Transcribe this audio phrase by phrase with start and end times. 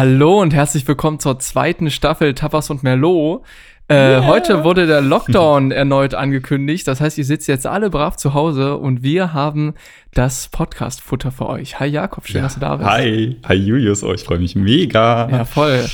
[0.00, 3.42] Hallo und herzlich willkommen zur zweiten Staffel Tapas und Merlot.
[3.86, 4.26] Äh, yeah.
[4.26, 6.88] Heute wurde der Lockdown erneut angekündigt.
[6.88, 9.74] Das heißt, ihr sitzt jetzt alle brav zu Hause und wir haben
[10.14, 11.80] das Podcast-Futter für euch.
[11.80, 12.44] Hi Jakob, schön, ja.
[12.44, 12.88] dass du da bist.
[12.88, 15.28] Hi, hi Julius, oh, ich freue mich mega.
[15.28, 15.84] Ja, voll.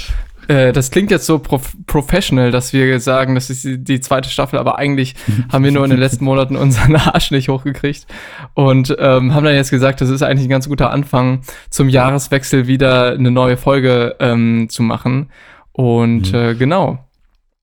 [0.48, 4.58] Äh, das klingt jetzt so prof professional, dass wir sagen, das ist die, zweite Staffel,
[4.58, 5.14] aber eigentlich
[5.52, 8.06] haben wir nur in den letzten Monaten unseren Arsch nicht hochgekriegt
[8.54, 12.66] und ähm, haben dann jetzt gesagt, das ist eigentlich ein ganz guter Anfang, zum Jahreswechsel
[12.66, 15.30] wieder eine neue Folge ähm, zu machen.
[15.72, 16.38] Und mhm.
[16.38, 16.98] äh, genau.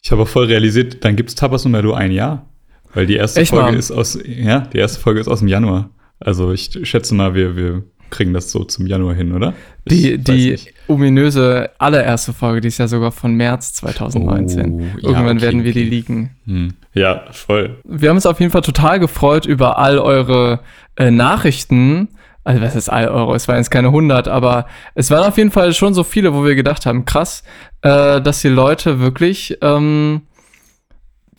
[0.03, 2.45] Ich habe auch voll realisiert, dann gibt es Tapas nur du ein Jahr.
[2.93, 3.75] Weil die erste Echt, Folge Mann?
[3.75, 5.89] ist aus, ja, die erste Folge ist aus dem Januar.
[6.19, 9.53] Also ich schätze mal, wir, wir kriegen das so zum Januar hin, oder?
[9.85, 14.71] Die, die ominöse allererste Folge, die ist ja sogar von März 2019.
[14.71, 15.83] Oh, Irgendwann ja, okay, werden wir okay.
[15.83, 16.35] die liegen.
[16.45, 16.73] Hm.
[16.93, 17.77] Ja, voll.
[17.83, 20.59] Wir haben uns auf jeden Fall total gefreut über all eure
[20.95, 22.09] äh, Nachrichten.
[22.43, 23.35] Also was ist all eure?
[23.35, 26.45] Es waren jetzt keine 100, aber es waren auf jeden Fall schon so viele, wo
[26.45, 27.43] wir gedacht haben, krass,
[27.81, 30.21] äh, dass die Leute wirklich ähm,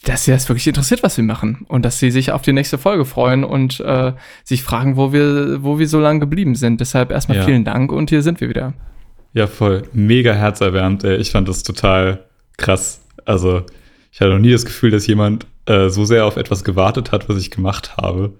[0.05, 2.79] dass sie das wirklich interessiert, was wir machen und dass sie sich auf die nächste
[2.79, 4.13] Folge freuen und äh,
[4.45, 6.81] sich fragen, wo wir, wo wir so lange geblieben sind.
[6.81, 7.45] Deshalb erstmal ja.
[7.45, 8.75] vielen Dank und hier sind wir wieder.
[9.33, 9.83] Ja, voll.
[9.93, 11.05] Mega herzerwärmend.
[11.05, 11.17] Ey.
[11.17, 12.25] Ich fand das total
[12.57, 13.01] krass.
[13.25, 13.63] Also,
[14.13, 17.29] ich hatte noch nie das Gefühl, dass jemand äh, so sehr auf etwas gewartet hat,
[17.29, 18.35] was ich gemacht habe.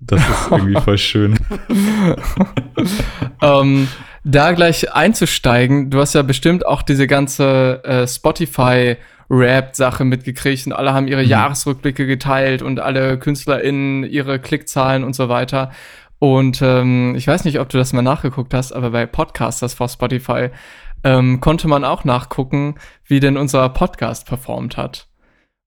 [0.00, 1.38] Das ist irgendwie voll schön.
[3.42, 3.86] ähm,
[4.24, 8.96] da gleich einzusteigen, du hast ja bestimmt auch diese ganze äh, Spotify-
[9.32, 11.28] Rap-Sache mitgekriegt und alle haben ihre mhm.
[11.28, 15.72] Jahresrückblicke geteilt und alle KünstlerInnen ihre Klickzahlen und so weiter.
[16.18, 19.88] Und ähm, ich weiß nicht, ob du das mal nachgeguckt hast, aber bei Podcasters for
[19.88, 20.50] Spotify
[21.02, 25.08] ähm, konnte man auch nachgucken, wie denn unser Podcast performt hat.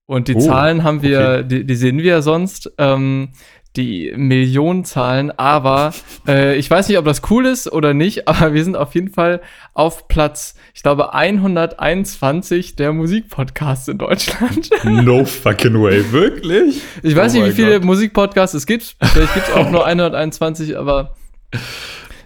[0.06, 1.48] Und die oh, Zahlen haben wir, okay.
[1.48, 2.72] die, die, sehen wir sonst.
[2.78, 3.30] Ähm,
[3.76, 5.92] die Millionenzahlen, aber
[6.26, 9.10] äh, ich weiß nicht, ob das cool ist oder nicht, aber wir sind auf jeden
[9.10, 9.40] Fall
[9.74, 14.70] auf Platz, ich glaube, 121 der Musikpodcasts in Deutschland.
[14.84, 16.80] No fucking way, wirklich?
[17.02, 18.96] Ich weiß oh nicht, wie viele Musikpodcasts es gibt.
[19.00, 21.16] Vielleicht gibt es auch nur 121, aber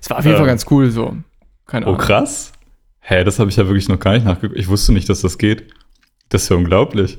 [0.00, 1.16] es war auf jeden ähm, Fall ganz cool so.
[1.66, 2.00] Keine oh, Ahnung.
[2.00, 2.52] Oh, krass.
[3.00, 4.58] Hä, das habe ich ja wirklich noch gar nicht nachgeguckt.
[4.58, 5.64] Ich wusste nicht, dass das geht.
[6.28, 7.18] Das ist ja unglaublich.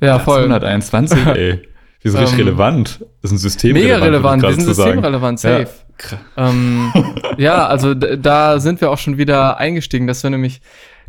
[0.00, 0.40] Ja, voll.
[0.40, 1.62] 121, ey.
[2.02, 3.00] Wir sind ähm, richtig relevant.
[3.22, 5.68] Das ist ein System Mega relevant, wir sind systemrelevant, safe.
[6.36, 6.92] Ja, ähm,
[7.38, 10.06] ja also da sind wir auch schon wieder eingestiegen.
[10.06, 10.60] Das wäre nämlich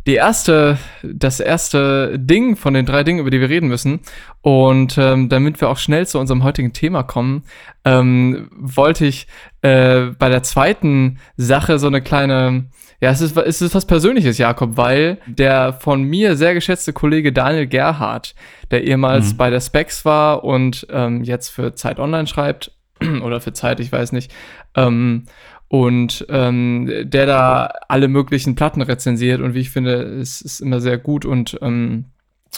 [0.06, 4.00] die erste, das erste Ding von den drei Dingen, über die wir reden müssen.
[4.42, 7.44] Und ähm, damit wir auch schnell zu unserem heutigen Thema kommen,
[7.84, 9.26] ähm, wollte ich
[9.62, 12.66] äh, bei der zweiten Sache so eine kleine
[13.00, 17.34] ja, es ist, es ist was Persönliches, Jakob, weil der von mir sehr geschätzte Kollege
[17.34, 18.34] Daniel Gerhardt,
[18.70, 19.36] der ehemals mhm.
[19.36, 22.72] bei der Specs war und ähm, jetzt für Zeit Online schreibt,
[23.22, 24.32] oder für Zeit, ich weiß nicht,
[24.74, 25.24] ähm,
[25.74, 30.80] und ähm, der da alle möglichen Platten rezensiert und wie ich finde, es ist immer
[30.80, 32.04] sehr gut und ähm,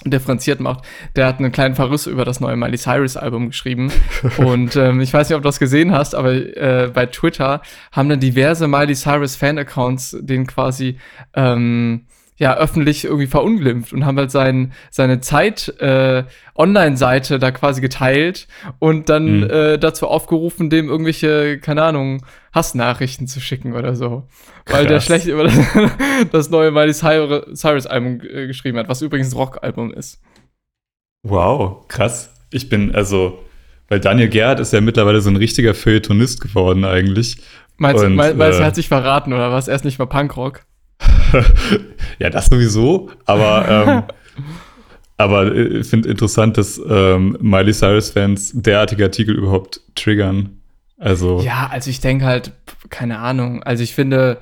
[0.05, 0.85] differenziert macht.
[1.17, 3.91] Der hat einen kleinen Verriss über das neue Miley Cyrus Album geschrieben.
[4.37, 8.11] und ähm, ich weiß nicht, ob du das gesehen hast, aber äh, bei Twitter haben
[8.11, 10.99] dann diverse Miley Cyrus Fan-Accounts den quasi
[11.33, 12.05] ähm,
[12.37, 16.25] ja öffentlich irgendwie verunglimpft und haben halt sein, seine Zeit äh,
[16.55, 18.47] Online-Seite da quasi geteilt
[18.79, 19.51] und dann mhm.
[19.51, 24.29] äh, dazu aufgerufen, dem irgendwelche, keine Ahnung, Hassnachrichten zu schicken oder so.
[24.67, 24.79] Krass.
[24.79, 25.59] Weil der schlecht über das,
[26.33, 30.23] das neue Miley Cyrus-Album äh, geschrieben hat, was übrigens ein Rock-Album ist.
[31.23, 32.33] Wow, krass.
[32.51, 33.39] Ich bin, also,
[33.89, 37.39] weil Daniel Gerhardt ist ja mittlerweile so ein richtiger Feuilletonist geworden eigentlich.
[37.79, 39.69] Meinst du, meinst, äh, er hat sich verraten oder was?
[39.69, 40.66] Er ist nicht mal Punkrock?
[42.19, 44.03] ja, das sowieso, aber ähm,
[45.17, 50.61] aber ich äh, finde interessant, dass ähm, Miley Cyrus-Fans derartige Artikel überhaupt triggern.
[50.99, 51.41] Also.
[51.41, 52.53] Ja, also ich denke halt,
[52.89, 53.63] keine Ahnung.
[53.63, 54.39] Also ich finde,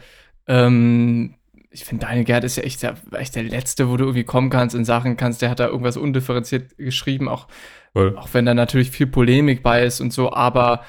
[0.47, 1.35] ähm,
[1.71, 4.51] ich finde, Daniel Gerd ist ja echt der, echt der Letzte, wo du irgendwie kommen
[4.51, 5.43] kannst in Sachen kannst.
[5.43, 7.49] Der hat da irgendwas undifferenziert geschrieben, auch,
[7.95, 10.85] auch wenn da natürlich viel Polemik bei ist und so, aber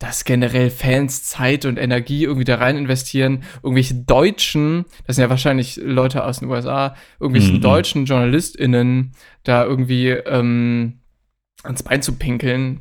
[0.00, 5.30] dass generell Fans Zeit und Energie irgendwie da rein investieren, irgendwelche Deutschen, das sind ja
[5.30, 7.60] wahrscheinlich Leute aus den USA, irgendwelchen mhm.
[7.60, 9.12] deutschen JournalistInnen
[9.44, 11.00] da irgendwie ähm,
[11.62, 12.80] ans Bein zu pinkeln.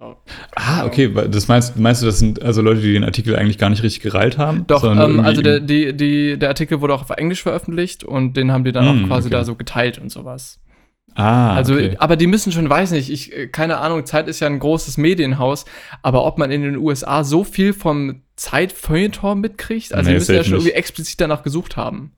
[0.00, 0.16] So.
[0.56, 3.70] Ah, okay, das meinst, meinst du, das sind also Leute, die den Artikel eigentlich gar
[3.70, 4.66] nicht richtig gereilt haben?
[4.66, 8.50] Doch, ähm, also der, die, die, der Artikel wurde auch auf Englisch veröffentlicht und den
[8.50, 9.36] haben die dann mhm, auch quasi okay.
[9.36, 10.58] da so geteilt und sowas.
[11.14, 11.96] Ah, also, okay.
[11.98, 14.96] aber die müssen schon, weiß nicht, ich, äh, keine Ahnung, Zeit ist ja ein großes
[14.96, 15.64] Medienhaus,
[16.02, 20.34] aber ob man in den USA so viel vom Zeit-Feuilleton mitkriegt, also nee, die müssen
[20.34, 22.12] ja schon irgendwie explizit danach gesucht haben.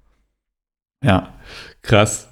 [1.02, 1.34] Ja,
[1.82, 2.28] krass.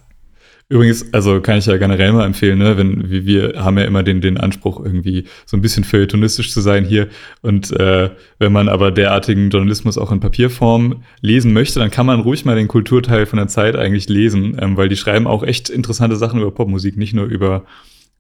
[0.71, 4.21] Übrigens, also kann ich ja generell mal empfehlen, ne, wenn wir, haben ja immer den,
[4.21, 7.09] den Anspruch, irgendwie so ein bisschen feuilletonistisch zu sein hier.
[7.43, 12.21] Und äh, wenn man aber derartigen Journalismus auch in Papierform lesen möchte, dann kann man
[12.21, 15.71] ruhig mal den Kulturteil von der Zeit eigentlich lesen, ähm, weil die schreiben auch echt
[15.71, 17.65] interessante Sachen über Popmusik, nicht nur über,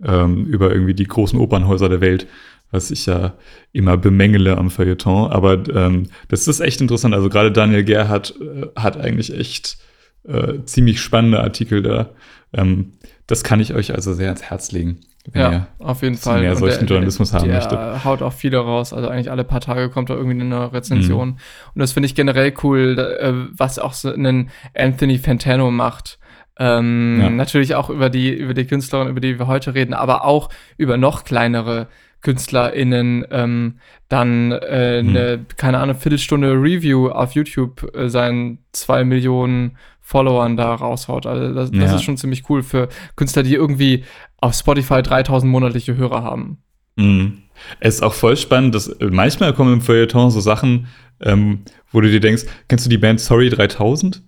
[0.05, 2.27] ähm, über irgendwie die großen Opernhäuser der Welt,
[2.73, 3.35] was ich ja
[3.73, 5.31] immer bemängele am Feuilleton.
[5.31, 7.15] Aber ähm, das ist echt interessant.
[7.15, 9.79] Also gerade Daniel Gerhardt äh, hat eigentlich echt
[10.27, 12.11] äh, ziemlich spannende Artikel da.
[12.53, 12.93] Ähm,
[13.27, 15.01] das kann ich euch also sehr ans Herz legen.
[15.35, 16.41] ja, ihr auf jeden Fall.
[16.41, 18.05] Mehr solchen der, Journalismus haben der möchte.
[18.05, 18.93] haut auch viele raus.
[18.93, 21.29] Also eigentlich alle paar Tage kommt da irgendwie eine Rezension.
[21.29, 21.37] Mhm.
[21.75, 26.19] Und das finde ich generell cool, äh, was auch so einen Anthony Fantano macht.
[26.59, 27.31] Ähm, ja.
[27.31, 30.97] Natürlich auch über die, über die Künstlerin, über die wir heute reden, aber auch über
[30.97, 31.89] noch kleinere
[32.23, 33.79] KünstlerInnen ähm,
[34.09, 35.47] dann äh, eine, hm.
[35.57, 39.79] keine Ahnung, Viertelstunde Review auf YouTube äh, seinen zwei Millionen
[40.11, 41.25] Followern da raushaut.
[41.25, 44.03] Also das, das ist schon ziemlich cool für Künstler, die irgendwie
[44.39, 46.59] auf Spotify 3000 monatliche Hörer haben.
[46.97, 47.43] Mhm.
[47.79, 50.89] Es ist auch voll spannend, dass äh, manchmal kommen im Feuilleton so Sachen,
[51.21, 51.61] ähm,
[51.93, 54.21] wo du dir denkst, kennst du die Band Sorry 3000?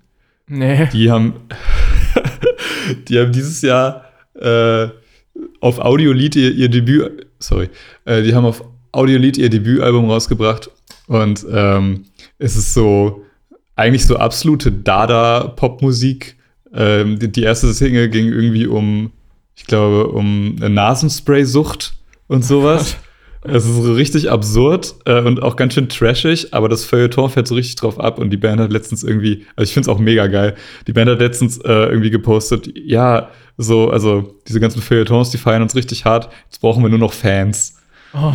[0.47, 0.87] Nee.
[0.93, 1.35] Die haben,
[3.09, 4.05] die haben dieses Jahr
[4.37, 4.87] äh,
[5.61, 7.71] auf Audiolied ihr, ihr Debüt, sorry,
[8.05, 8.63] äh, die haben auf
[8.93, 10.71] Audiolied ihr Debütalbum rausgebracht
[11.09, 12.05] und ähm,
[12.39, 13.25] es ist so
[13.83, 16.37] eigentlich so absolute Dada-Popmusik.
[16.73, 19.11] Ähm, die, die, erste Single ging irgendwie um,
[19.55, 21.95] ich glaube, um eine Nasenspray-Sucht
[22.29, 22.97] und sowas.
[23.45, 27.49] es ist so richtig absurd äh, und auch ganz schön trashig, aber das Feuilleton fährt
[27.49, 29.99] so richtig drauf ab und die Band hat letztens irgendwie, also ich finde es auch
[29.99, 30.55] mega geil,
[30.87, 35.63] die Band hat letztens äh, irgendwie gepostet, ja, so, also diese ganzen Feuilletons, die feiern
[35.63, 37.77] uns richtig hart, jetzt brauchen wir nur noch Fans.
[38.15, 38.33] Oh,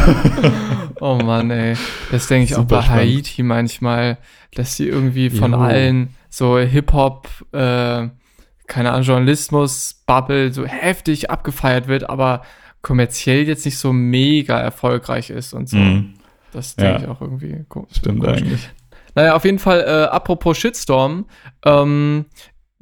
[1.00, 1.76] oh Mann, ey.
[2.10, 3.16] Das denke ich auch bei spannend.
[3.16, 4.18] Haiti manchmal,
[4.54, 5.58] dass sie irgendwie von jo.
[5.58, 8.08] allen so Hip-Hop, äh,
[8.66, 12.42] keine Ahnung, Journalismus, Bubble so heftig abgefeiert wird, aber
[12.80, 15.76] kommerziell jetzt nicht so mega erfolgreich ist und so.
[15.76, 16.14] Mm.
[16.52, 17.00] Das denke ja.
[17.00, 17.96] ich auch irgendwie komisch.
[17.96, 18.38] Stimmt komisch.
[18.38, 18.70] eigentlich.
[19.14, 21.26] Naja, auf jeden Fall, äh, apropos Shitstorm,
[21.64, 22.26] ähm,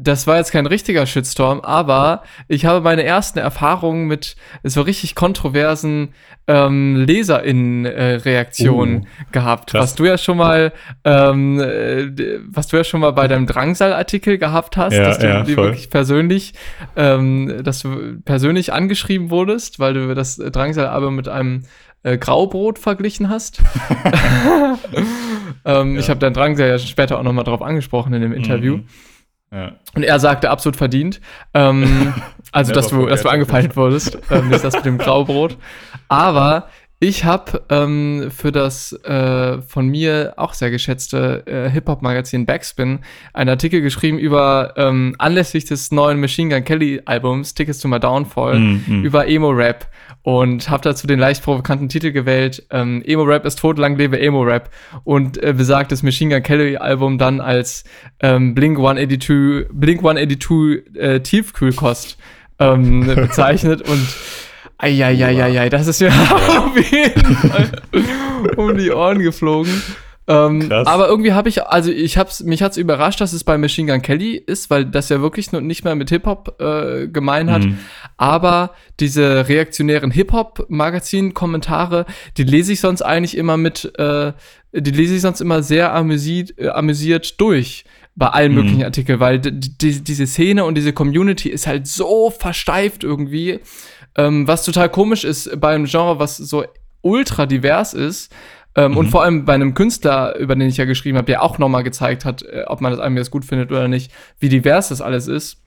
[0.02, 5.14] das war jetzt kein richtiger Shitstorm, aber ich habe meine ersten Erfahrungen mit so richtig
[5.14, 6.14] kontroversen
[6.46, 9.72] ähm, LeserInnen-Reaktionen uh, gehabt.
[9.72, 9.82] Krass.
[9.82, 10.72] Was du ja schon mal,
[11.04, 15.28] ähm, äh, was du ja schon mal bei deinem Drangsal-Artikel gehabt hast, ja, dass du
[15.28, 16.54] ja, wirklich persönlich,
[16.96, 21.64] ähm, dass du persönlich angeschrieben wurdest, weil du das Drangsal-Album mit einem
[22.04, 23.60] äh, Graubrot verglichen hast.
[25.66, 26.00] ähm, ja.
[26.00, 28.78] Ich habe dein Drangsal ja später auch nochmal drauf angesprochen in dem Interview.
[28.78, 28.86] Mhm.
[29.52, 29.72] Ja.
[29.94, 31.20] Und er sagte absolut verdient.
[31.54, 32.14] Ähm,
[32.52, 35.56] also, dass du, dass du angefeindet wurdest, ähm, nicht das mit dem Graubrot.
[36.08, 36.68] Aber
[37.02, 42.98] ich habe ähm, für das äh, von mir auch sehr geschätzte äh, Hip-Hop-Magazin Backspin
[43.32, 47.98] einen Artikel geschrieben über ähm, anlässlich des neuen Machine Gun Kelly Albums Tickets to My
[47.98, 49.04] Downfall mm, mm.
[49.04, 49.86] über Emo-Rap
[50.22, 54.20] und habe dazu den leicht provokanten Titel gewählt, ähm, Emo Rap ist tot, lang lebe
[54.20, 54.70] Emo Rap
[55.04, 57.84] und äh, besagtes Machine Gun Kelly Album dann als
[58.20, 62.18] ähm, Blink 182 Blink 182 äh, Tiefkühlkost
[62.58, 63.82] ähm, bezeichnet.
[63.82, 64.06] Und
[64.78, 67.70] Eieieiei, das ist ja auf jeden Fall
[68.56, 69.82] um die Ohren geflogen.
[70.30, 73.90] Ähm, aber irgendwie habe ich, also ich hab's, mich hat's überrascht, dass es bei Machine
[73.90, 77.64] Gun Kelly ist, weil das ja wirklich nicht mehr mit Hip-Hop äh, gemein hat.
[77.64, 77.78] Mhm.
[78.16, 78.70] Aber
[79.00, 82.06] diese reaktionären Hip-Hop-Magazin-Kommentare,
[82.36, 84.32] die lese ich sonst eigentlich immer mit, äh,
[84.72, 87.84] die lese ich sonst immer sehr amüsiert, äh, amüsiert durch
[88.14, 88.58] bei allen mhm.
[88.58, 93.58] möglichen Artikeln, weil die, diese Szene und diese Community ist halt so versteift irgendwie,
[94.16, 96.64] ähm, was total komisch ist bei einem Genre, was so
[97.02, 98.32] ultra divers ist,
[98.76, 98.96] ähm, mhm.
[98.98, 101.82] Und vor allem bei einem Künstler, über den ich ja geschrieben habe, der auch nochmal
[101.82, 105.00] gezeigt hat, äh, ob man das einem jetzt gut findet oder nicht, wie divers das
[105.00, 105.62] alles ist.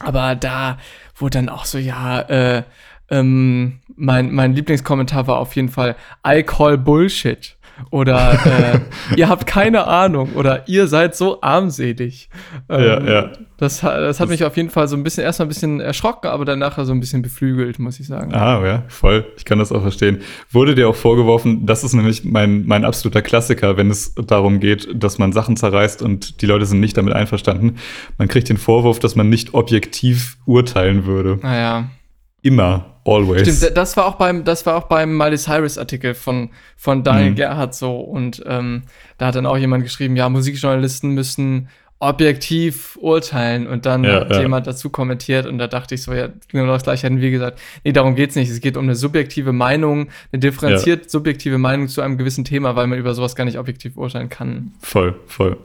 [0.00, 0.78] Aber da
[1.16, 2.62] wurde dann auch so, ja, äh,
[3.10, 5.96] ähm, mein, mein Lieblingskommentar war auf jeden Fall,
[6.26, 7.56] I call Bullshit.
[7.90, 8.80] Oder äh,
[9.16, 12.28] ihr habt keine Ahnung oder ihr seid so armselig.
[12.68, 13.32] Ähm, ja, ja.
[13.56, 16.44] Das, das hat mich auf jeden Fall so ein bisschen, erstmal ein bisschen erschrocken, aber
[16.44, 18.32] dann nachher so ein bisschen beflügelt, muss ich sagen.
[18.32, 19.26] Ah, ja, voll.
[19.36, 20.20] Ich kann das auch verstehen.
[20.50, 24.88] Wurde dir auch vorgeworfen, das ist nämlich mein, mein absoluter Klassiker, wenn es darum geht,
[24.94, 27.78] dass man Sachen zerreißt und die Leute sind nicht damit einverstanden.
[28.16, 31.40] Man kriegt den Vorwurf, dass man nicht objektiv urteilen würde.
[31.42, 31.78] Naja.
[31.78, 31.90] Ah,
[32.42, 32.94] Immer.
[33.04, 33.56] Always.
[33.56, 37.30] Stimmt, das war auch beim, das war auch beim Miley Cyrus Artikel von, von Daniel
[37.30, 37.36] mhm.
[37.36, 37.96] Gerhardt so.
[37.96, 38.82] Und ähm,
[39.16, 41.68] da hat dann auch jemand geschrieben, ja, Musikjournalisten müssen
[42.00, 44.40] objektiv urteilen und dann ja, hat ja.
[44.40, 47.58] jemand dazu kommentiert und da dachte ich so, ja, genau das gleiche hatten wir gesagt.
[47.82, 48.50] Nee, darum geht's nicht.
[48.50, 51.08] Es geht um eine subjektive Meinung, eine differenziert ja.
[51.08, 54.72] subjektive Meinung zu einem gewissen Thema, weil man über sowas gar nicht objektiv urteilen kann.
[54.80, 55.56] Voll, voll.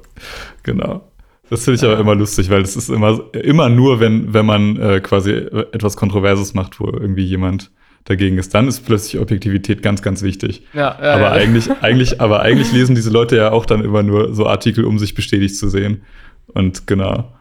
[0.63, 1.03] Genau.
[1.49, 4.77] Das finde ich aber immer lustig, weil das ist immer, immer nur, wenn, wenn man
[4.77, 7.71] äh, quasi etwas Kontroverses macht, wo irgendwie jemand
[8.05, 10.63] dagegen ist, dann ist plötzlich Objektivität ganz, ganz wichtig.
[10.73, 11.31] Ja, ja, aber ja.
[11.31, 14.99] eigentlich, eigentlich, aber eigentlich lesen diese Leute ja auch dann immer nur so Artikel, um
[14.99, 16.03] sich bestätigt zu sehen.
[16.47, 17.33] Und genau.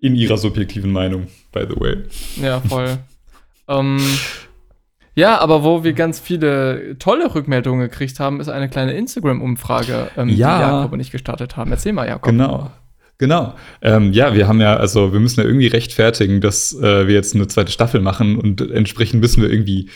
[0.00, 1.96] In ihrer subjektiven Meinung, by the way.
[2.40, 2.98] Ja, voll.
[3.68, 3.98] ähm,
[5.18, 10.28] ja, aber wo wir ganz viele tolle Rückmeldungen gekriegt haben, ist eine kleine Instagram-Umfrage, ähm,
[10.28, 10.56] ja.
[10.56, 11.72] die Jakob und ich gestartet haben.
[11.72, 12.30] Erzähl mal, Jakob.
[12.30, 12.70] Genau.
[13.18, 13.54] Genau.
[13.82, 17.34] Ähm, ja, wir haben ja, also wir müssen ja irgendwie rechtfertigen, dass äh, wir jetzt
[17.34, 19.90] eine zweite Staffel machen und entsprechend müssen wir irgendwie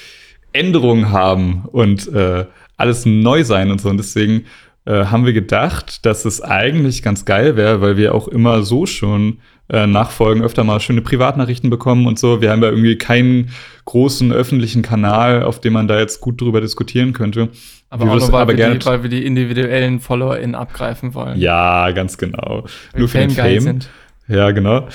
[0.53, 3.91] Änderungen haben und äh, alles neu sein und so.
[3.91, 4.47] Und deswegen
[4.85, 8.87] äh, haben wir gedacht, dass es eigentlich ganz geil wäre, weil wir auch immer so
[8.87, 12.41] schon äh, Nachfolgen öfter mal schöne Privatnachrichten bekommen und so.
[12.41, 13.51] Wir haben ja irgendwie keinen
[13.85, 17.49] großen öffentlichen Kanal, auf dem man da jetzt gut drüber diskutieren könnte.
[17.91, 21.39] Aber auch nur, weil, aber wir die, weil wir die individuellen FollowerInnen abgreifen wollen.
[21.39, 22.65] Ja, ganz genau.
[22.93, 23.61] Weil nur für den Fame.
[23.61, 23.91] Sind.
[24.29, 24.89] Ja, genau.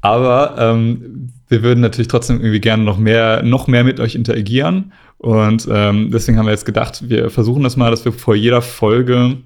[0.00, 4.92] Aber ähm, wir würden natürlich trotzdem irgendwie gerne noch mehr, noch mehr mit euch interagieren.
[5.22, 8.60] Und ähm, deswegen haben wir jetzt gedacht, wir versuchen das mal, dass wir vor jeder
[8.60, 9.38] Folge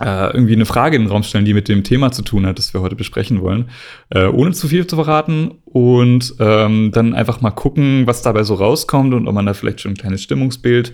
[0.00, 2.58] äh, irgendwie eine Frage in den Raum stellen, die mit dem Thema zu tun hat,
[2.58, 3.70] das wir heute besprechen wollen,
[4.10, 8.54] äh, ohne zu viel zu verraten und ähm, dann einfach mal gucken, was dabei so
[8.54, 10.92] rauskommt und ob man da vielleicht schon ein kleines Stimmungsbild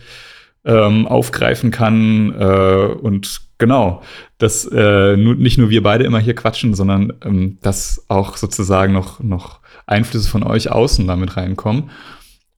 [0.66, 4.02] ähm, aufgreifen kann äh, und genau,
[4.37, 8.92] dass äh, nur, nicht nur wir beide immer hier quatschen, sondern ähm, dass auch sozusagen
[8.92, 11.90] noch, noch Einflüsse von euch außen damit reinkommen.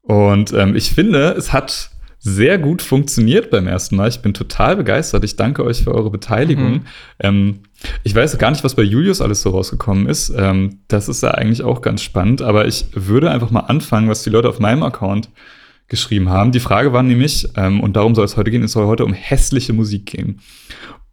[0.07, 4.09] Und ähm, ich finde, es hat sehr gut funktioniert beim ersten Mal.
[4.09, 5.23] Ich bin total begeistert.
[5.23, 6.73] Ich danke euch für eure Beteiligung.
[6.73, 6.81] Mhm.
[7.21, 7.59] Ähm,
[8.03, 10.33] ich weiß gar nicht, was bei Julius alles so rausgekommen ist.
[10.37, 12.43] Ähm, das ist ja eigentlich auch ganz spannend.
[12.43, 15.29] Aber ich würde einfach mal anfangen, was die Leute auf meinem Account
[15.89, 16.51] geschrieben haben.
[16.51, 19.13] Die Frage war nämlich, ähm, und darum soll es heute gehen, es soll heute um
[19.13, 20.41] hässliche Musik gehen.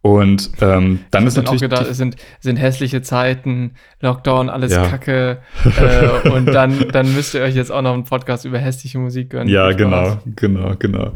[0.04, 1.62] Und ähm, dann ist natürlich.
[1.62, 4.86] Auch gedacht, es sind, sind hässliche Zeiten, Lockdown, alles ja.
[4.86, 5.38] Kacke.
[5.64, 9.30] äh, und dann, dann müsst ihr euch jetzt auch noch einen Podcast über hässliche Musik
[9.30, 9.48] gönnen.
[9.48, 11.12] Ja, genau, genau, genau.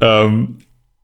[0.00, 0.58] Ähm,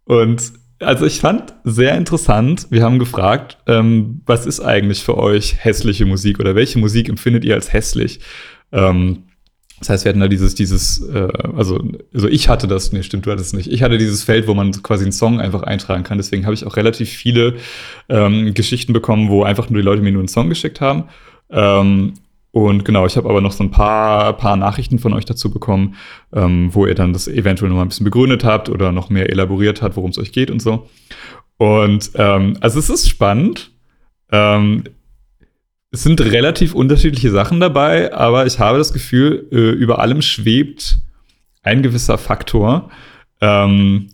[0.04, 5.64] und also ich fand sehr interessant, wir haben gefragt, ähm, was ist eigentlich für euch
[5.64, 8.20] hässliche Musik oder welche Musik empfindet ihr als hässlich?
[8.70, 9.24] Ähm,
[9.78, 11.82] das heißt, wir hatten da dieses, dieses, äh, also,
[12.14, 13.70] also ich hatte das, nee, stimmt, du hattest es nicht.
[13.70, 16.16] Ich hatte dieses Feld, wo man quasi einen Song einfach eintragen kann.
[16.16, 17.56] Deswegen habe ich auch relativ viele
[18.08, 21.04] ähm, Geschichten bekommen, wo einfach nur die Leute mir nur einen Song geschickt haben.
[21.50, 22.14] Ähm,
[22.52, 25.96] und genau, ich habe aber noch so ein paar, paar Nachrichten von euch dazu bekommen,
[26.32, 29.28] ähm, wo ihr dann das eventuell noch mal ein bisschen begründet habt oder noch mehr
[29.28, 30.88] elaboriert habt, worum es euch geht und so.
[31.58, 33.72] Und ähm, also es ist spannend.
[34.32, 34.84] Ähm,
[35.96, 40.98] es sind relativ unterschiedliche Sachen dabei, aber ich habe das Gefühl, äh, über allem schwebt
[41.62, 42.90] ein gewisser Faktor.
[43.40, 44.08] Ähm,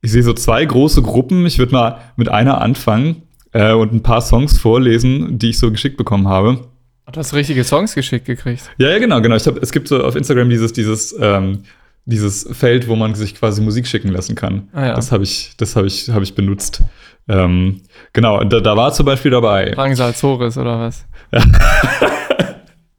[0.00, 1.44] ich sehe so zwei große Gruppen.
[1.44, 5.70] Ich würde mal mit einer anfangen äh, und ein paar Songs vorlesen, die ich so
[5.70, 6.64] geschickt bekommen habe.
[7.12, 8.70] Du hast richtige Songs geschickt gekriegt.
[8.78, 9.36] Ja, ja, genau, genau.
[9.36, 11.64] Ich hab, es gibt so auf Instagram dieses, dieses, ähm,
[12.06, 14.68] dieses Feld, wo man sich quasi Musik schicken lassen kann.
[14.72, 14.94] Ah, ja.
[14.94, 16.82] Das habe ich, das habe ich, habe ich benutzt.
[17.28, 17.82] Ähm,
[18.12, 19.70] genau, da, da war zum Beispiel dabei.
[19.70, 21.04] Drangsal Zores oder was?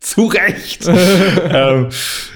[0.02, 0.88] Zu Recht.
[1.50, 1.88] ähm,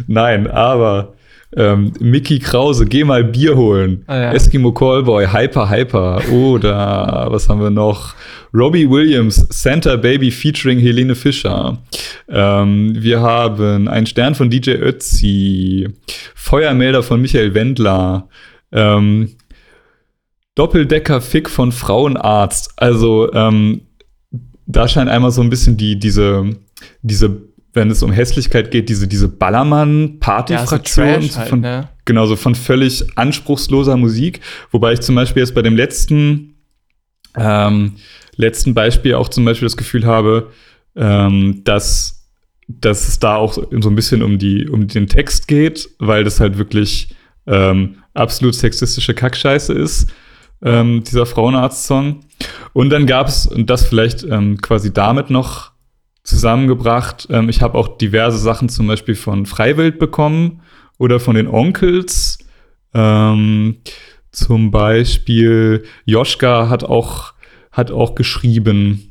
[0.08, 1.13] nein, aber
[1.55, 4.03] ähm, Mickey Krause, geh mal Bier holen.
[4.08, 4.31] Ah, ja.
[4.34, 6.22] Eskimo Callboy, Hyper Hyper.
[6.31, 8.15] Oder was haben wir noch?
[8.53, 11.77] Robbie Williams, Santa Baby featuring Helene Fischer.
[12.29, 15.89] Ähm, wir haben einen Stern von DJ Ötzi.
[16.36, 18.27] Feuermelder von Michael Wendler.
[18.72, 19.31] Ähm,
[20.55, 22.74] Doppeldecker Fick von Frauenarzt.
[22.77, 23.81] Also ähm,
[24.65, 26.50] da scheint einmal so ein bisschen die, diese,
[27.01, 27.41] diese,
[27.74, 31.08] wenn es um Hässlichkeit geht, diese, diese Ballermann-Party-Fraktion.
[31.08, 31.90] Ja, so halt, ne?
[32.06, 34.42] Genau, so von völlig anspruchsloser Musik.
[34.72, 36.56] Wobei ich zum Beispiel jetzt bei dem letzten,
[37.38, 37.94] ähm,
[38.36, 40.51] letzten Beispiel auch zum Beispiel das Gefühl habe,
[40.96, 42.28] ähm, dass,
[42.68, 46.40] dass es da auch so ein bisschen um, die, um den Text geht, weil das
[46.40, 47.16] halt wirklich
[47.48, 50.12] ähm, absolut sexistische Kackscheiße ist
[50.62, 52.22] ähm, dieser Frauenarzt-Song.
[52.74, 55.71] Und dann gab es, und das vielleicht ähm, quasi damit noch
[56.24, 60.62] zusammengebracht, ähm, ich habe auch diverse Sachen zum Beispiel von Freiwild bekommen
[60.98, 62.40] oder von den Onkels.
[62.94, 63.78] Ähm,
[64.32, 67.34] zum Beispiel Joschka hat auch,
[67.72, 69.10] hat auch geschrieben,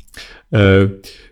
[0.50, 0.88] äh,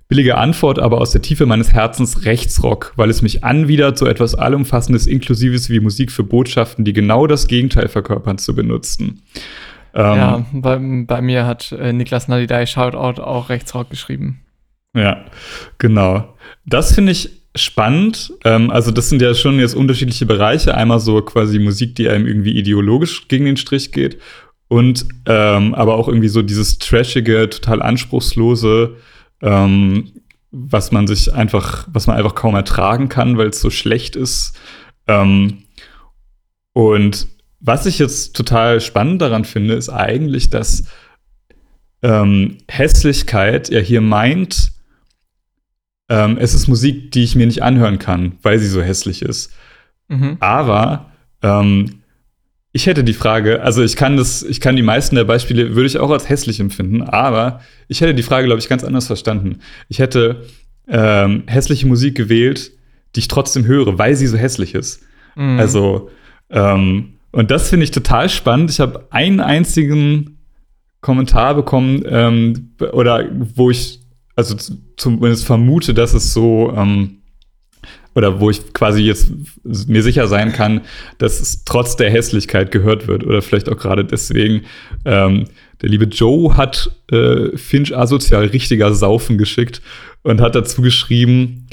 [0.09, 4.35] billige Antwort, aber aus der Tiefe meines Herzens Rechtsrock, weil es mich anwidert, so etwas
[4.35, 9.23] Allumfassendes, Inklusives wie Musik für Botschaften, die genau das Gegenteil verkörpern, zu benutzen.
[9.95, 14.41] Ähm, ja, bei, bei, mir hat äh, Niklas Nadidai Shoutout auch Rechtsrock geschrieben.
[14.99, 15.25] Ja,
[15.79, 16.37] genau.
[16.67, 18.33] Das finde ich spannend.
[18.45, 20.75] Ähm, also, das sind ja schon jetzt unterschiedliche Bereiche.
[20.75, 24.19] Einmal so quasi Musik, die einem irgendwie ideologisch gegen den Strich geht.
[24.69, 28.97] Und ähm, aber auch irgendwie so dieses trashige, total anspruchslose,
[29.41, 30.13] ähm,
[30.51, 34.59] was man sich einfach, was man einfach kaum ertragen kann, weil es so schlecht ist.
[35.07, 35.63] Ähm,
[36.75, 37.29] und
[37.61, 40.85] was ich jetzt total spannend daran finde, ist eigentlich, dass
[42.03, 44.73] ähm, Hässlichkeit ja hier meint,
[46.09, 49.53] ähm, es ist Musik, die ich mir nicht anhören kann, weil sie so hässlich ist.
[50.09, 50.37] Mhm.
[50.41, 51.11] Aber
[51.43, 52.03] ähm,
[52.73, 55.87] ich hätte die Frage, also ich kann das, ich kann die meisten der Beispiele, würde
[55.87, 59.61] ich auch als hässlich empfinden, aber ich hätte die Frage, glaube ich, ganz anders verstanden.
[59.89, 60.45] Ich hätte
[60.87, 62.73] ähm, hässliche Musik gewählt,
[63.15, 65.03] die ich trotzdem höre, weil sie so hässlich ist.
[65.35, 65.59] Mhm.
[65.59, 66.11] Also,
[66.51, 68.71] ähm, und das finde ich total spannend.
[68.71, 70.39] Ich habe einen einzigen
[71.01, 73.25] Kommentar bekommen, ähm, oder
[73.55, 74.01] wo ich
[74.39, 74.55] also
[74.97, 77.23] zumindest vermute, dass es so, ähm,
[78.15, 79.33] oder wo ich quasi jetzt
[79.65, 80.83] mir sicher sein kann,
[81.19, 84.63] dass es trotz der Hässlichkeit gehört wird oder vielleicht auch gerade deswegen.
[85.05, 85.47] Ähm,
[85.83, 89.83] der liebe Joe hat äh, Finch asozial richtiger Saufen geschickt
[90.23, 91.67] und hat dazu geschrieben,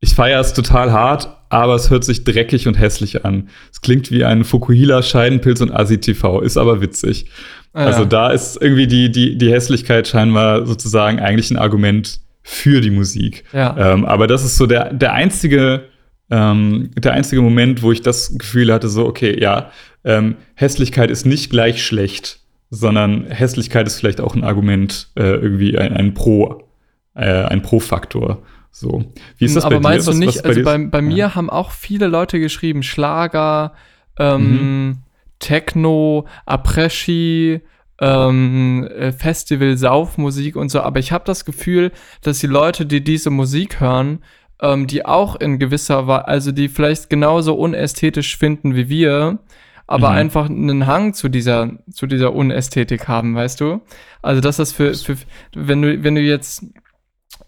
[0.00, 3.48] ich feiere es total hart, aber es hört sich dreckig und hässlich an.
[3.72, 7.30] Es klingt wie ein Fukuhila, Scheidenpilz und Asi-TV, ist aber witzig.
[7.72, 12.80] Ah, also da ist irgendwie die, die, die Hässlichkeit scheinbar sozusagen eigentlich ein Argument für
[12.80, 13.44] die Musik.
[13.52, 13.76] Ja.
[13.76, 15.84] Ähm, aber das ist so der, der einzige,
[16.30, 19.70] ähm, der einzige Moment, wo ich das Gefühl hatte, so, okay, ja,
[20.04, 25.76] ähm, Hässlichkeit ist nicht gleich schlecht, sondern Hässlichkeit ist vielleicht auch ein Argument, äh, irgendwie
[25.78, 26.64] ein, ein Pro,
[27.14, 28.42] äh, ein Pro-Faktor.
[28.70, 29.04] So.
[29.36, 30.12] Wie ist das Aber bei meinst dir?
[30.12, 31.34] du nicht, was, was also bei, bei, mir ja.
[31.34, 33.74] haben auch viele Leute geschrieben, Schlager,
[34.18, 34.96] ähm, mhm.
[35.38, 37.60] Techno, Après-Ski,
[38.00, 40.80] ähm, äh, Festival, Saufmusik und so.
[40.80, 41.92] Aber ich habe das Gefühl,
[42.22, 44.22] dass die Leute, die diese Musik hören,
[44.60, 49.38] ähm, die auch in gewisser Weise, also die vielleicht genauso unästhetisch finden wie wir,
[49.86, 50.16] aber mhm.
[50.16, 53.80] einfach einen Hang zu dieser, zu dieser Unästhetik haben, weißt du?
[54.22, 55.16] Also, dass das für, für
[55.54, 56.64] wenn du, wenn du jetzt,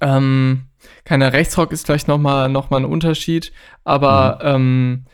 [0.00, 0.66] ähm,
[1.04, 3.52] keine Rechtsrock ist vielleicht nochmal noch mal ein Unterschied,
[3.84, 4.48] aber mhm.
[4.48, 5.04] ähm,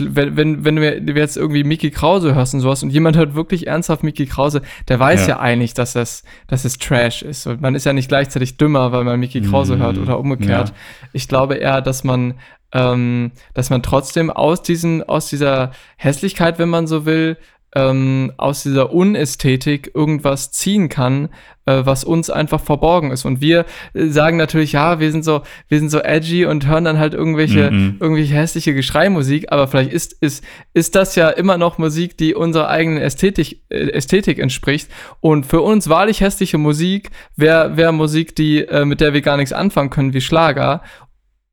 [0.00, 3.66] wenn, wenn, wenn du jetzt irgendwie Mickey Krause hörst und sowas und jemand hört wirklich
[3.66, 7.46] ernsthaft Mickey Krause, der weiß ja, ja eigentlich, dass das, dass es Trash ist.
[7.46, 10.68] Und man ist ja nicht gleichzeitig dümmer, weil man Mickey Krause mm, hört oder umgekehrt.
[10.68, 10.74] Ja.
[11.12, 12.34] Ich glaube eher, dass man,
[12.72, 17.38] ähm, dass man trotzdem aus diesen, aus dieser Hässlichkeit, wenn man so will,
[17.74, 21.28] ähm, aus dieser Unästhetik irgendwas ziehen kann,
[21.66, 23.24] äh, was uns einfach verborgen ist.
[23.24, 26.84] Und wir äh, sagen natürlich, ja, wir sind so, wir sind so edgy und hören
[26.84, 27.96] dann halt irgendwelche, mhm.
[28.00, 32.68] irgendwelche hässliche Geschreimusik, aber vielleicht ist, ist, ist das ja immer noch Musik, die unserer
[32.68, 34.90] eigenen Ästhetik, äh, Ästhetik entspricht.
[35.20, 39.36] Und für uns wahrlich hässliche Musik wäre wär Musik, die, äh, mit der wir gar
[39.36, 40.82] nichts anfangen können, wie Schlager.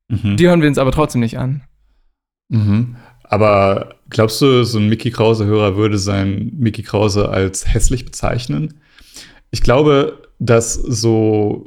[0.08, 0.38] Mhm.
[0.38, 1.62] Die hören wir uns aber trotzdem nicht an.
[2.50, 2.96] Mhm.
[3.24, 8.76] Aber glaubst du, so ein Mickey Krause-Hörer würde sein Mickey Krause als hässlich bezeichnen?
[9.52, 11.66] Ich glaube, dass so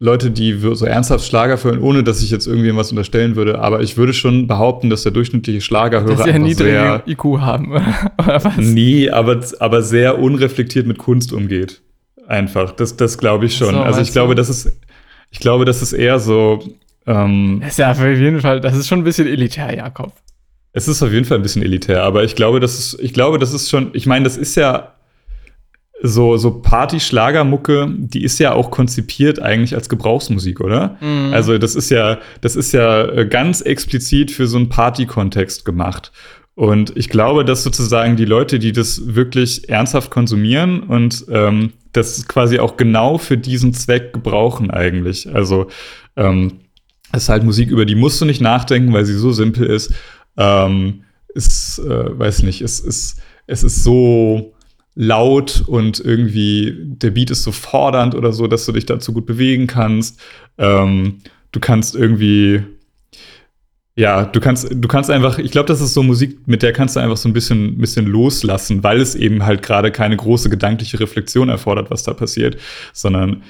[0.00, 3.80] Leute, die so ernsthaft Schlager hören, ohne dass ich jetzt irgendwie was unterstellen würde, aber
[3.80, 7.72] ich würde schon behaupten, dass der durchschnittliche Schlagerhörer dass sie einen niedrigen IQ haben
[8.18, 8.56] oder was?
[8.58, 11.80] Nee, aber, aber sehr unreflektiert mit Kunst umgeht.
[12.26, 13.74] Einfach, das, das glaube ich schon.
[13.74, 14.78] So, also ich glaube, das ist,
[15.30, 16.58] ich glaube, das ist eher so.
[17.06, 20.12] Ähm, das ist ja auf jeden Fall, das ist schon ein bisschen elitär, Jakob.
[20.76, 23.38] Es ist auf jeden Fall ein bisschen elitär, aber ich glaube, das ist, ich glaube,
[23.38, 24.94] das ist schon, ich meine, das ist ja
[26.02, 30.98] so, so Party-Schlagermucke, die ist ja auch konzipiert eigentlich als Gebrauchsmusik, oder?
[31.00, 31.32] Mhm.
[31.32, 36.10] Also, das ist ja, das ist ja äh, ganz explizit für so einen Party-Kontext gemacht.
[36.56, 42.26] Und ich glaube, dass sozusagen die Leute, die das wirklich ernsthaft konsumieren und ähm, das
[42.26, 45.32] quasi auch genau für diesen Zweck gebrauchen eigentlich.
[45.32, 45.68] Also
[46.16, 46.60] ähm,
[47.12, 49.94] es ist halt Musik, über die musst du nicht nachdenken, weil sie so simpel ist
[50.36, 54.54] ähm, ist, äh, weiß nicht, es ist, es ist so
[54.94, 59.26] laut und irgendwie der Beat ist so fordernd oder so, dass du dich dazu gut
[59.26, 60.20] bewegen kannst.
[60.56, 61.18] Ähm,
[61.50, 62.62] du kannst irgendwie,
[63.96, 66.94] ja, du kannst, du kannst einfach, ich glaube, das ist so Musik, mit der kannst
[66.94, 71.00] du einfach so ein bisschen, bisschen loslassen, weil es eben halt gerade keine große gedankliche
[71.00, 72.56] Reflexion erfordert, was da passiert,
[72.92, 73.42] sondern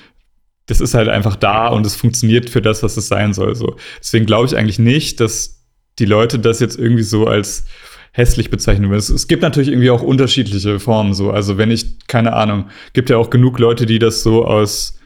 [0.66, 3.55] das ist halt einfach da und es funktioniert für das, was es sein soll.
[3.55, 3.77] So.
[4.01, 5.63] Deswegen glaube ich eigentlich nicht, dass
[5.99, 7.65] die Leute das jetzt irgendwie so als
[8.13, 8.99] hässlich bezeichnen würden.
[8.99, 11.31] Es, es gibt natürlich irgendwie auch unterschiedliche Formen so.
[11.31, 14.99] Also wenn ich, keine Ahnung, gibt ja auch genug Leute, die das so aus,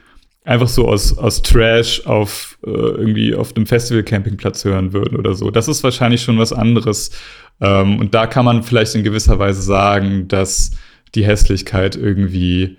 [0.43, 5.49] einfach so aus, aus Trash auf äh, irgendwie auf einem Festival-Campingplatz hören würden oder so.
[5.49, 7.11] Das ist wahrscheinlich schon was anderes.
[7.59, 10.71] Ähm, und da kann man vielleicht in gewisser Weise sagen, dass
[11.15, 12.77] die Hässlichkeit irgendwie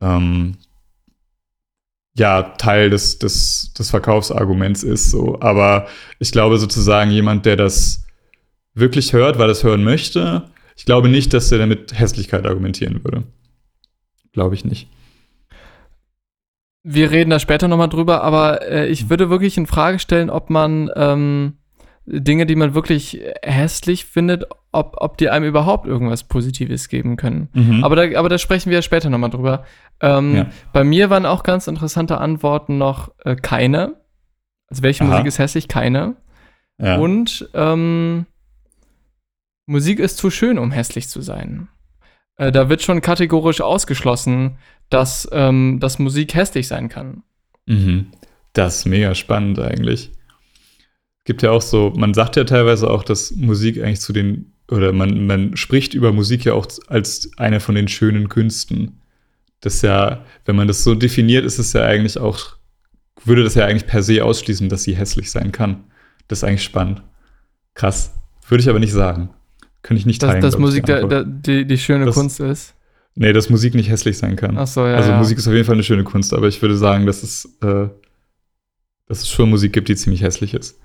[0.00, 0.56] ähm,
[2.14, 5.10] ja Teil des, des, des Verkaufsarguments ist.
[5.10, 5.40] So.
[5.40, 5.86] Aber
[6.18, 8.04] ich glaube sozusagen, jemand, der das
[8.74, 13.04] wirklich hört, weil er es hören möchte, ich glaube nicht, dass er damit Hässlichkeit argumentieren
[13.04, 13.24] würde.
[14.32, 14.88] Glaube ich nicht.
[16.82, 20.50] Wir reden da später nochmal drüber, aber äh, ich würde wirklich in Frage stellen, ob
[20.50, 21.54] man ähm,
[22.06, 27.48] Dinge, die man wirklich hässlich findet, ob, ob die einem überhaupt irgendwas Positives geben können.
[27.52, 27.84] Mhm.
[27.84, 29.64] Aber, da, aber da sprechen wir später nochmal drüber.
[30.02, 30.46] Ähm, ja.
[30.72, 33.94] Bei mir waren auch ganz interessante Antworten noch äh, keine.
[34.68, 35.10] Also welche Aha.
[35.10, 35.68] Musik ist hässlich?
[35.68, 36.16] Keine.
[36.78, 36.96] Ja.
[36.96, 38.26] Und ähm,
[39.66, 41.68] Musik ist zu schön, um hässlich zu sein.
[42.36, 44.58] Äh, da wird schon kategorisch ausgeschlossen,
[44.90, 47.22] dass, ähm, dass Musik hässlich sein kann.
[47.66, 48.08] Mhm.
[48.52, 50.10] Das ist mega spannend eigentlich.
[51.24, 54.92] Gibt ja auch so, man sagt ja teilweise auch, dass Musik eigentlich zu den, oder
[54.92, 59.01] man, man spricht über Musik ja auch als eine von den schönen Künsten.
[59.62, 62.56] Das ja, wenn man das so definiert, ist es ja eigentlich auch,
[63.24, 65.84] würde das ja eigentlich per se ausschließen, dass sie hässlich sein kann.
[66.28, 67.02] Das ist eigentlich spannend.
[67.74, 68.12] Krass.
[68.48, 69.30] Würde ich aber nicht sagen.
[69.82, 70.40] Könnte ich nicht teilen.
[70.40, 72.74] Dass, dass Musik da, da, die, die schöne das, Kunst ist.
[73.14, 74.58] Nee, dass Musik nicht hässlich sein kann.
[74.58, 74.96] Ach so, ja.
[74.96, 75.18] Also ja.
[75.18, 77.88] Musik ist auf jeden Fall eine schöne Kunst, aber ich würde sagen, dass es, äh,
[79.06, 80.80] dass es schon Musik gibt, die ziemlich hässlich ist.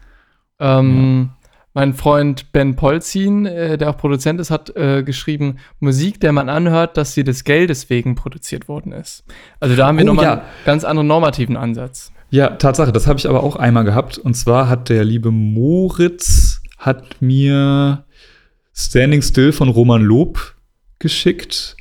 [0.59, 1.36] Ähm, ja.
[1.77, 6.49] Mein Freund Ben Polzin, äh, der auch Produzent ist, hat äh, geschrieben, Musik, der man
[6.49, 9.23] anhört, dass sie des Geldes wegen produziert worden ist.
[9.59, 10.33] Also da haben wir oh, nochmal ja.
[10.33, 12.11] einen ganz anderen normativen Ansatz.
[12.31, 14.17] Ja, Tatsache, das habe ich aber auch einmal gehabt.
[14.17, 18.05] Und zwar hat der liebe Moritz hat mir
[18.73, 20.55] Standing Still von Roman Lob
[20.97, 21.77] geschickt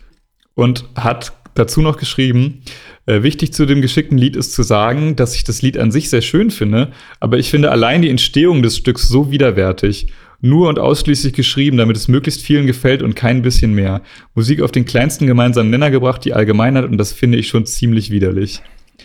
[0.53, 2.63] und hat dazu noch geschrieben,
[3.07, 6.11] äh, wichtig zu dem geschickten Lied ist zu sagen, dass ich das Lied an sich
[6.11, 10.09] sehr schön finde, aber ich finde allein die Entstehung des Stücks so widerwärtig.
[10.43, 14.03] Nur und ausschließlich geschrieben, damit es möglichst vielen gefällt und kein bisschen mehr.
[14.35, 18.11] Musik auf den kleinsten gemeinsamen Nenner gebracht, die Allgemeinheit, und das finde ich schon ziemlich
[18.11, 18.61] widerlich.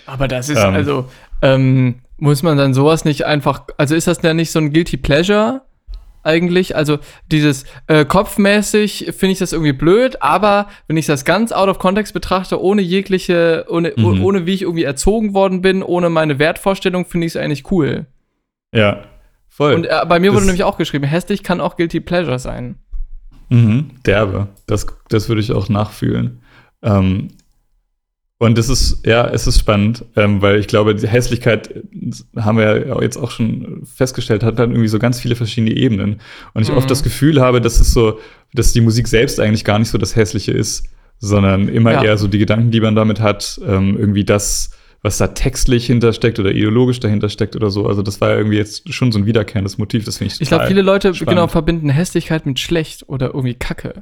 [0.05, 1.05] Aber das ist ähm, also,
[1.41, 4.97] ähm, muss man dann sowas nicht einfach, also ist das denn nicht so ein Guilty
[4.97, 5.61] Pleasure?
[6.23, 6.75] Eigentlich.
[6.75, 6.99] Also
[7.31, 11.79] dieses äh, kopfmäßig finde ich das irgendwie blöd, aber wenn ich das ganz out of
[11.79, 14.23] context betrachte, ohne jegliche, ohne, mhm.
[14.23, 18.05] ohne wie ich irgendwie erzogen worden bin, ohne meine Wertvorstellung, finde ich es eigentlich cool.
[18.73, 19.03] Ja,
[19.47, 19.73] voll.
[19.73, 22.75] Und äh, bei mir das wurde nämlich auch geschrieben, hässlich kann auch Guilty Pleasure sein.
[23.49, 24.47] Mhm, derbe.
[24.65, 26.41] Das, das würde ich auch nachfühlen.
[26.81, 27.29] Ähm,
[28.41, 31.75] und es ist, ja, es ist spannend, ähm, weil ich glaube, die Hässlichkeit,
[32.35, 36.19] haben wir ja jetzt auch schon festgestellt, hat dann irgendwie so ganz viele verschiedene Ebenen.
[36.55, 36.77] Und ich mhm.
[36.77, 38.17] oft das Gefühl habe, dass es so,
[38.51, 40.87] dass die Musik selbst eigentlich gar nicht so das Hässliche ist,
[41.19, 42.03] sondern immer ja.
[42.03, 44.71] eher so die Gedanken, die man damit hat, ähm, irgendwie das,
[45.03, 47.85] was da textlich hintersteckt oder ideologisch dahinter steckt oder so.
[47.85, 50.47] Also das war ja irgendwie jetzt schon so ein wiederkehrendes Motiv, das finde ich Ich
[50.47, 51.29] glaube, viele Leute spannend.
[51.29, 54.01] genau verbinden Hässlichkeit mit schlecht oder irgendwie Kacke.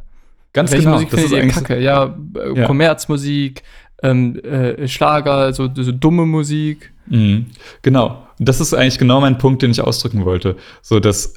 [0.53, 0.95] Ganz Welche genau.
[0.95, 1.79] Musik das findet ihr Kacke?
[1.79, 2.65] Ja, äh, ja.
[2.65, 3.63] Kommerzmusik,
[4.03, 6.91] ähm, äh, Schlager, so, so dumme Musik.
[7.07, 7.47] Mhm.
[7.81, 8.25] Genau.
[8.39, 10.55] Das ist eigentlich genau mein Punkt, den ich ausdrücken wollte.
[10.81, 11.33] So, dass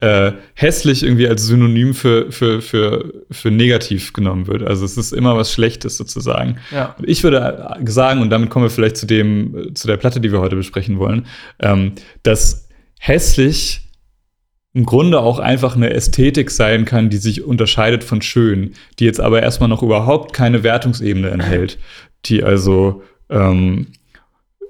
[0.00, 4.62] äh, hässlich irgendwie als Synonym für, für, für, für negativ genommen wird.
[4.62, 6.56] Also es ist immer was Schlechtes sozusagen.
[6.70, 6.96] Ja.
[7.02, 10.40] Ich würde sagen, und damit kommen wir vielleicht zu dem, zu der Platte, die wir
[10.40, 11.26] heute besprechen wollen,
[11.60, 13.89] ähm, dass hässlich
[14.72, 19.20] im Grunde auch einfach eine Ästhetik sein kann, die sich unterscheidet von schön, die jetzt
[19.20, 21.78] aber erstmal noch überhaupt keine Wertungsebene enthält,
[22.26, 23.88] die also, ähm,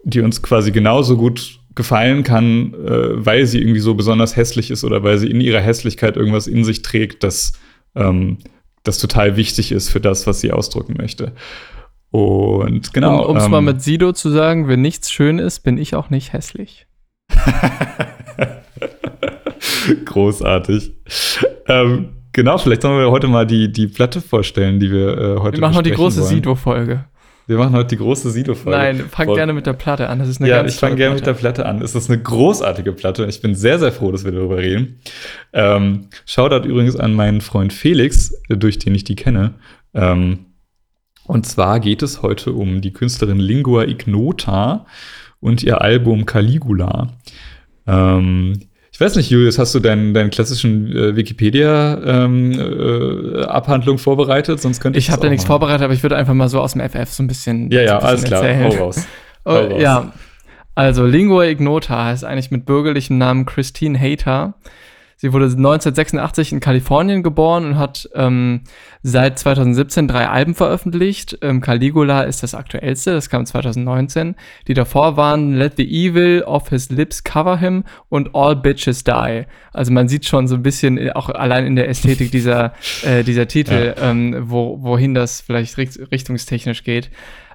[0.05, 4.85] die uns quasi genauso gut gefallen kann, äh, weil sie irgendwie so besonders hässlich ist
[4.85, 7.53] oder weil sie in ihrer Hässlichkeit irgendwas in sich trägt, das,
[7.95, 8.39] ähm,
[8.83, 11.33] das total wichtig ist für das, was sie ausdrücken möchte.
[12.11, 13.25] Und genau.
[13.27, 16.11] Um es ähm, mal mit Sido zu sagen, wenn nichts schön ist, bin ich auch
[16.11, 16.87] nicht hässlich.
[20.05, 20.93] Großartig.
[21.67, 25.59] Ähm, genau, vielleicht sollen wir heute mal die, die Platte vorstellen, die wir äh, heute
[25.59, 27.05] Wir machen heute die große Sido-Folge.
[27.47, 28.79] Wir machen heute die große Sido-Folge.
[28.79, 29.35] Nein, fang Voll.
[29.35, 30.21] gerne mit der Platte an.
[30.21, 31.83] Das ist eine ja, ich fange gerne mit der Platte an.
[31.83, 33.27] Es ist eine großartige Platte.
[33.27, 35.01] Ich bin sehr, sehr froh, dass wir darüber reden.
[35.53, 39.55] Ähm, Shoutout übrigens an meinen Freund Felix, durch den ich die kenne.
[39.95, 40.47] Ähm,
[41.25, 44.87] und zwar geht es heute um die Künstlerin Lingua Ignota
[45.41, 47.09] und ihr Album Caligula.
[47.91, 48.61] Ähm,
[48.93, 54.61] ich weiß nicht, Julius, hast du deinen, deinen klassischen äh, Wikipedia-Abhandlung ähm, äh, vorbereitet?
[54.61, 55.07] Sonst könnte ich.
[55.07, 57.23] Ich habe da nichts vorbereitet, aber ich würde einfach mal so aus dem FF so
[57.23, 57.71] ein bisschen.
[57.71, 58.45] Ja, ja, bisschen alles klar.
[58.63, 59.07] Hau raus.
[59.47, 59.81] Hau raus.
[59.81, 60.13] Ja.
[60.75, 64.53] Also, Lingua Ignota heißt eigentlich mit bürgerlichem Namen Christine Hater.
[65.21, 68.63] Sie wurde 1986 in Kalifornien geboren und hat ähm,
[69.03, 71.37] seit 2017 drei Alben veröffentlicht.
[71.43, 74.35] Ähm, Caligula ist das aktuellste, das kam 2019.
[74.67, 79.45] Die davor waren Let the Evil of His Lips Cover Him und All Bitches Die.
[79.75, 83.23] Also man sieht schon so ein bisschen äh, auch allein in der Ästhetik dieser, äh,
[83.23, 84.11] dieser Titel, ja.
[84.11, 87.11] ähm, wo, wohin das vielleicht richtungstechnisch geht.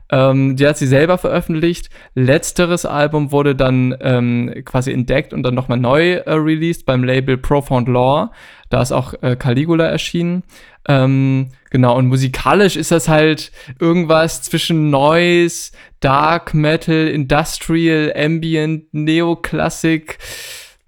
[0.10, 1.89] Ähm, die hat sie selber veröffentlicht.
[2.13, 7.38] Letzteres Album wurde dann ähm, quasi entdeckt und dann nochmal neu äh, released beim Label
[7.38, 8.32] Profound Law.
[8.70, 10.44] Da ist auch äh, Caligula erschienen.
[10.88, 20.20] Ähm, genau, und musikalisch ist das halt irgendwas zwischen Noise, Dark Metal, Industrial, Ambient, Neoklassik.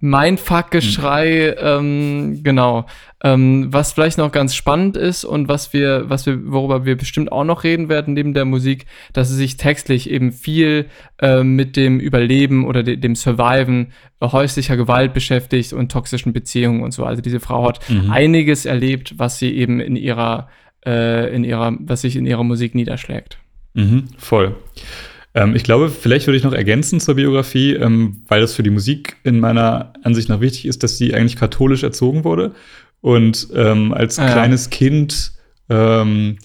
[0.00, 1.66] Mindfuck-Geschrei, mhm.
[1.66, 2.86] ähm, genau.
[3.24, 7.32] Ähm, was vielleicht noch ganz spannend ist und was wir, was wir, worüber wir bestimmt
[7.32, 10.86] auch noch reden werden neben der Musik, dass sie sich textlich eben viel
[11.20, 13.88] äh, mit dem Überleben oder de dem Surviven
[14.20, 17.04] äh, häuslicher Gewalt beschäftigt und toxischen Beziehungen und so.
[17.04, 18.10] Also diese Frau hat mhm.
[18.10, 20.48] einiges erlebt, was sie eben in ihrer,
[20.86, 23.38] äh, in ihrer, was sich in ihrer Musik niederschlägt.
[23.74, 24.54] Mhm, voll.
[25.34, 28.70] Ähm, ich glaube, vielleicht würde ich noch ergänzen zur Biografie, ähm, weil das für die
[28.70, 32.54] Musik in meiner Ansicht nach wichtig ist, dass sie eigentlich katholisch erzogen wurde
[33.00, 34.70] und ähm, als ah, kleines ja.
[34.70, 35.32] Kind
[35.68, 36.38] ähm,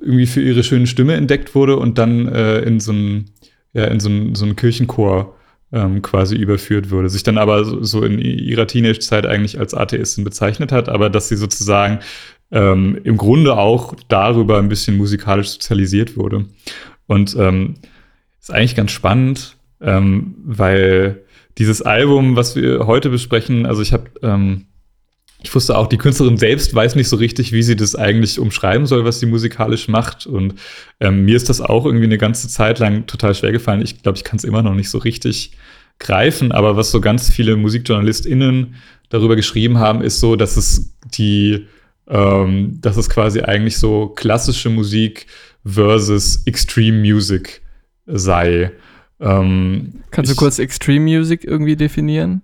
[0.00, 3.32] irgendwie für ihre schöne Stimme entdeckt wurde und dann äh, in so einen
[3.72, 5.34] ja, in so einen, so einen Kirchenchor
[5.72, 10.24] ähm, quasi überführt wurde, sich dann aber so, so in ihrer Teenage-Zeit eigentlich als Atheistin
[10.24, 12.00] bezeichnet hat, aber dass sie sozusagen
[12.50, 16.46] ähm, im Grunde auch darüber ein bisschen musikalisch sozialisiert wurde.
[17.06, 17.74] Und ähm,
[18.40, 21.22] ist eigentlich ganz spannend, ähm, weil
[21.58, 24.66] dieses Album, was wir heute besprechen, also ich habe, ähm,
[25.42, 28.86] ich wusste auch, die Künstlerin selbst weiß nicht so richtig, wie sie das eigentlich umschreiben
[28.86, 30.26] soll, was sie musikalisch macht.
[30.26, 30.54] Und
[31.00, 33.82] ähm, mir ist das auch irgendwie eine ganze Zeit lang total schwer gefallen.
[33.82, 35.52] Ich glaube, ich kann es immer noch nicht so richtig
[35.98, 38.74] greifen, aber was so ganz viele MusikjournalistInnen
[39.08, 41.66] darüber geschrieben haben, ist so, dass es die,
[42.08, 45.26] ähm, dass es quasi eigentlich so klassische Musik
[45.64, 47.62] versus Extreme Music
[48.06, 48.72] sei.
[49.20, 52.42] Ähm, Kannst du kurz Extreme Music irgendwie definieren?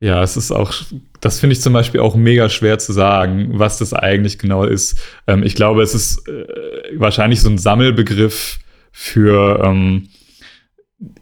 [0.00, 0.72] Ja, es ist auch,
[1.20, 4.98] das finde ich zum Beispiel auch mega schwer zu sagen, was das eigentlich genau ist.
[5.26, 6.44] Ähm, ich glaube, es ist äh,
[6.96, 8.58] wahrscheinlich so ein Sammelbegriff
[8.92, 10.08] für ähm,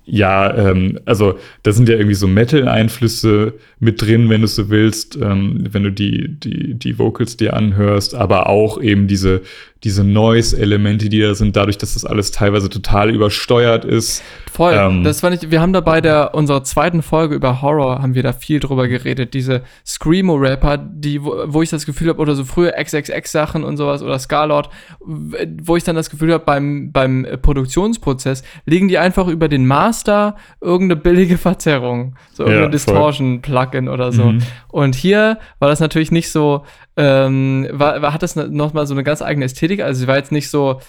[0.04, 5.16] ja, ähm, also da sind ja irgendwie so Metal-Einflüsse mit drin, wenn du so willst,
[5.16, 9.42] ähm, wenn du die, die, die Vocals dir anhörst, aber auch eben diese,
[9.84, 14.22] diese Noise-Elemente, die da sind, dadurch, dass das alles teilweise total übersteuert ist.
[14.56, 14.72] Voll.
[14.72, 18.14] Ähm, das fand ich, wir haben da bei der, unserer zweiten Folge über Horror, haben
[18.14, 19.34] wir da viel drüber geredet.
[19.34, 24.02] Diese Screamo-Rapper, die, wo, wo, ich das Gefühl habe, oder so frühe XXX-Sachen und sowas,
[24.02, 29.48] oder Scarlord, wo ich dann das Gefühl habe, beim, beim Produktionsprozess legen die einfach über
[29.48, 32.16] den Master irgendeine billige Verzerrung.
[32.32, 34.24] So irgendeine ja, Distortion-Plugin oder so.
[34.24, 34.42] Mhm.
[34.68, 36.64] Und hier war das natürlich nicht so,
[36.96, 39.82] ähm, war, war, hat das nochmal so eine ganz eigene Ästhetik.
[39.82, 40.80] Also sie war jetzt nicht so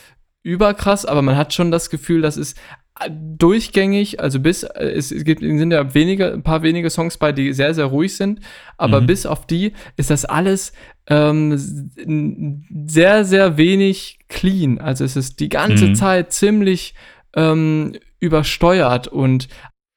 [0.44, 2.58] überkrass, aber man hat schon das Gefühl, das ist
[3.10, 7.74] durchgängig, also bis, es, gibt, sind ja wenige, ein paar wenige Songs bei, die sehr,
[7.74, 8.40] sehr ruhig sind,
[8.78, 9.08] aber mhm.
[9.08, 10.74] bis auf die ist das alles
[11.08, 11.56] ähm,
[12.86, 14.80] sehr, sehr wenig clean.
[14.80, 15.96] Also es ist die ganze mhm.
[15.96, 16.96] Zeit ziemlich
[17.36, 19.48] ähm, übersteuert und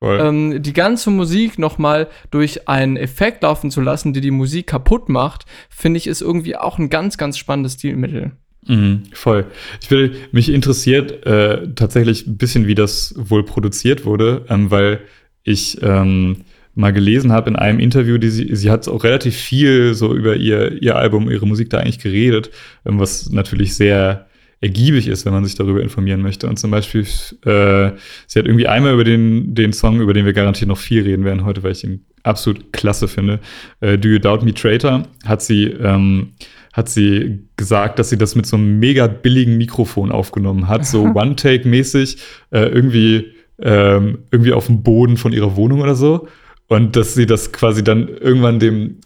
[0.03, 5.09] ähm, die ganze Musik nochmal durch einen Effekt laufen zu lassen, die die Musik kaputt
[5.09, 8.33] macht, finde ich, ist irgendwie auch ein ganz, ganz spannendes Stilmittel.
[8.71, 9.47] Mhm, voll.
[9.83, 15.01] Ich will, mich interessiert äh, tatsächlich ein bisschen, wie das wohl produziert wurde, ähm, weil
[15.43, 16.45] ich ähm,
[16.77, 20.37] mal gelesen habe in einem Interview, die sie, sie hat auch relativ viel so über
[20.37, 22.53] ihr, ihr Album, ihre Musik da eigentlich geredet,
[22.87, 24.29] ähm, was natürlich sehr
[24.61, 26.47] ergiebig ist, wenn man sich darüber informieren möchte.
[26.47, 27.91] Und zum Beispiel, äh,
[28.29, 31.25] sie hat irgendwie einmal über den, den Song, über den wir garantiert noch viel reden
[31.25, 33.41] werden heute, weil ich ihn absolut klasse finde,
[33.81, 36.35] äh, Do You Doubt Me Traitor, hat sie, ähm,
[36.73, 41.05] hat sie gesagt, dass sie das mit so einem mega billigen Mikrofon aufgenommen hat, so
[41.15, 42.19] One-Take-mäßig,
[42.51, 46.29] äh, irgendwie, ähm, irgendwie auf dem Boden von ihrer Wohnung oder so.
[46.69, 48.99] Und dass sie das quasi dann irgendwann dem,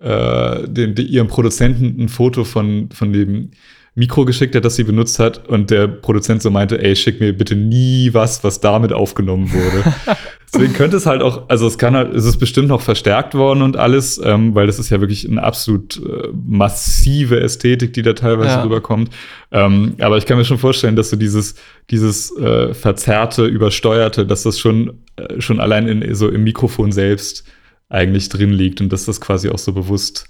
[0.00, 3.50] äh, dem, dem ihrem Produzenten ein Foto von, von dem
[3.94, 7.32] Mikro geschickt hat, das sie benutzt hat und der Produzent so meinte, ey, schick mir
[7.32, 9.92] bitte nie was, was damit aufgenommen wurde.
[10.52, 13.60] Deswegen könnte es halt auch, also es kann halt, es ist bestimmt noch verstärkt worden
[13.60, 18.14] und alles, ähm, weil das ist ja wirklich eine absolut äh, massive Ästhetik, die da
[18.14, 18.62] teilweise ja.
[18.62, 19.10] rüberkommt.
[19.50, 21.56] Ähm, aber ich kann mir schon vorstellen, dass so dieses,
[21.90, 27.44] dieses äh, verzerrte, übersteuerte, dass das schon, äh, schon allein in, so im Mikrofon selbst
[27.90, 30.28] eigentlich drin liegt und dass das quasi auch so bewusst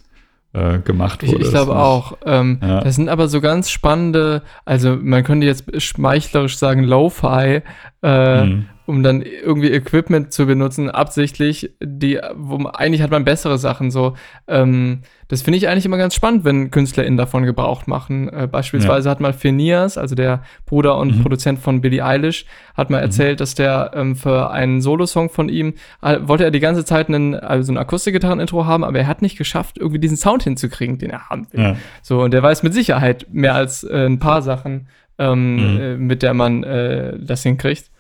[0.53, 1.37] äh, gemacht wurde.
[1.37, 2.19] Ich, ich glaube auch.
[2.25, 2.81] Ähm, ja.
[2.81, 7.63] Das sind aber so ganz spannende, also man könnte jetzt schmeichlerisch sagen Lo-Fi,
[8.03, 13.59] äh, mhm um dann irgendwie Equipment zu benutzen, absichtlich, die, wo eigentlich hat man bessere
[13.59, 14.15] Sachen so.
[14.47, 18.31] Ähm, das finde ich eigentlich immer ganz spannend, wenn KünstlerInnen davon Gebrauch machen.
[18.31, 19.11] Äh, beispielsweise ja.
[19.11, 21.23] hat mal Phineas, also der Bruder und mhm.
[21.23, 23.03] Produzent von Billie Eilish, hat mal mhm.
[23.03, 27.09] erzählt, dass der ähm, für einen Solosong von ihm, äh, wollte er die ganze Zeit
[27.09, 31.11] einen, also ein Akustikgitarren-Intro haben, aber er hat nicht geschafft, irgendwie diesen Sound hinzukriegen, den
[31.11, 31.61] er haben will.
[31.61, 31.77] Ja.
[32.01, 34.87] So, und der weiß mit Sicherheit mehr als äh, ein paar Sachen,
[35.19, 35.81] ähm, mhm.
[35.81, 37.91] äh, mit der man äh, das hinkriegt.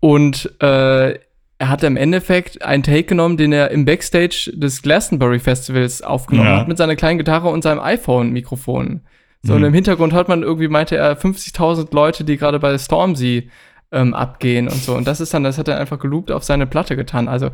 [0.00, 1.18] Und äh,
[1.58, 6.48] er hat im Endeffekt einen Take genommen, den er im Backstage des Glastonbury Festivals aufgenommen
[6.48, 6.58] ja.
[6.58, 9.00] hat, mit seiner kleinen Gitarre und seinem iPhone-Mikrofon.
[9.42, 9.58] So, mhm.
[9.58, 13.50] und im Hintergrund hört man irgendwie, meinte er, 50.000 Leute, die gerade bei Stormzy
[13.92, 14.94] ähm, abgehen und so.
[14.94, 17.28] Und das ist dann, das hat er einfach geloopt auf seine Platte getan.
[17.28, 17.50] Also,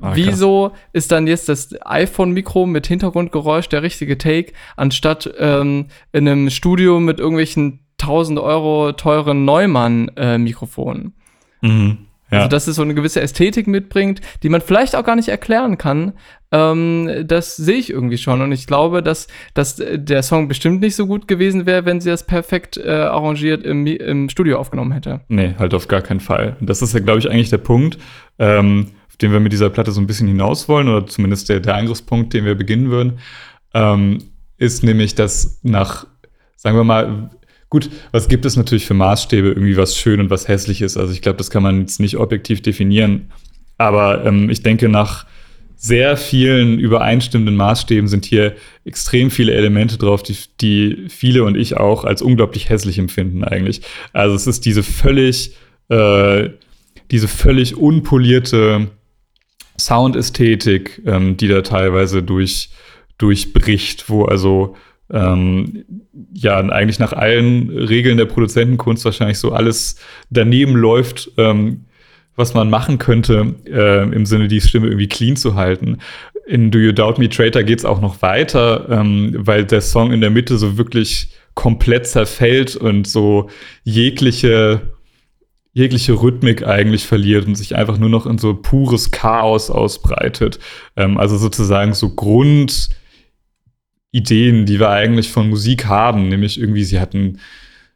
[0.00, 6.28] ah, wieso ist dann jetzt das iPhone-Mikro mit Hintergrundgeräusch der richtige Take, anstatt ähm, in
[6.28, 11.06] einem Studio mit irgendwelchen 1000 Euro teuren Neumann-Mikrofonen?
[11.06, 11.21] Äh,
[11.62, 11.98] mhm.
[12.32, 12.38] Ja.
[12.38, 15.76] Also, dass es so eine gewisse Ästhetik mitbringt, die man vielleicht auch gar nicht erklären
[15.76, 16.14] kann.
[16.50, 18.40] Ähm, das sehe ich irgendwie schon.
[18.40, 22.08] Und ich glaube, dass, dass der Song bestimmt nicht so gut gewesen wäre, wenn sie
[22.08, 25.20] das perfekt äh, arrangiert im, im Studio aufgenommen hätte.
[25.28, 26.56] Nee, halt auf gar keinen Fall.
[26.58, 27.98] Und das ist ja, glaube ich, eigentlich der Punkt,
[28.38, 31.60] ähm, auf den wir mit dieser Platte so ein bisschen hinaus wollen, oder zumindest der,
[31.60, 33.18] der Angriffspunkt, den wir beginnen würden,
[33.74, 34.24] ähm,
[34.56, 36.06] ist nämlich, dass nach,
[36.56, 37.28] sagen wir mal,
[37.72, 40.98] Gut, was gibt es natürlich für Maßstäbe, irgendwie was schön und was hässlich ist?
[40.98, 43.32] Also ich glaube, das kann man jetzt nicht objektiv definieren.
[43.78, 45.24] Aber ähm, ich denke, nach
[45.74, 51.78] sehr vielen übereinstimmenden Maßstäben sind hier extrem viele Elemente drauf, die, die viele und ich
[51.78, 53.80] auch als unglaublich hässlich empfinden eigentlich.
[54.12, 55.56] Also es ist diese völlig,
[55.88, 56.50] äh,
[57.10, 58.88] diese völlig unpolierte
[59.80, 62.68] Soundästhetik, ähm, die da teilweise durch,
[63.16, 64.76] durchbricht, wo also
[65.10, 65.84] ähm,
[66.32, 69.96] ja eigentlich nach allen Regeln der Produzentenkunst wahrscheinlich so alles
[70.30, 71.84] daneben läuft, ähm,
[72.34, 75.98] was man machen könnte, äh, im Sinne, die Stimme irgendwie clean zu halten.
[76.46, 80.12] In Do You Doubt Me Traitor geht es auch noch weiter, ähm, weil der Song
[80.12, 83.50] in der Mitte so wirklich komplett zerfällt und so
[83.84, 84.92] jegliche
[85.74, 90.58] jegliche Rhythmik eigentlich verliert und sich einfach nur noch in so pures Chaos ausbreitet.
[90.96, 92.90] Ähm, also sozusagen so Grund
[94.12, 97.40] Ideen, die wir eigentlich von Musik haben, nämlich irgendwie, sie hat einen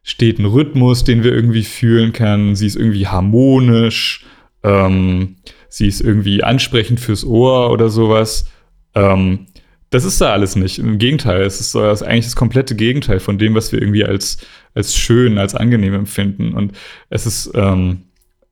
[0.03, 4.25] steten Rhythmus, den wir irgendwie fühlen können, sie ist irgendwie harmonisch,
[4.63, 5.35] ähm,
[5.69, 8.49] sie ist irgendwie ansprechend fürs Ohr oder sowas.
[8.95, 9.47] Ähm,
[9.89, 10.79] das ist da alles nicht.
[10.79, 14.37] Im Gegenteil, es ist, das eigentlich das komplette Gegenteil von dem, was wir irgendwie als,
[14.73, 16.53] als schön, als angenehm empfinden.
[16.53, 16.73] Und
[17.09, 18.03] es ist, ähm,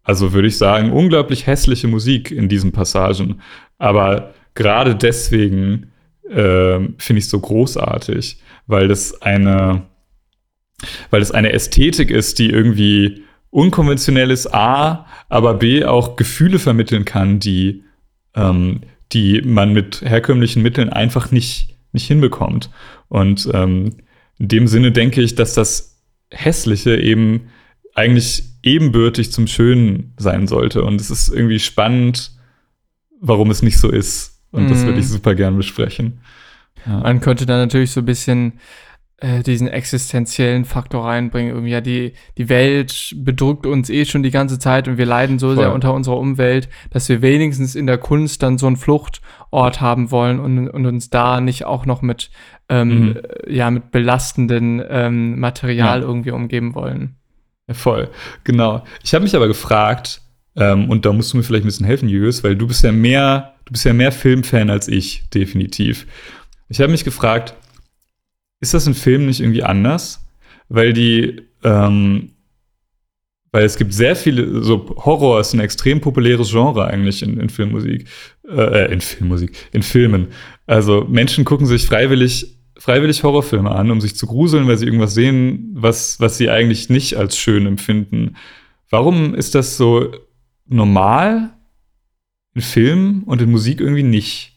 [0.03, 3.41] also würde ich sagen, unglaublich hässliche Musik in diesen Passagen.
[3.79, 5.91] Aber gerade deswegen
[6.29, 9.83] äh, finde ich so großartig, weil das eine,
[11.09, 17.05] weil das eine Ästhetik ist, die irgendwie unkonventionell ist, A, aber B auch Gefühle vermitteln
[17.05, 17.83] kann, die,
[18.35, 18.81] ähm,
[19.13, 22.69] die man mit herkömmlichen Mitteln einfach nicht, nicht hinbekommt.
[23.07, 23.97] Und ähm,
[24.37, 27.49] in dem Sinne denke ich, dass das Hässliche eben
[27.93, 30.83] eigentlich ebenbürtig zum Schönen sein sollte.
[30.83, 32.31] Und es ist irgendwie spannend,
[33.21, 34.34] warum es nicht so ist.
[34.55, 34.69] Und mhm.
[34.69, 35.09] das würde ich mhm.
[35.09, 36.19] super gern besprechen.
[36.85, 36.99] Ja.
[36.99, 38.53] Man könnte da natürlich so ein bisschen
[39.17, 41.51] äh, diesen existenziellen Faktor reinbringen.
[41.51, 45.39] Irgendwie, ja, die, die Welt bedrückt uns eh schon die ganze Zeit und wir leiden
[45.39, 45.57] so Voll.
[45.57, 50.11] sehr unter unserer Umwelt, dass wir wenigstens in der Kunst dann so einen Fluchtort haben
[50.11, 52.29] wollen und, und uns da nicht auch noch mit,
[52.69, 53.21] ähm, mhm.
[53.47, 56.05] ja, mit belastenden ähm, Material ja.
[56.05, 57.15] irgendwie umgeben wollen.
[57.67, 58.09] Ja, voll,
[58.43, 58.83] genau.
[59.03, 60.21] Ich habe mich aber gefragt,
[60.55, 62.91] ähm, und da musst du mir vielleicht ein bisschen helfen, Julius, weil du bist ja
[62.91, 66.05] mehr Du bist ja mehr Filmfan als ich, definitiv.
[66.69, 67.55] Ich habe mich gefragt,
[68.59, 70.23] ist das in Filmen nicht irgendwie anders?
[70.69, 72.33] Weil die, ähm,
[73.51, 77.49] weil es gibt sehr viele, so Horror ist ein extrem populäres Genre eigentlich in, in
[77.49, 78.07] Filmmusik,
[78.47, 80.27] äh, in Filmmusik, in Filmen.
[80.67, 85.15] Also Menschen gucken sich freiwillig, freiwillig Horrorfilme an, um sich zu gruseln, weil sie irgendwas
[85.15, 88.35] sehen, was, was sie eigentlich nicht als schön empfinden.
[88.91, 90.11] Warum ist das so
[90.67, 91.53] normal
[92.53, 94.53] in Film und in Musik irgendwie nicht.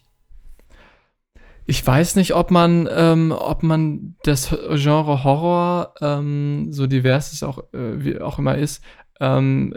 [1.65, 7.43] Ich weiß nicht, ob man, ähm, ob man das Genre Horror, ähm, so divers es
[7.43, 8.83] auch, äh, wie auch immer ist,
[9.19, 9.75] ähm,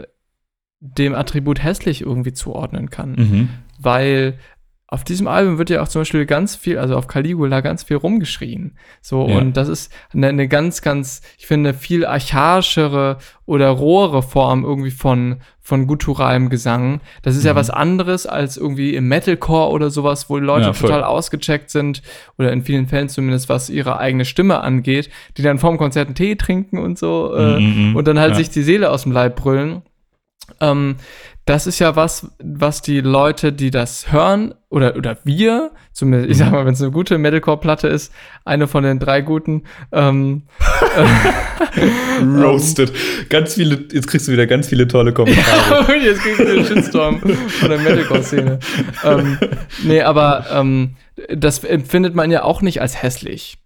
[0.79, 3.11] dem Attribut hässlich irgendwie zuordnen kann.
[3.13, 3.49] Mhm.
[3.79, 4.39] Weil
[4.93, 7.97] auf diesem Album wird ja auch zum Beispiel ganz viel, also auf Caligula ganz viel
[7.97, 8.77] rumgeschrien.
[9.01, 9.39] So, ja.
[9.39, 14.91] und das ist eine, eine, ganz, ganz, ich finde, viel archaischere oder rohere Form irgendwie
[14.91, 17.01] von, von gutturalem Gesang.
[17.23, 17.47] Das ist mhm.
[17.47, 22.03] ja was anderes als irgendwie im Metalcore oder sowas, wo Leute ja, total ausgecheckt sind,
[22.37, 26.15] oder in vielen Fällen zumindest, was ihre eigene Stimme angeht, die dann vorm Konzert einen
[26.15, 27.95] Tee trinken und so, äh, mhm, mhm.
[27.95, 28.37] und dann halt ja.
[28.37, 29.81] sich die Seele aus dem Leib brüllen.
[30.59, 30.95] Ähm,
[31.45, 36.37] das ist ja was, was die Leute, die das hören, oder, oder wir, zumindest, ich
[36.37, 36.51] sag mhm.
[36.53, 38.13] mal, wenn es eine gute Metalcore-Platte ist,
[38.45, 40.43] eine von den drei guten, ähm,
[42.21, 42.93] Roasted.
[43.29, 45.97] ganz viele, jetzt kriegst du wieder ganz viele tolle Kommentare.
[45.97, 48.59] jetzt kriegst du den Shitstorm von der Metalcore-Szene.
[49.03, 49.37] ähm,
[49.83, 50.95] nee, aber ähm,
[51.29, 53.57] das empfindet man ja auch nicht als hässlich.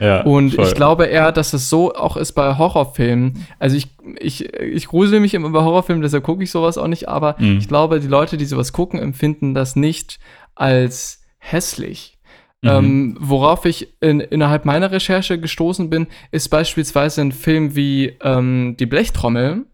[0.00, 0.66] Ja, und voll.
[0.66, 3.46] ich glaube eher, dass es so auch ist bei Horrorfilmen.
[3.58, 3.88] Also ich,
[4.18, 7.58] ich, ich grusel mich immer bei Horrorfilmen, deshalb gucke ich sowas auch nicht, aber mhm.
[7.58, 10.18] ich glaube, die Leute, die sowas gucken, empfinden das nicht
[10.54, 12.18] als hässlich.
[12.62, 12.70] Mhm.
[12.70, 18.76] Ähm, worauf ich in, innerhalb meiner Recherche gestoßen bin, ist beispielsweise ein Film wie ähm,
[18.78, 19.64] Die Blechtrommel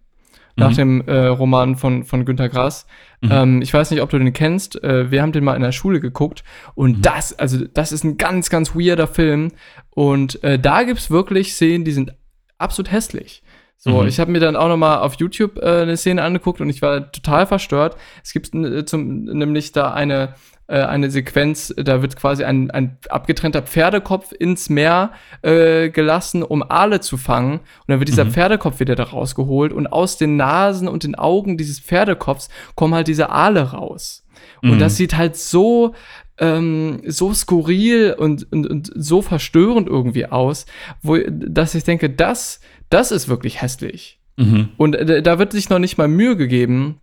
[0.57, 0.77] nach mhm.
[0.77, 2.87] dem äh, Roman von, von Günter Grass.
[3.23, 3.31] Mhm.
[3.31, 4.83] Ähm, ich weiß nicht, ob du den kennst.
[4.83, 6.43] Äh, wir haben den mal in der Schule geguckt.
[6.75, 7.03] Und mhm.
[7.03, 9.53] das, also das ist ein ganz, ganz weirder Film.
[9.91, 12.15] Und äh, da gibt es wirklich Szenen, die sind
[12.59, 13.43] absolut hässlich.
[13.79, 14.09] So, mhm.
[14.09, 16.83] ich habe mir dann auch noch mal auf YouTube äh, eine Szene angeguckt und ich
[16.83, 17.97] war total verstört.
[18.23, 20.35] Es gibt äh, zum, nämlich da eine
[20.73, 25.13] äh, eine Sequenz, da wird quasi ein, ein abgetrennter Pferdekopf ins Meer
[25.43, 27.59] äh, gelassen, um Aale zu fangen.
[27.59, 28.31] Und dann wird dieser mhm.
[28.31, 33.07] Pferdekopf wieder da rausgeholt und aus den Nasen und den Augen dieses Pferdekopfs kommen halt
[33.07, 34.25] diese Aale raus.
[34.63, 34.79] Und mhm.
[34.79, 35.95] das sieht halt so,
[36.39, 40.65] ähm, so skurril und, und, und so verstörend irgendwie aus,
[41.03, 44.21] wo, dass ich denke, das, das ist wirklich hässlich.
[44.39, 44.71] Mhm.
[44.79, 46.99] Und äh, da wird sich noch nicht mal Mühe gegeben,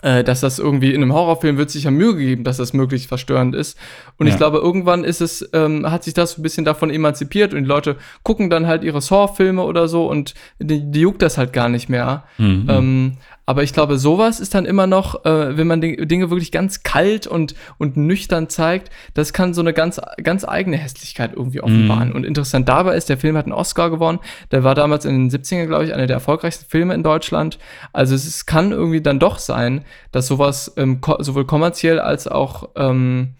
[0.00, 3.08] äh, dass das irgendwie in einem Horrorfilm wird sich ja Mühe gegeben, dass das möglichst
[3.08, 3.78] verstörend ist.
[4.18, 4.32] Und ja.
[4.32, 7.68] ich glaube, irgendwann ist es, ähm, hat sich das ein bisschen davon emanzipiert und die
[7.68, 11.68] Leute gucken dann halt ihre Saw-Filme oder so und die, die, juckt das halt gar
[11.68, 12.24] nicht mehr.
[12.38, 12.66] Mhm.
[12.68, 13.12] Ähm,
[13.44, 17.26] aber ich glaube, sowas ist dann immer noch, äh, wenn man Dinge wirklich ganz kalt
[17.26, 22.10] und, und nüchtern zeigt, das kann so eine ganz, ganz eigene Hässlichkeit irgendwie offenbaren.
[22.10, 22.12] Mm.
[22.12, 24.20] Und interessant dabei ist, der Film hat einen Oscar gewonnen.
[24.52, 27.58] Der war damals in den 70ern, glaube ich, einer der erfolgreichsten Filme in Deutschland.
[27.92, 32.28] Also es, es kann irgendwie dann doch sein, dass sowas ähm, ko sowohl kommerziell als
[32.28, 33.34] auch, ähm,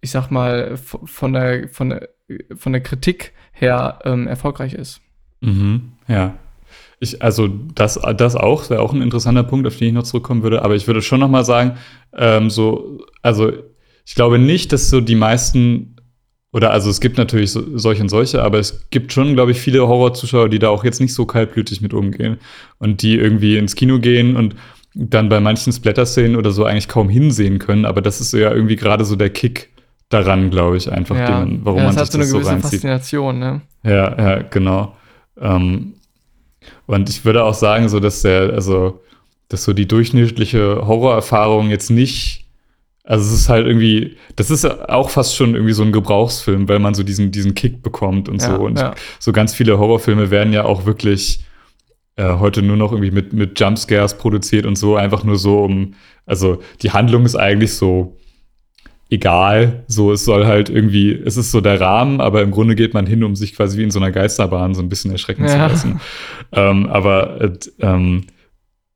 [0.00, 2.08] ich sag mal, von der, von der,
[2.56, 5.02] von der Kritik her ähm, erfolgreich ist.
[5.42, 6.34] Mhm, ja.
[7.02, 10.42] Ich, also das, das auch, wäre auch ein interessanter Punkt, auf den ich noch zurückkommen
[10.42, 10.62] würde.
[10.62, 11.76] Aber ich würde schon noch mal sagen,
[12.16, 13.52] ähm, so, also
[14.06, 15.96] ich glaube nicht, dass so die meisten
[16.52, 19.60] oder also es gibt natürlich so, solche und solche, aber es gibt schon, glaube ich,
[19.60, 22.38] viele Horrorzuschauer, die da auch jetzt nicht so kaltblütig mit umgehen
[22.78, 24.54] und die irgendwie ins Kino gehen und
[24.94, 27.86] dann bei manchen Splatter-Szenen oder so eigentlich kaum hinsehen können.
[27.86, 29.70] Aber das ist so ja irgendwie gerade so der Kick
[30.10, 31.42] daran, glaube ich, einfach, ja.
[31.42, 32.70] den, warum ja, man sich das so, eine gewisse reinzieht.
[32.72, 33.62] Faszination, ne?
[33.82, 34.94] Ja, ja, genau.
[35.40, 35.94] Ähm,
[36.92, 39.00] und ich würde auch sagen, so dass der, also,
[39.48, 42.46] dass so die durchschnittliche Horrorerfahrung jetzt nicht,
[43.04, 46.78] also es ist halt irgendwie, das ist auch fast schon irgendwie so ein Gebrauchsfilm, weil
[46.78, 48.62] man so diesen, diesen Kick bekommt und ja, so.
[48.62, 48.94] Und ja.
[49.18, 51.44] so ganz viele Horrorfilme werden ja auch wirklich
[52.16, 55.94] äh, heute nur noch irgendwie mit, mit Jumpscares produziert und so, einfach nur so um,
[56.26, 58.16] also die Handlung ist eigentlich so,
[59.12, 59.84] egal.
[59.88, 63.06] So, es soll halt irgendwie, es ist so der Rahmen, aber im Grunde geht man
[63.06, 65.50] hin, um sich quasi wie in so einer Geisterbahn so ein bisschen erschrecken ja.
[65.50, 66.00] zu lassen.
[66.52, 68.24] Ähm, aber äh, ähm,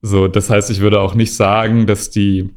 [0.00, 2.48] so, das heißt, ich würde auch nicht sagen, dass die,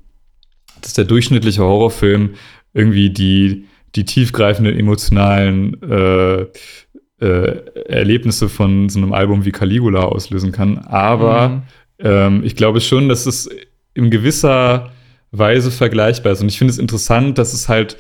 [0.82, 2.32] dass der durchschnittliche Horrorfilm
[2.74, 6.45] irgendwie die, die tiefgreifenden emotionalen äh,
[7.20, 10.78] äh, Erlebnisse von so einem Album wie Caligula auslösen kann.
[10.78, 11.62] Aber mhm.
[11.99, 13.49] ähm, ich glaube schon, dass es
[13.93, 14.91] in gewisser
[15.32, 16.41] Weise vergleichbar ist.
[16.41, 17.97] Und ich finde es interessant, dass es halt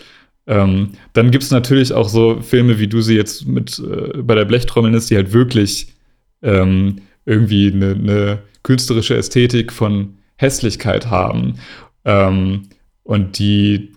[0.49, 4.33] ähm, dann gibt es natürlich auch so Filme, wie du sie jetzt mit äh, bei
[4.33, 5.93] der Blechtrommel ist, die halt wirklich
[6.41, 11.55] ähm, irgendwie eine, eine, künstlerische Ästhetik von Hässlichkeit haben
[12.03, 12.63] ähm,
[13.03, 13.93] und die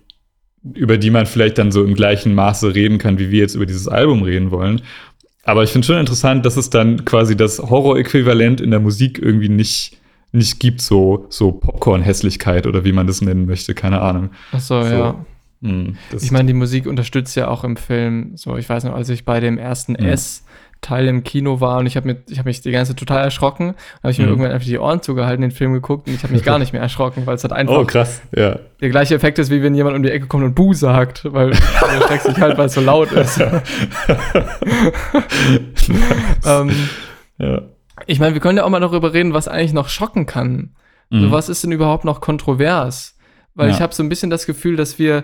[0.73, 3.65] über die man vielleicht dann so im gleichen Maße reden kann, wie wir jetzt über
[3.65, 4.81] dieses Album reden wollen.
[5.43, 9.49] Aber ich finde schon interessant, dass es dann quasi das Horror-Äquivalent in der Musik irgendwie
[9.49, 9.97] nicht
[10.33, 14.31] nicht gibt, so, so Popcorn-Hässlichkeit oder wie man das nennen möchte, keine Ahnung.
[14.51, 14.89] Ach so, so.
[14.89, 15.25] ja.
[15.61, 18.35] Hm, ich meine, die Musik unterstützt ja auch im Film.
[18.35, 20.07] So, ich weiß noch, als ich bei dem ersten mhm.
[20.07, 20.43] S
[20.81, 23.69] Teil im Kino war und ich habe hab mich die ganze Zeit total erschrocken.
[23.69, 24.31] Da habe ich mir mhm.
[24.31, 26.81] irgendwann einfach die Ohren zugehalten, den Film geguckt und ich habe mich gar nicht mehr
[26.81, 28.21] erschrocken, weil es halt einfach oh, krass.
[28.35, 28.59] Ja.
[28.81, 31.51] der gleiche Effekt ist, wie wenn jemand um die Ecke kommt und Bu sagt, weil
[31.51, 33.39] er erschreckt sich halt, weil es so laut ist.
[36.45, 36.71] ähm,
[37.37, 37.61] ja.
[38.07, 40.75] Ich meine, wir können ja auch mal darüber reden, was eigentlich noch schocken kann.
[41.09, 41.21] Mhm.
[41.21, 43.17] So, was ist denn überhaupt noch kontrovers?
[43.55, 43.75] Weil ja.
[43.75, 45.23] ich habe so ein bisschen das Gefühl, dass wir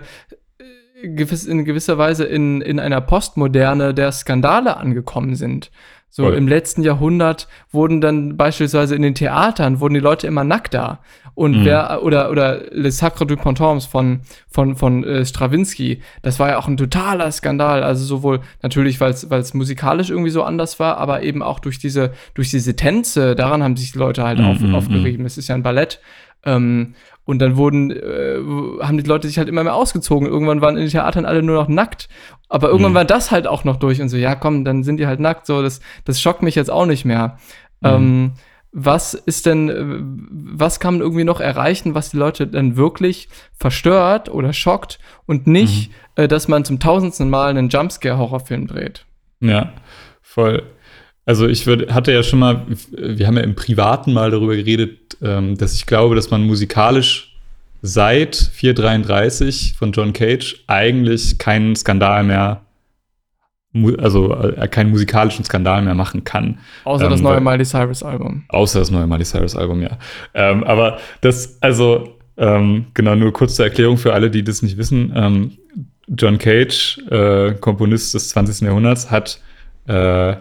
[1.02, 5.70] äh, gewiss, in gewisser Weise in, in einer Postmoderne der Skandale angekommen sind.
[6.08, 6.34] So Voll.
[6.34, 11.00] im letzten Jahrhundert wurden dann beispielsweise in den Theatern wurden die Leute immer nackter.
[11.40, 11.64] Und mhm.
[11.64, 14.20] wer, oder, oder Le Sacre du Pontorms von,
[14.50, 17.82] von, von äh, Stravinsky, das war ja auch ein totaler Skandal.
[17.82, 22.12] Also sowohl natürlich, weil es musikalisch irgendwie so anders war, aber eben auch durch diese,
[22.34, 25.20] durch diese Tänze, daran haben sich die Leute halt mhm, auf, mhm, aufgerieben.
[25.20, 25.26] Mhm.
[25.26, 26.02] Es ist ja ein Ballett.
[26.44, 28.36] Ähm, und dann wurden, äh,
[28.82, 30.28] haben die Leute sich halt immer mehr ausgezogen.
[30.28, 32.10] Irgendwann waren in den Theatern alle nur noch nackt.
[32.50, 32.96] Aber irgendwann mhm.
[32.96, 35.46] war das halt auch noch durch und so, ja komm, dann sind die halt nackt.
[35.46, 37.38] So, das, das schockt mich jetzt auch nicht mehr.
[37.80, 37.88] Mhm.
[37.88, 38.32] Ähm,
[38.72, 44.28] was ist denn, was kann man irgendwie noch erreichen, was die Leute dann wirklich verstört
[44.28, 46.22] oder schockt und nicht, mhm.
[46.22, 49.04] äh, dass man zum tausendsten Mal einen Jumpscare-Horrorfilm dreht?
[49.40, 49.72] Ja,
[50.22, 50.62] voll.
[51.26, 55.16] Also ich würd, hatte ja schon mal, wir haben ja im Privaten mal darüber geredet,
[55.22, 57.36] ähm, dass ich glaube, dass man musikalisch
[57.82, 62.62] seit 433 von John Cage eigentlich keinen Skandal mehr,
[63.98, 66.58] also äh, keinen musikalischen Skandal mehr machen kann.
[66.84, 68.44] Außer ähm, das neue Miley Cyrus Album.
[68.48, 69.98] Außer das neue Miley Cyrus Album, ja.
[70.34, 74.76] Ähm, aber das, also ähm, genau, nur kurz zur Erklärung für alle, die das nicht
[74.76, 75.12] wissen.
[75.14, 75.52] Ähm,
[76.08, 78.66] John Cage, äh, Komponist des 20.
[78.66, 79.40] Jahrhunderts, hat
[79.86, 80.34] äh,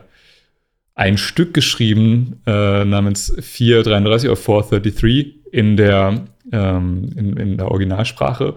[0.96, 8.56] ein Stück geschrieben äh, namens 433 oder 433 in der, ähm, in, in, der Originalsprache.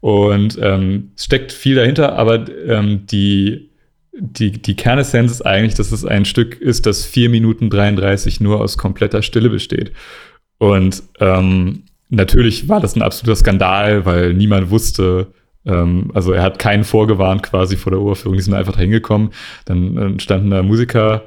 [0.00, 3.67] Und ähm, es steckt viel dahinter, aber die,
[4.20, 8.60] die, die Kernessenz ist eigentlich, dass es ein Stück ist, das 4 Minuten 33 nur
[8.60, 9.92] aus kompletter Stille besteht.
[10.58, 15.28] Und ähm, natürlich war das ein absoluter Skandal, weil niemand wusste,
[15.64, 19.30] ähm, also er hat keinen vorgewarnt quasi vor der Uraufführung, die sind einfach da hingekommen.
[19.66, 21.22] Dann äh, standen da Musiker,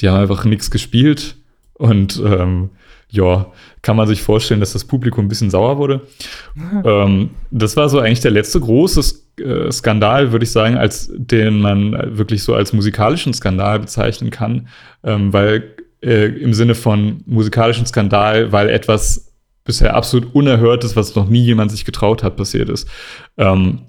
[0.00, 1.36] die haben einfach nichts gespielt
[1.74, 2.70] und ähm,
[3.08, 6.06] ja, kann man sich vorstellen, dass das Publikum ein bisschen sauer wurde.
[6.84, 11.60] ähm, das war so eigentlich der letzte große äh, Skandal, würde ich sagen, als den
[11.60, 14.68] man wirklich so als musikalischen Skandal bezeichnen kann,
[15.04, 19.32] ähm, weil äh, im Sinne von musikalischen Skandal, weil etwas
[19.64, 22.88] bisher absolut Unerhörtes, was noch nie jemand sich getraut hat, passiert ist.
[23.36, 23.80] Ähm,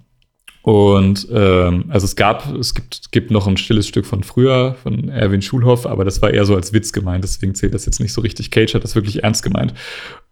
[0.63, 5.07] und ähm, also es gab, es gibt, gibt noch ein stilles Stück von früher, von
[5.07, 8.11] Erwin Schulhoff, aber das war eher so als Witz gemeint, deswegen zählt das jetzt nicht
[8.11, 8.51] so richtig.
[8.51, 9.73] Cage hat das wirklich ernst gemeint.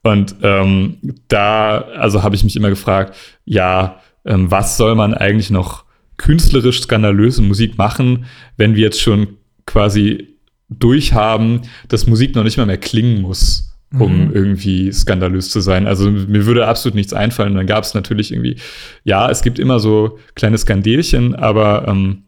[0.04, 0.98] Und ähm,
[1.30, 5.86] da, also habe ich mich immer gefragt, ja, ähm, was soll man eigentlich noch
[6.18, 8.26] künstlerisch skandalöse Musik machen,
[8.58, 10.38] wenn wir jetzt schon quasi
[10.70, 14.34] durchhaben, dass Musik noch nicht mal mehr klingen muss um mhm.
[14.34, 15.88] irgendwie skandalös zu sein.
[15.88, 17.56] Also mir würde absolut nichts einfallen.
[17.56, 18.58] Dann gab es natürlich irgendwie,
[19.04, 22.24] ja, es gibt immer so kleine Skandelchen, aber ähm,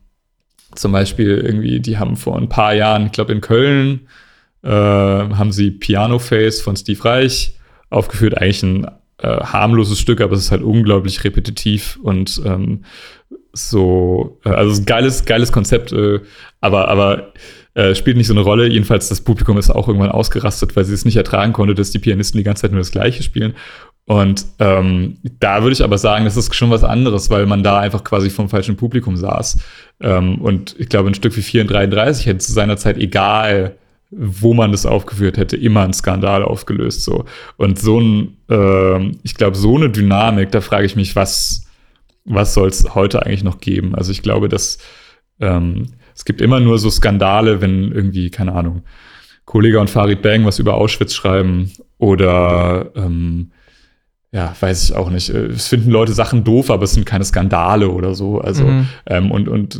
[0.75, 4.07] zum Beispiel irgendwie, die haben vor ein paar Jahren, ich glaube in Köln,
[4.63, 7.55] äh, haben sie Piano Face von Steve Reich
[7.89, 8.37] aufgeführt.
[8.37, 8.87] Eigentlich ein
[9.19, 12.83] äh, harmloses Stück, aber es ist halt unglaublich repetitiv und ähm,
[13.53, 16.19] so, äh, also ein geiles, geiles Konzept, äh,
[16.61, 17.33] aber, aber
[17.73, 18.67] äh, spielt nicht so eine Rolle.
[18.67, 21.99] Jedenfalls das Publikum ist auch irgendwann ausgerastet, weil sie es nicht ertragen konnte, dass die
[21.99, 23.53] Pianisten die ganze Zeit nur das Gleiche spielen.
[24.05, 27.79] Und ähm, da würde ich aber sagen, das ist schon was anderes, weil man da
[27.79, 29.59] einfach quasi vom falschen Publikum saß.
[29.99, 33.75] Ähm, und ich glaube, ein Stück wie 433 hätte zu seiner Zeit egal,
[34.09, 37.03] wo man das aufgeführt hätte, immer ein Skandal aufgelöst.
[37.03, 37.25] So.
[37.57, 41.65] Und so ein, äh, ich glaube, so eine Dynamik, da frage ich mich, was,
[42.25, 43.95] was soll es heute eigentlich noch geben?
[43.95, 44.77] Also ich glaube, dass
[45.39, 48.83] ähm, es gibt immer nur so Skandale, wenn irgendwie, keine Ahnung,
[49.45, 53.51] Kollege und Farid Bang was über Auschwitz schreiben oder ähm,
[54.31, 55.29] ja, weiß ich auch nicht.
[55.29, 58.39] Es finden Leute Sachen doof, aber es sind keine Skandale oder so.
[58.39, 58.87] Also, mhm.
[59.05, 59.79] ähm, und, und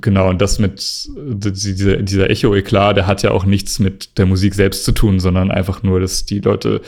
[0.00, 4.54] genau, und das mit dieser, dieser Echo-Eklat, der hat ja auch nichts mit der Musik
[4.54, 6.80] selbst zu tun, sondern einfach nur, dass die Leute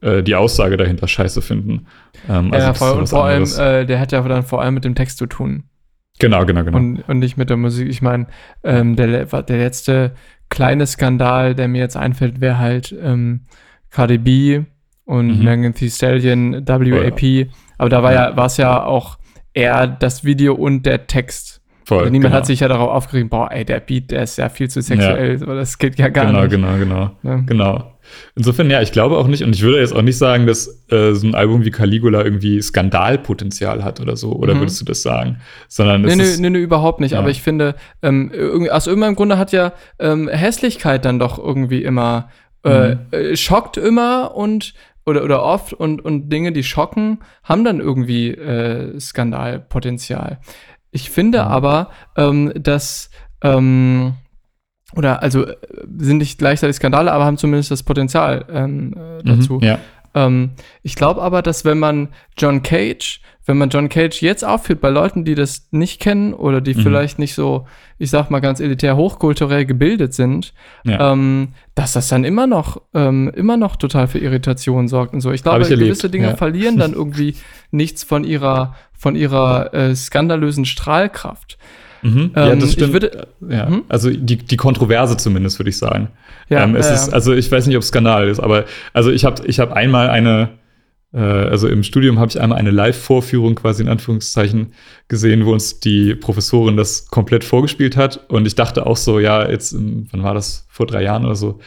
[0.00, 1.86] äh, die Aussage dahinter scheiße finden.
[2.28, 4.96] Ähm, also ja, vor, vor allem, äh, der hat ja dann vor allem mit dem
[4.96, 5.64] Text zu tun.
[6.18, 6.76] Genau, genau, genau.
[6.76, 7.88] Und, und nicht mit der Musik.
[7.88, 8.26] Ich meine,
[8.64, 10.14] ähm, der, der letzte
[10.48, 13.46] kleine Skandal, der mir jetzt einfällt, wäre halt ähm,
[13.90, 14.62] Cardi B
[15.06, 15.44] und mhm.
[15.44, 17.22] Megan Thee Stallion, WAP.
[17.22, 17.44] Oh, ja.
[17.78, 19.18] Aber da war ja, war es ja auch
[19.54, 21.62] eher das Video und der Text.
[21.86, 22.38] Voll, also niemand genau.
[22.38, 25.38] hat sich ja darauf aufgeregt, boah, ey, der Beat, der ist ja viel zu sexuell,
[25.40, 25.54] ja.
[25.54, 26.50] das geht ja gar genau, nicht.
[26.50, 27.36] Genau, genau, genau.
[27.36, 27.42] Ja.
[27.46, 27.92] Genau.
[28.34, 31.12] Insofern, ja, ich glaube auch nicht, und ich würde jetzt auch nicht sagen, dass äh,
[31.12, 34.60] so ein Album wie Caligula irgendwie Skandalpotenzial hat oder so, oder mhm.
[34.60, 35.38] würdest du das sagen?
[35.68, 37.12] Sondern nee, nee, nee, nee, überhaupt nicht.
[37.12, 37.20] Ja.
[37.20, 38.32] Aber ich finde, ähm,
[38.70, 42.30] aus irgendeinem Grunde hat ja ähm, Hässlichkeit dann doch irgendwie immer,
[42.64, 42.98] äh, mhm.
[43.12, 44.74] äh, schockt immer und
[45.06, 50.40] oder, oder oft und, und Dinge, die schocken, haben dann irgendwie äh, Skandalpotenzial.
[50.90, 51.48] Ich finde mhm.
[51.48, 53.10] aber, ähm, dass
[53.42, 54.14] ähm,
[54.94, 55.56] oder also äh,
[55.98, 59.54] sind nicht gleichzeitig Skandale, aber haben zumindest das Potenzial ähm, äh, mhm, dazu.
[59.54, 59.78] Mhm, ja.
[60.16, 60.52] Ähm,
[60.82, 62.08] ich glaube aber, dass wenn man
[62.38, 66.60] John Cage, wenn man John Cage jetzt aufführt bei Leuten, die das nicht kennen oder
[66.60, 66.80] die mhm.
[66.80, 67.66] vielleicht nicht so,
[67.98, 70.54] ich sag mal ganz elitär hochkulturell gebildet sind,
[70.84, 71.12] ja.
[71.12, 75.30] ähm, dass das dann immer noch, ähm, immer noch total für Irritation sorgt und so.
[75.32, 76.36] Ich glaube, ich gewisse Dinge ja.
[76.36, 77.36] verlieren dann irgendwie
[77.70, 81.58] nichts von ihrer, von ihrer äh, skandalösen Strahlkraft.
[82.02, 82.30] Mhm.
[82.34, 82.92] Ja, das ähm, stimmt.
[82.92, 83.68] Würde, ja.
[83.68, 83.84] Mhm.
[83.88, 86.08] Also die, die Kontroverse zumindest, würde ich sagen.
[86.48, 89.10] Ja, ähm, es äh, ist, also ich weiß nicht, ob es Skandal ist, aber also
[89.10, 90.50] ich habe ich hab einmal eine,
[91.12, 94.72] äh, also im Studium habe ich einmal eine Live-Vorführung quasi in Anführungszeichen
[95.08, 98.28] gesehen, wo uns die Professorin das komplett vorgespielt hat.
[98.28, 100.66] Und ich dachte auch so, ja, jetzt, wann war das?
[100.70, 101.58] Vor drei Jahren oder so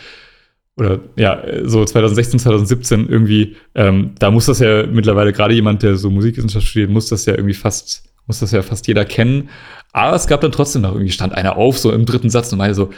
[0.79, 5.97] oder ja, so 2016, 2017 irgendwie, ähm, da muss das ja mittlerweile gerade jemand, der
[5.97, 9.49] so Musikwissenschaft studiert, muss das ja irgendwie fast muss das ja fast jeder kennen.
[9.91, 12.59] Aber es gab dann trotzdem noch irgendwie, stand einer auf, so im dritten Satz und
[12.59, 12.91] meinte so,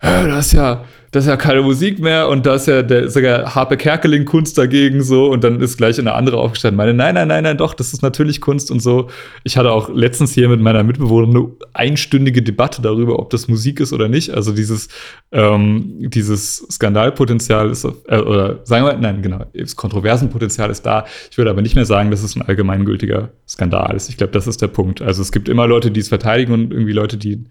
[0.00, 3.54] das ist ja, das ist ja keine Musik mehr und da ist ja der sogar
[3.54, 6.76] Harpe Kerkeling Kunst dagegen so und dann ist gleich eine andere aufgestanden.
[6.76, 9.08] Meine, nein, nein, nein, nein, doch, das ist natürlich Kunst und so.
[9.42, 13.80] Ich hatte auch letztens hier mit meiner Mitbewohnerin eine einstündige Debatte darüber, ob das Musik
[13.80, 14.34] ist oder nicht.
[14.34, 14.88] Also dieses,
[15.32, 21.06] ähm, dieses Skandalpotenzial ist, äh, oder sagen wir, nein, genau, das Kontroversenpotenzial ist da.
[21.30, 24.10] Ich würde aber nicht mehr sagen, dass es ein allgemeingültiger Skandal ist.
[24.10, 25.00] Ich glaube, das ist der Punkt.
[25.00, 27.44] Also es gibt immer Leute, die es verteidigen und irgendwie Leute, die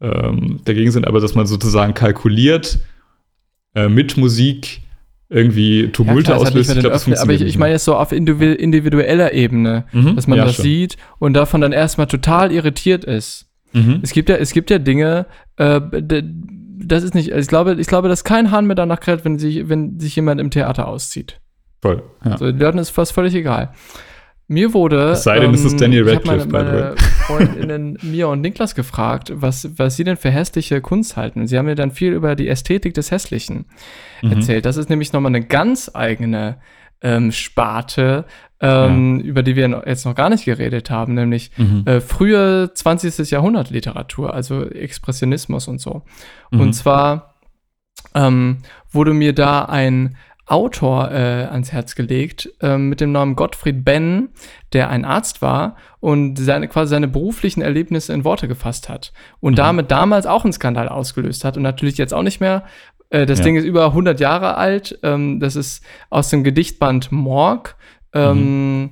[0.00, 2.78] ähm, dagegen sind, aber dass man sozusagen kalkuliert
[3.74, 4.80] äh, mit Musik
[5.28, 6.70] irgendwie Tumulte ja, auslöst.
[6.70, 10.14] Ich glaub, aber ich, ich meine jetzt so auf individueller Ebene, mhm.
[10.14, 10.64] dass man ja, das schon.
[10.64, 13.46] sieht und davon dann erstmal total irritiert ist.
[13.72, 14.00] Mhm.
[14.02, 15.26] Es gibt ja, es gibt ja Dinge,
[15.56, 15.80] äh,
[16.78, 19.68] das ist nicht, ich glaube, ich glaube, dass kein Hahn mehr danach kräht, wenn sich,
[19.68, 21.40] wenn sich jemand im Theater auszieht.
[21.82, 22.02] Voll.
[22.24, 22.32] Ja.
[22.32, 23.72] Also, den Leuten ist fast völlig egal.
[24.48, 25.10] Mir wurde.
[25.10, 28.76] Es sei denn, ähm, es ist Daniel Radcliffe, ich meine, meine Freundinnen Mia und Niklas
[28.76, 31.40] gefragt, was, was sie denn für hässliche Kunst halten.
[31.40, 33.66] Und sie haben mir dann viel über die Ästhetik des Hässlichen
[34.22, 34.32] mhm.
[34.32, 34.64] erzählt.
[34.64, 36.58] Das ist nämlich nochmal eine ganz eigene
[37.02, 38.24] ähm, Sparte,
[38.60, 39.26] ähm, ja.
[39.26, 41.82] über die wir jetzt noch gar nicht geredet haben, nämlich mhm.
[41.84, 43.30] äh, frühe 20.
[43.30, 46.02] Jahrhundert Literatur, also Expressionismus und so.
[46.52, 46.60] Mhm.
[46.60, 47.34] Und zwar
[48.14, 48.58] ähm,
[48.92, 50.16] wurde mir da ein
[50.46, 54.28] Autor äh, ans Herz gelegt äh, mit dem Namen Gottfried Benn,
[54.72, 59.54] der ein Arzt war und seine, quasi seine beruflichen Erlebnisse in Worte gefasst hat und
[59.54, 59.56] mhm.
[59.56, 62.62] damit damals auch einen Skandal ausgelöst hat und natürlich jetzt auch nicht mehr.
[63.10, 63.44] Äh, das ja.
[63.44, 64.98] Ding ist über 100 Jahre alt.
[65.02, 67.76] Ähm, das ist aus dem Gedichtband Morg.
[68.14, 68.90] Ähm, mhm.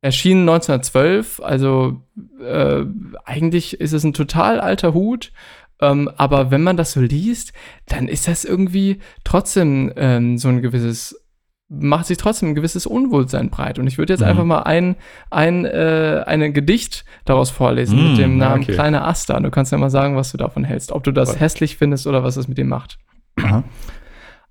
[0.00, 2.02] Erschienen 1912, also
[2.40, 2.84] äh,
[3.24, 5.32] eigentlich ist es ein total alter Hut
[5.80, 7.52] ähm, aber wenn man das so liest,
[7.86, 11.24] dann ist das irgendwie trotzdem ähm, so ein gewisses,
[11.68, 13.78] macht sich trotzdem ein gewisses Unwohlsein breit.
[13.78, 14.28] Und ich würde jetzt mhm.
[14.28, 14.96] einfach mal ein,
[15.30, 18.72] ein, äh, ein Gedicht daraus vorlesen mhm, mit dem Namen okay.
[18.72, 19.38] Kleine Asta.
[19.38, 20.92] Du kannst ja mal sagen, was du davon hältst.
[20.92, 21.40] Ob du das Voll.
[21.40, 22.98] hässlich findest oder was es mit dem macht.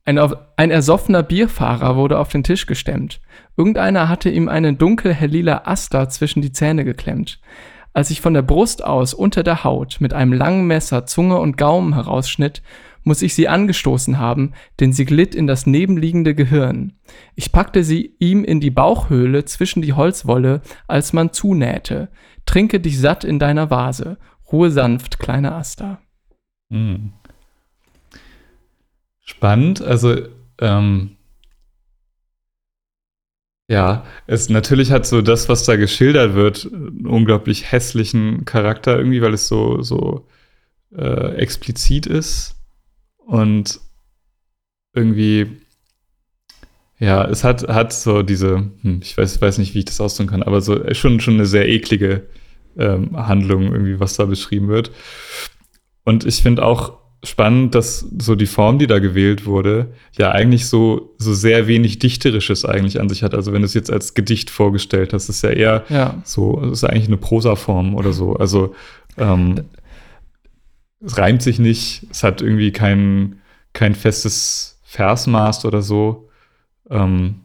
[0.06, 0.20] Ein,
[0.56, 3.20] ein, ersoffener Bierfahrer wurde auf den Tisch gestemmt.
[3.58, 7.42] Irgendeiner hatte ihm eine dunkel hellila Aster zwischen die Zähne geklemmt.
[7.98, 11.58] Als ich von der Brust aus unter der Haut mit einem langen Messer Zunge und
[11.58, 12.62] Gaumen herausschnitt,
[13.04, 16.94] muss ich sie angestoßen haben, denn sie glitt in das nebenliegende Gehirn.
[17.34, 22.10] Ich packte sie ihm in die Bauchhöhle zwischen die Holzwolle, als man zunähte.
[22.46, 24.20] Trinke dich satt in deiner Vase.
[24.52, 26.00] Ruhe sanft, kleiner Asta.
[26.70, 27.14] Hm.
[29.24, 29.82] Spannend.
[29.82, 30.18] Also,
[30.62, 31.17] ähm,
[33.68, 39.22] ja, es natürlich hat so das, was da geschildert wird, einen unglaublich hässlichen Charakter irgendwie,
[39.22, 40.28] weil es so, so
[40.96, 42.56] äh, explizit ist.
[43.18, 43.82] Und
[44.94, 45.58] irgendwie,
[46.98, 50.30] ja, es hat, hat so diese, hm, ich weiß, weiß nicht, wie ich das ausdrücken
[50.30, 52.28] kann, aber so schon, schon eine sehr eklige
[52.78, 54.92] ähm, Handlung, irgendwie, was da beschrieben wird.
[56.06, 60.68] Und ich finde auch, spannend, dass so die Form, die da gewählt wurde, ja eigentlich
[60.68, 63.34] so, so sehr wenig Dichterisches eigentlich an sich hat.
[63.34, 66.22] Also wenn du es jetzt als Gedicht vorgestellt hast, ist ja eher ja.
[66.24, 68.36] so, es ist eigentlich eine Prosaform oder so.
[68.36, 68.76] Also
[69.18, 69.66] ähm,
[71.04, 73.42] es reimt sich nicht, es hat irgendwie kein,
[73.74, 76.30] kein festes Versmaß oder so.
[76.90, 77.42] Ähm,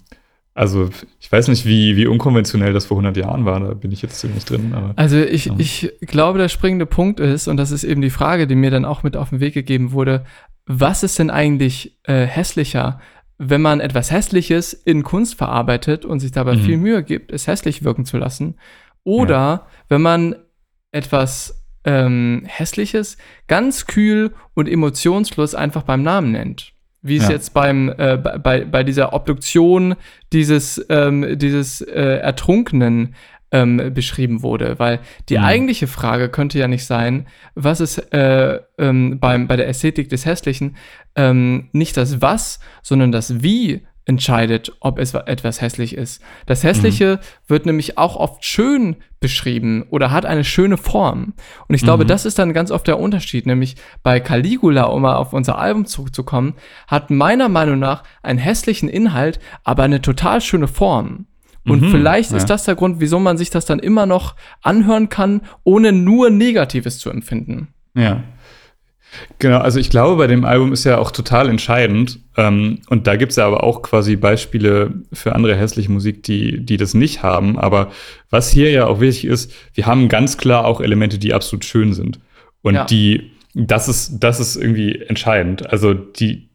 [0.55, 4.03] also ich weiß nicht, wie, wie unkonventionell das vor 100 Jahren war, da bin ich
[4.03, 4.75] jetzt ziemlich drin.
[4.75, 5.55] Aber, also ich, ja.
[5.57, 8.85] ich glaube, der springende Punkt ist, und das ist eben die Frage, die mir dann
[8.85, 10.25] auch mit auf den Weg gegeben wurde,
[10.67, 13.01] was ist denn eigentlich äh, hässlicher,
[13.39, 16.61] wenn man etwas Hässliches in Kunst verarbeitet und sich dabei mhm.
[16.61, 18.57] viel Mühe gibt, es hässlich wirken zu lassen,
[19.05, 19.67] oder ja.
[19.89, 20.37] wenn man
[20.93, 23.17] etwas ähm, Hässliches
[23.49, 26.72] ganz kühl und emotionslos einfach beim Namen nennt
[27.03, 27.33] wie es ja.
[27.33, 29.97] jetzt beim äh, bei, bei dieser Obduktion
[30.33, 33.15] dieses ähm, dieses äh, Ertrunkenen
[33.51, 35.45] ähm, beschrieben wurde, weil die mhm.
[35.45, 40.25] eigentliche Frage könnte ja nicht sein, was ist äh, ähm, beim bei der Ästhetik des
[40.25, 40.77] Hässlichen
[41.17, 46.23] ähm, nicht das Was, sondern das Wie entscheidet, ob es etwas hässlich ist.
[46.47, 47.49] Das Hässliche mhm.
[47.49, 51.35] wird nämlich auch oft schön beschrieben oder hat eine schöne Form.
[51.69, 52.09] Und ich glaube, mhm.
[52.09, 53.47] das ist dann ganz oft der Unterschied.
[53.47, 56.55] Nämlich bei Caligula, um mal auf unser Album zurückzukommen,
[56.89, 61.27] hat meiner Meinung nach einen hässlichen Inhalt, aber eine total schöne Form.
[61.65, 62.37] Und mhm, vielleicht ja.
[62.37, 66.31] ist das der Grund, wieso man sich das dann immer noch anhören kann, ohne nur
[66.31, 67.69] Negatives zu empfinden.
[67.95, 68.25] Ja.
[69.39, 72.19] Genau, also ich glaube, bei dem Album ist ja auch total entscheidend.
[72.37, 76.65] Ähm, und da gibt es ja aber auch quasi Beispiele für andere hässliche Musik, die,
[76.65, 77.59] die das nicht haben.
[77.59, 77.91] Aber
[78.31, 81.93] was hier ja auch wichtig ist, wir haben ganz klar auch Elemente, die absolut schön
[81.93, 82.21] sind.
[82.63, 82.85] Und ja.
[82.85, 85.71] die, das ist, das ist irgendwie entscheidend.
[85.71, 86.49] Also die,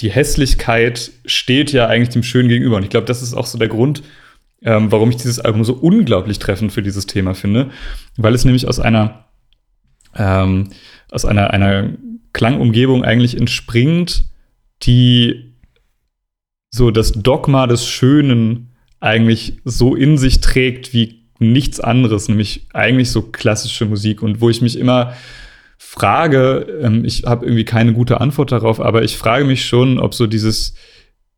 [0.00, 2.76] die Hässlichkeit steht ja eigentlich dem Schönen gegenüber.
[2.76, 4.02] Und ich glaube, das ist auch so der Grund,
[4.62, 7.70] ähm, warum ich dieses Album so unglaublich treffend für dieses Thema finde,
[8.16, 9.26] weil es nämlich aus einer
[10.16, 10.70] ähm,
[11.14, 11.90] aus einer, einer
[12.32, 14.24] Klangumgebung eigentlich entspringt,
[14.82, 15.54] die
[16.70, 23.10] so das Dogma des Schönen eigentlich so in sich trägt wie nichts anderes, nämlich eigentlich
[23.10, 24.22] so klassische Musik.
[24.22, 25.14] Und wo ich mich immer
[25.78, 30.14] frage, ähm, ich habe irgendwie keine gute Antwort darauf, aber ich frage mich schon, ob
[30.14, 30.74] so dieses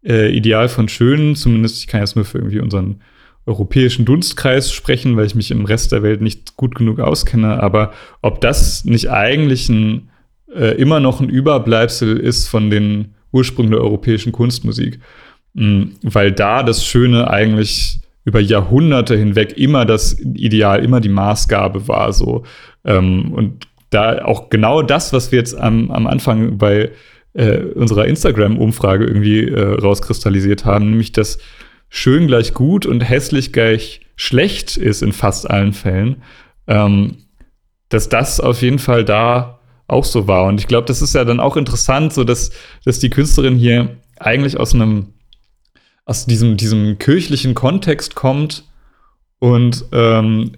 [0.05, 3.03] äh, Ideal von Schönen, zumindest ich kann jetzt nur für irgendwie unseren
[3.47, 7.93] europäischen Dunstkreis sprechen, weil ich mich im Rest der Welt nicht gut genug auskenne, aber
[8.21, 10.11] ob das nicht eigentlich ein,
[10.53, 14.99] äh, immer noch ein Überbleibsel ist von den Ursprüngen der europäischen Kunstmusik.
[15.55, 21.89] Mhm, weil da das Schöne eigentlich über Jahrhunderte hinweg immer das Ideal, immer die Maßgabe
[21.89, 22.43] war so.
[22.85, 26.91] Ähm, und da auch genau das, was wir jetzt am, am Anfang bei
[27.35, 31.39] äh, unserer Instagram-Umfrage irgendwie äh, rauskristallisiert haben, nämlich dass
[31.89, 36.23] schön gleich gut und hässlich gleich schlecht ist in fast allen Fällen,
[36.67, 37.19] ähm,
[37.89, 40.45] dass das auf jeden Fall da auch so war.
[40.45, 42.51] Und ich glaube, das ist ja dann auch interessant, so dass,
[42.85, 45.13] dass die Künstlerin hier eigentlich aus einem
[46.07, 48.65] aus diesem, diesem kirchlichen Kontext kommt
[49.41, 50.53] und ähm,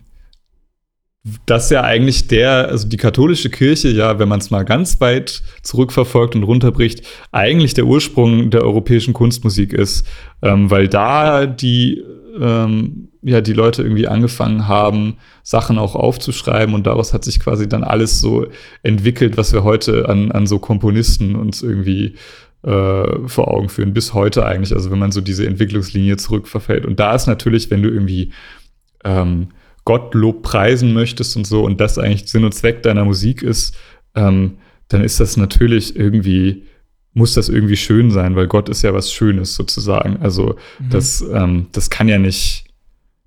[1.46, 5.42] das ja eigentlich der, also die katholische Kirche, ja, wenn man es mal ganz weit
[5.62, 10.06] zurückverfolgt und runterbricht, eigentlich der Ursprung der europäischen Kunstmusik ist,
[10.42, 12.02] ähm, weil da die,
[12.40, 17.68] ähm, ja, die Leute irgendwie angefangen haben, Sachen auch aufzuschreiben und daraus hat sich quasi
[17.68, 18.46] dann alles so
[18.82, 22.14] entwickelt, was wir heute an, an so Komponisten uns irgendwie
[22.62, 26.86] äh, vor Augen führen, bis heute eigentlich, also wenn man so diese Entwicklungslinie zurückverfällt.
[26.86, 28.32] Und da ist natürlich, wenn du irgendwie
[29.04, 29.48] ähm,
[29.88, 33.74] Gottlob preisen möchtest und so und das eigentlich Sinn und Zweck deiner Musik ist,
[34.14, 34.58] ähm,
[34.88, 36.64] dann ist das natürlich irgendwie,
[37.14, 40.18] muss das irgendwie schön sein, weil Gott ist ja was Schönes sozusagen.
[40.18, 40.90] Also mhm.
[40.90, 42.66] das, ähm, das kann ja nicht,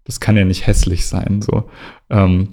[0.04, 1.42] das kann ja nicht hässlich sein.
[1.42, 1.68] So.
[2.12, 2.50] Ähm,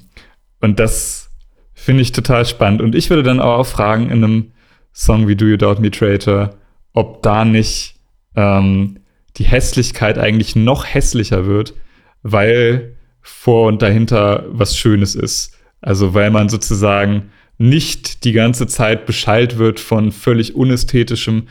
[0.62, 1.30] und das
[1.74, 2.80] finde ich total spannend.
[2.80, 4.52] Und ich würde dann auch fragen in einem
[4.94, 6.56] Song wie Do You Doubt Me Traitor,
[6.94, 7.96] ob da nicht
[8.36, 9.00] ähm,
[9.36, 11.74] die Hässlichkeit eigentlich noch hässlicher wird,
[12.22, 15.56] weil vor und dahinter was Schönes ist.
[15.80, 21.48] Also weil man sozusagen nicht die ganze Zeit beschallt wird von völlig unästhetischem,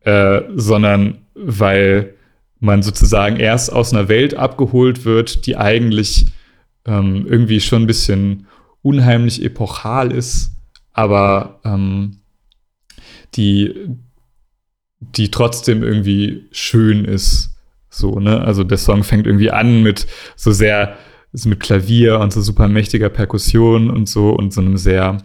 [0.00, 2.14] äh, sondern weil
[2.60, 6.26] man sozusagen erst aus einer Welt abgeholt wird, die eigentlich
[6.84, 8.46] ähm, irgendwie schon ein bisschen
[8.82, 10.52] unheimlich epochal ist,
[10.92, 12.18] aber ähm,
[13.34, 13.74] die
[15.00, 17.50] die trotzdem irgendwie schön ist.
[17.90, 18.40] So, ne?
[18.40, 20.96] Also der Song fängt irgendwie an mit so sehr,
[21.32, 25.18] so mit Klavier und so super mächtiger Perkussion und so und so einem sehr,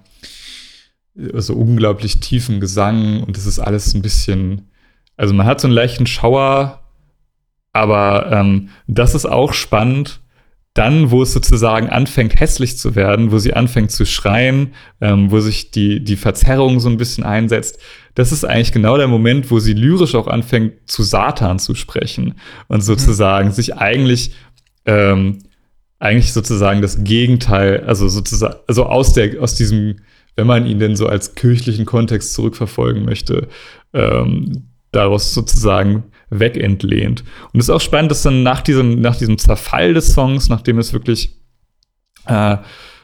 [1.15, 4.69] so also unglaublich tiefen Gesang und das ist alles ein bisschen,
[5.15, 6.81] also man hat so einen leichten Schauer,
[7.71, 10.21] aber ähm, das ist auch spannend,
[10.75, 15.39] dann, wo es sozusagen anfängt, hässlich zu werden, wo sie anfängt zu schreien, ähm, wo
[15.39, 17.79] sich die, die Verzerrung so ein bisschen einsetzt,
[18.13, 22.35] das ist eigentlich genau der Moment, wo sie lyrisch auch anfängt, zu Satan zu sprechen
[22.67, 23.53] und sozusagen mhm.
[23.53, 24.33] sich eigentlich,
[24.85, 25.39] ähm,
[25.99, 30.01] eigentlich sozusagen das Gegenteil, also sozusagen, also aus der, aus diesem,
[30.35, 33.47] wenn man ihn denn so als kirchlichen Kontext zurückverfolgen möchte,
[33.93, 37.23] ähm, daraus sozusagen wegentlehnt.
[37.53, 40.79] Und es ist auch spannend, dass dann nach diesem, nach diesem Zerfall des Songs, nachdem
[40.79, 41.37] es wirklich
[42.25, 42.57] äh,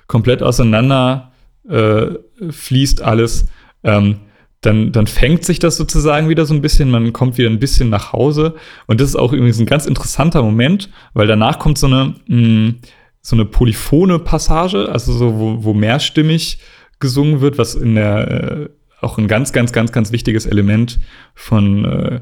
[0.07, 1.32] komplett auseinander
[1.69, 2.07] äh,
[2.49, 3.47] fließt alles,
[3.84, 4.17] ähm,
[4.61, 7.89] dann, dann fängt sich das sozusagen wieder so ein bisschen, man kommt wieder ein bisschen
[7.89, 8.55] nach Hause.
[8.86, 12.38] Und das ist auch übrigens ein ganz interessanter Moment, weil danach kommt so eine, mh,
[12.38, 12.76] mm,
[13.22, 16.59] so eine polyphone Passage, also so, wo, wo mehrstimmig
[16.99, 18.69] gesungen wird, was in der äh,
[18.99, 20.99] auch ein ganz, ganz, ganz, ganz wichtiges Element
[21.34, 22.22] von äh,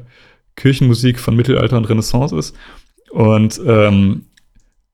[0.56, 2.56] Kirchenmusik von Mittelalter und Renaissance ist.
[3.10, 4.26] Und ähm,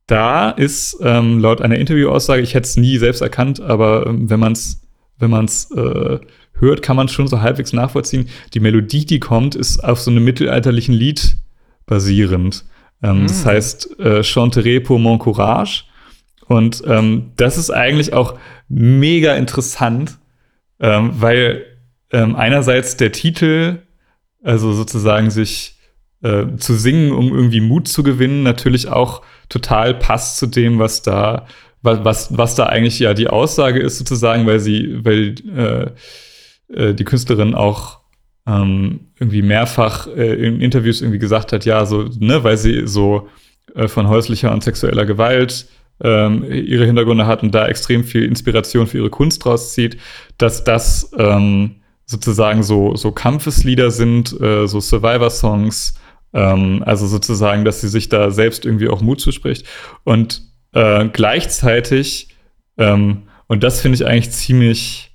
[0.07, 4.41] da ist ähm, laut einer Interviewaussage, ich hätte es nie selbst erkannt, aber ähm, wenn
[4.41, 4.87] man es
[5.19, 6.19] wenn man's, äh,
[6.59, 8.29] hört, kann man schon so halbwegs nachvollziehen.
[8.55, 11.37] Die Melodie, die kommt, ist auf so einem mittelalterlichen Lied
[11.87, 12.65] basierend.
[13.03, 13.27] Ähm, mm.
[13.27, 15.85] Das heißt äh, Chanterai pour mon courage.
[16.47, 18.39] Und ähm, das ist eigentlich auch
[18.69, 20.19] mega interessant,
[20.81, 21.65] ähm, weil
[22.13, 23.83] ähm, einerseits der Titel
[24.47, 25.75] also sozusagen sich
[26.23, 31.03] äh, zu singen, um irgendwie Mut zu gewinnen, natürlich auch total passt zu dem, was
[31.03, 31.47] da,
[31.83, 35.91] was, was, was da eigentlich ja die Aussage ist, sozusagen, weil sie, weil äh,
[36.73, 38.01] äh, die Künstlerin auch
[38.47, 43.29] ähm, irgendwie mehrfach äh, in Interviews irgendwie gesagt hat, ja, so, ne, weil sie so
[43.75, 45.67] äh, von häuslicher und sexueller Gewalt
[46.01, 49.97] ähm, ihre Hintergründe hat und da extrem viel Inspiration für ihre Kunst draus zieht,
[50.39, 51.77] dass das ähm,
[52.07, 55.95] sozusagen so, so Kampfeslieder sind, äh, so Survivor-Songs
[56.35, 59.65] Ähm, also sozusagen, dass sie sich da selbst irgendwie auch Mut zuspricht.
[60.05, 60.43] Und
[60.73, 62.29] äh, gleichzeitig,
[62.77, 65.15] ähm, und das finde ich eigentlich ziemlich,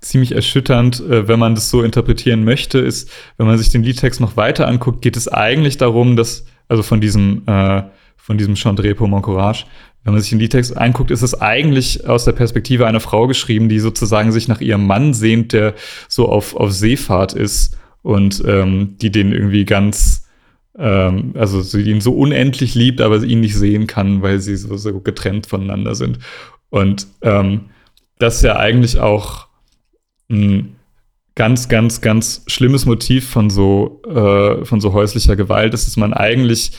[0.00, 4.20] ziemlich erschütternd, äh, wenn man das so interpretieren möchte, ist, wenn man sich den Liedtext
[4.20, 7.82] noch weiter anguckt, geht es eigentlich darum, dass, also von diesem, äh,
[8.16, 9.64] von diesem Chandré pour mon courage,
[10.08, 13.68] wenn man sich den Liedtext anguckt, ist es eigentlich aus der Perspektive einer Frau geschrieben,
[13.68, 15.74] die sozusagen sich nach ihrem Mann sehnt, der
[16.08, 20.26] so auf, auf Seefahrt ist und ähm, die den irgendwie ganz,
[20.78, 24.78] ähm, also sie ihn so unendlich liebt, aber ihn nicht sehen kann, weil sie so,
[24.78, 26.20] so getrennt voneinander sind.
[26.70, 27.66] Und ähm,
[28.18, 29.46] das ist ja eigentlich auch
[30.30, 30.76] ein
[31.34, 36.14] ganz, ganz, ganz schlimmes Motiv von so, äh, von so häuslicher Gewalt ist, dass man
[36.14, 36.72] eigentlich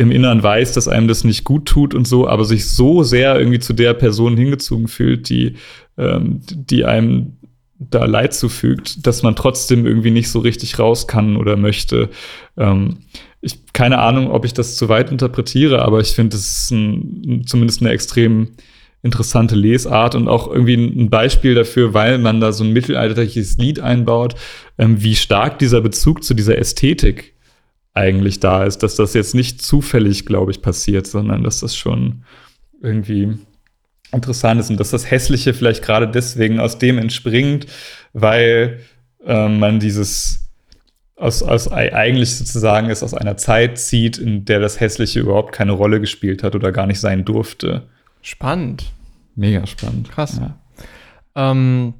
[0.00, 3.38] im Inneren weiß, dass einem das nicht gut tut und so, aber sich so sehr
[3.38, 5.56] irgendwie zu der Person hingezogen fühlt, die,
[5.98, 7.36] ähm, die einem
[7.78, 12.08] da Leid zufügt, dass man trotzdem irgendwie nicht so richtig raus kann oder möchte.
[12.56, 13.00] Ähm,
[13.42, 17.42] ich keine Ahnung, ob ich das zu weit interpretiere, aber ich finde, es ist ein,
[17.44, 18.52] zumindest eine extrem
[19.02, 23.80] interessante Lesart und auch irgendwie ein Beispiel dafür, weil man da so ein mittelalterliches Lied
[23.80, 24.34] einbaut,
[24.78, 27.34] ähm, wie stark dieser Bezug zu dieser Ästhetik
[27.94, 32.24] eigentlich da ist, dass das jetzt nicht zufällig, glaube ich, passiert, sondern dass das schon
[32.80, 33.36] irgendwie
[34.12, 37.66] interessant ist und dass das Hässliche vielleicht gerade deswegen aus dem entspringt,
[38.12, 38.80] weil
[39.24, 40.50] äh, man dieses
[41.16, 45.72] aus, aus eigentlich sozusagen es aus einer Zeit zieht, in der das Hässliche überhaupt keine
[45.72, 47.88] Rolle gespielt hat oder gar nicht sein durfte.
[48.22, 48.86] Spannend.
[49.36, 50.10] Mega spannend.
[50.10, 50.40] Krass.
[50.40, 50.58] Ja.
[51.50, 51.94] Ähm,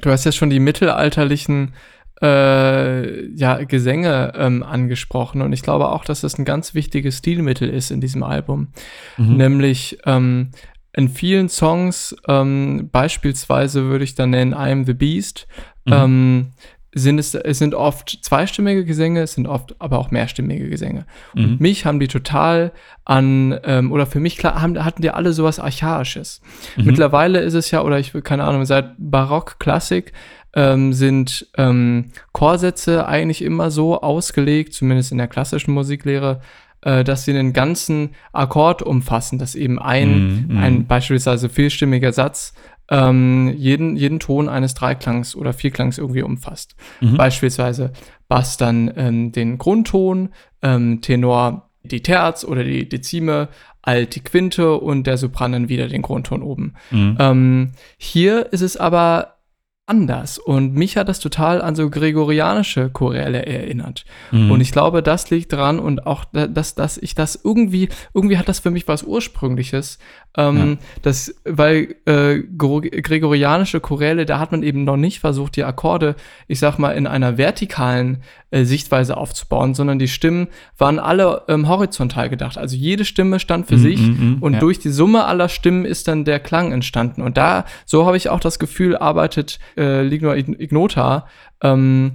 [0.00, 1.74] du hast ja schon die mittelalterlichen
[2.22, 7.68] äh, ja, Gesänge ähm, angesprochen und ich glaube auch, dass das ein ganz wichtiges Stilmittel
[7.68, 8.68] ist in diesem Album.
[9.16, 9.36] Mhm.
[9.36, 10.50] Nämlich ähm,
[10.92, 15.48] in vielen Songs, ähm, beispielsweise würde ich dann nennen I'm the Beast,
[15.84, 15.92] mhm.
[15.92, 16.46] ähm,
[16.94, 21.06] sind es, es sind oft zweistimmige Gesänge, es sind oft aber auch mehrstimmige Gesänge.
[21.34, 21.44] Mhm.
[21.44, 22.72] Und mich haben die total
[23.06, 26.42] an, ähm, oder für mich klar, haben, hatten die alle sowas Archaisches.
[26.76, 26.84] Mhm.
[26.84, 30.12] Mittlerweile ist es ja, oder ich will keine Ahnung, seit Barock, Klassik,
[30.54, 36.40] ähm, sind ähm, Chorsätze eigentlich immer so ausgelegt, zumindest in der klassischen Musiklehre,
[36.82, 40.58] äh, dass sie einen ganzen Akkord umfassen, dass eben ein, mm, mm.
[40.58, 42.54] ein beispielsweise vielstimmiger Satz
[42.90, 46.76] ähm, jeden, jeden Ton eines Dreiklangs oder Vierklangs irgendwie umfasst.
[47.00, 47.16] Mhm.
[47.16, 47.92] Beispielsweise
[48.28, 50.30] Bass dann ähm, den Grundton,
[50.62, 53.48] ähm, Tenor die Terz oder die Dezime,
[53.84, 56.74] Alt die Quinte und der Sopran dann wieder den Grundton oben.
[56.92, 57.16] Mhm.
[57.18, 59.38] Ähm, hier ist es aber
[59.86, 60.38] anders.
[60.38, 64.04] Und mich hat das total an so gregorianische Choräle erinnert.
[64.30, 64.50] Mhm.
[64.50, 68.48] Und ich glaube, das liegt dran und auch, dass, dass ich das irgendwie, irgendwie hat
[68.48, 69.98] das für mich was Ursprüngliches.
[70.34, 70.86] Ähm, ja.
[71.02, 76.16] das, weil äh, gregorianische Choräle, da hat man eben noch nicht versucht, die Akkorde,
[76.48, 81.68] ich sag mal, in einer vertikalen äh, Sichtweise aufzubauen, sondern die Stimmen waren alle ähm,
[81.68, 82.56] horizontal gedacht.
[82.56, 84.60] Also jede Stimme stand für mm, sich mm, mm, und ja.
[84.60, 87.20] durch die Summe aller Stimmen ist dann der Klang entstanden.
[87.20, 91.26] Und da, so habe ich auch das Gefühl, arbeitet äh, Lignor Ignota,
[91.62, 92.12] ähm,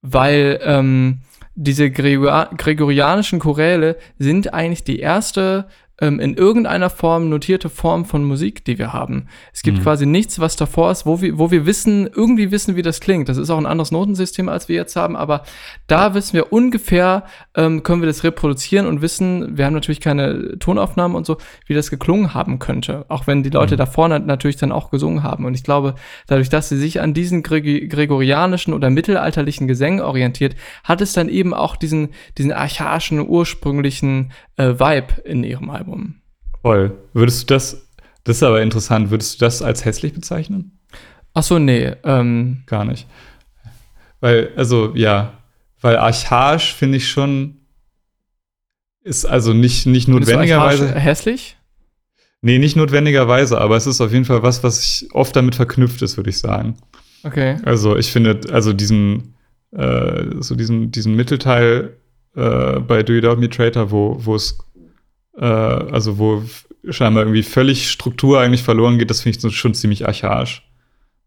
[0.00, 1.20] weil ähm,
[1.54, 5.68] diese Gregor gregorianischen Choräle sind eigentlich die erste
[6.02, 9.28] ähm, in irgendeiner Form notierte Form von Musik, die wir haben.
[9.52, 9.82] Es gibt mhm.
[9.82, 13.28] quasi nichts, was davor ist, wo wir, wo wir wissen, irgendwie wissen, wie das klingt.
[13.28, 15.44] Das ist auch ein anderes Notensystem, als wir jetzt haben, aber
[15.86, 17.24] da wissen wir ungefähr,
[17.54, 21.36] ähm, können wir das reproduzieren und wissen, wir haben natürlich keine Tonaufnahmen und so,
[21.66, 23.04] wie das geklungen haben könnte.
[23.08, 23.78] Auch wenn die Leute mhm.
[23.78, 25.44] davor natürlich dann auch gesungen haben.
[25.44, 25.94] Und ich glaube,
[26.26, 31.28] dadurch, dass sie sich an diesen Gre gregorianischen oder mittelalterlichen Gesängen orientiert, hat es dann
[31.28, 35.91] eben auch diesen, diesen archaischen, ursprünglichen äh, Vibe in ihrem Album.
[35.92, 36.14] Album.
[36.62, 36.92] Voll.
[37.12, 37.88] Würdest du das,
[38.24, 40.78] das ist aber interessant, würdest du das als hässlich bezeichnen?
[41.34, 41.92] Ach so, nee.
[42.04, 42.62] Ähm.
[42.66, 43.06] Gar nicht.
[44.20, 45.38] Weil, also, ja,
[45.80, 47.56] weil archaisch finde ich schon,
[49.02, 50.94] ist also nicht, nicht notwendigerweise.
[50.94, 51.56] hässlich?
[52.40, 56.02] Nee, nicht notwendigerweise, aber es ist auf jeden Fall was, was ich oft damit verknüpft
[56.02, 56.76] ist, würde ich sagen.
[57.24, 57.56] Okay.
[57.64, 59.34] Also ich finde, also diesen,
[59.72, 61.96] äh, so diesen, diesen Mittelteil
[62.36, 64.58] äh, bei Do You Doubt Me Traitor, wo, wo es
[65.36, 66.42] äh, also wo
[66.88, 70.68] scheinbar irgendwie völlig Struktur eigentlich verloren geht, das finde ich schon ziemlich archaisch.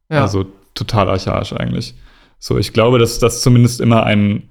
[0.09, 0.21] Ja.
[0.21, 1.95] Also total archaisch eigentlich.
[2.39, 4.49] So, ich glaube, dass das zumindest immer ein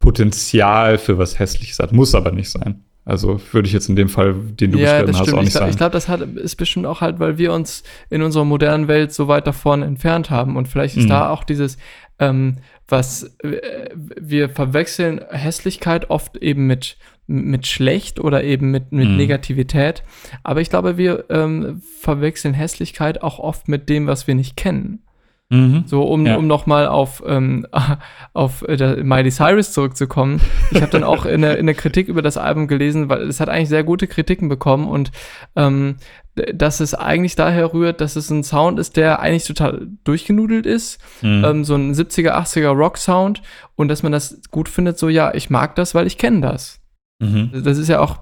[0.00, 2.84] Potenzial für was Hässliches hat, muss aber nicht sein.
[3.04, 5.54] Also würde ich jetzt in dem Fall, den du ja, beschrieben hast, auch nicht ich
[5.54, 5.70] sagen.
[5.70, 9.12] Ich glaube, das hat, ist bestimmt auch halt, weil wir uns in unserer modernen Welt
[9.12, 10.56] so weit davon entfernt haben.
[10.56, 11.08] Und vielleicht ist mhm.
[11.08, 11.78] da auch dieses,
[12.20, 16.96] ähm, was äh, wir verwechseln Hässlichkeit oft eben mit
[17.26, 19.16] mit schlecht oder eben mit, mit mhm.
[19.16, 20.02] Negativität.
[20.42, 25.02] Aber ich glaube, wir ähm, verwechseln Hässlichkeit auch oft mit dem, was wir nicht kennen.
[25.52, 25.84] Mhm.
[25.84, 26.36] So, um, ja.
[26.36, 27.66] um nochmal auf, ähm,
[28.32, 30.40] auf äh, Miley Cyrus zurückzukommen.
[30.70, 33.38] Ich habe dann auch in der, in der Kritik über das Album gelesen, weil es
[33.38, 35.12] hat eigentlich sehr gute Kritiken bekommen und
[35.54, 35.96] ähm,
[36.54, 40.98] dass es eigentlich daher rührt, dass es ein Sound ist, der eigentlich total durchgenudelt ist.
[41.20, 41.44] Mhm.
[41.44, 43.42] Ähm, so ein 70er, 80er Rock-Sound
[43.76, 46.81] und dass man das gut findet, so ja, ich mag das, weil ich kenne das.
[47.22, 47.62] Mhm.
[47.64, 48.18] Das ist ja auch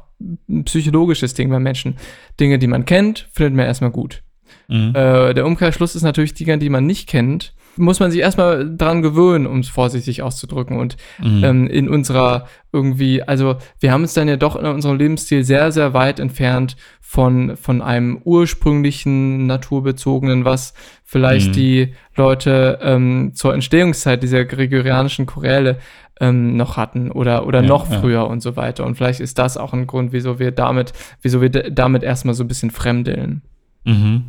[0.48, 1.96] ein psychologisches Ding bei Menschen.
[2.38, 4.22] Dinge, die man kennt, findet man erstmal gut.
[4.68, 4.92] Mhm.
[4.94, 9.02] Äh, der Umkehrschluss ist natürlich Dinge, die man nicht kennt, muss man sich erstmal dran
[9.02, 10.78] gewöhnen, um es vorsichtig auszudrücken.
[10.78, 11.44] Und mhm.
[11.44, 15.72] ähm, in unserer irgendwie, also wir haben uns dann ja doch in unserem Lebensstil sehr,
[15.72, 20.74] sehr weit entfernt von, von einem ursprünglichen, naturbezogenen, was
[21.04, 21.52] vielleicht mhm.
[21.52, 25.78] die Leute ähm, zur Entstehungszeit dieser gregorianischen Choräle
[26.20, 28.22] ähm, noch hatten oder, oder ja, noch früher ja.
[28.22, 28.84] und so weiter.
[28.84, 32.44] Und vielleicht ist das auch ein Grund, wieso wir damit, wieso wir damit erstmal so
[32.44, 33.42] ein bisschen fremdeln.
[33.84, 34.26] Mhm.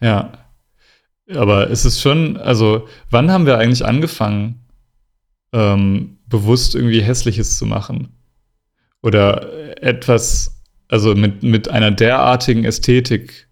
[0.00, 0.32] Ja.
[1.34, 4.64] Aber es ist schon, also, wann haben wir eigentlich angefangen,
[5.52, 8.08] ähm, bewusst irgendwie Hässliches zu machen?
[9.02, 13.48] Oder etwas, also mit, mit einer derartigen Ästhetik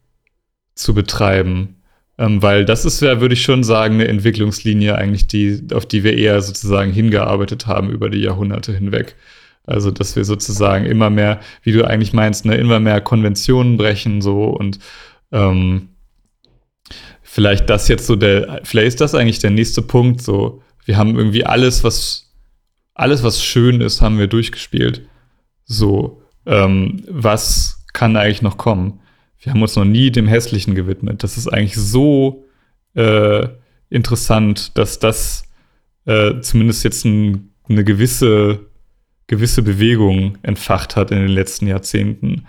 [0.74, 1.76] zu betreiben?
[2.18, 6.02] Ähm, weil das ist ja, würde ich schon sagen, eine Entwicklungslinie eigentlich, die, auf die
[6.02, 9.16] wir eher sozusagen hingearbeitet haben über die Jahrhunderte hinweg.
[9.64, 14.22] Also, dass wir sozusagen immer mehr, wie du eigentlich meinst, ne, immer mehr Konventionen brechen,
[14.22, 14.78] so und
[15.32, 15.88] ähm,
[17.36, 20.22] vielleicht das jetzt so der, vielleicht ist das eigentlich der nächste Punkt.
[20.22, 22.32] So, wir haben irgendwie alles, was
[22.94, 25.06] alles, was schön ist, haben wir durchgespielt.
[25.66, 29.00] So, ähm, was kann eigentlich noch kommen?
[29.38, 31.22] Wir haben uns noch nie dem Hässlichen gewidmet.
[31.22, 32.46] Das ist eigentlich so
[32.94, 33.46] äh,
[33.90, 35.44] interessant, dass das
[36.06, 38.60] äh, zumindest jetzt ein, eine gewisse,
[39.26, 42.46] gewisse Bewegung entfacht hat in den letzten Jahrzehnten.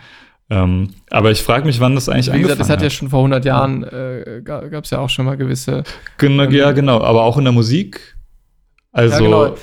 [0.49, 3.19] Ähm, aber ich frage mich, wann das eigentlich Wie gesagt, das hat ja schon vor
[3.19, 5.83] 100 Jahren, äh, gab es ja auch schon mal gewisse.
[6.17, 8.15] Genau, ähm, ja, genau, aber auch in der Musik.
[8.91, 9.15] Also.
[9.15, 9.55] Ja, genau.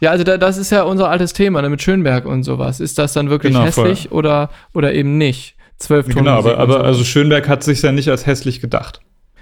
[0.00, 2.78] Ja, also da, das ist ja unser altes Thema ne, mit Schönberg und sowas.
[2.78, 5.56] Ist das dann wirklich genau, hässlich oder, oder eben nicht?
[5.78, 6.24] Zwölf Tonnen.
[6.24, 9.00] Genau, aber, aber also Schönberg hat sich ja nicht als hässlich gedacht.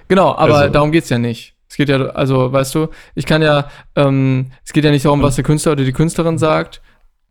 [0.09, 0.72] Genau, aber also.
[0.72, 1.55] darum geht's ja nicht.
[1.68, 5.22] Es geht ja, also, weißt du, ich kann ja, ähm, es geht ja nicht darum,
[5.22, 6.80] was der Künstler oder die Künstlerin sagt,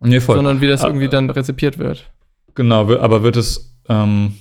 [0.02, 0.36] nee, voll.
[0.36, 2.12] sondern wie das ah, irgendwie dann rezipiert wird.
[2.56, 4.36] Genau, aber wird es, ähm,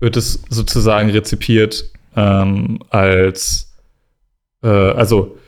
[0.00, 3.72] wird es sozusagen rezipiert ähm, als,
[4.62, 5.38] äh, also,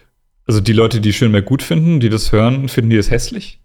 [0.46, 3.60] also die Leute, die Schönberg gut finden, die das hören, finden die es hässlich?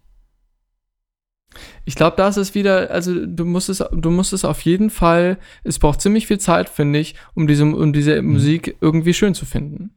[1.86, 4.90] Ich glaube, da ist es wieder, also du musst es, du musst es auf jeden
[4.90, 8.34] Fall, es braucht ziemlich viel Zeit, finde ich, um diese, um diese mhm.
[8.34, 9.92] Musik irgendwie schön zu finden.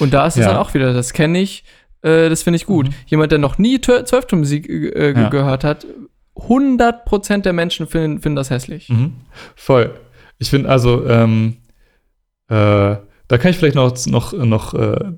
[0.00, 0.48] Und da ist es ja.
[0.48, 1.64] dann auch wieder, das kenne ich,
[2.02, 2.88] äh, das finde ich gut.
[2.88, 2.94] Mhm.
[3.06, 5.28] Jemand, der noch nie Zwölftonmusik äh, ja.
[5.28, 5.86] gehört hat,
[6.36, 8.88] 100% der Menschen finden, finden das hässlich.
[8.88, 9.14] Mhm.
[9.54, 9.94] Voll.
[10.38, 11.58] Ich finde also, ähm,
[12.48, 12.96] äh,
[13.28, 15.12] da kann ich vielleicht noch, noch, noch äh,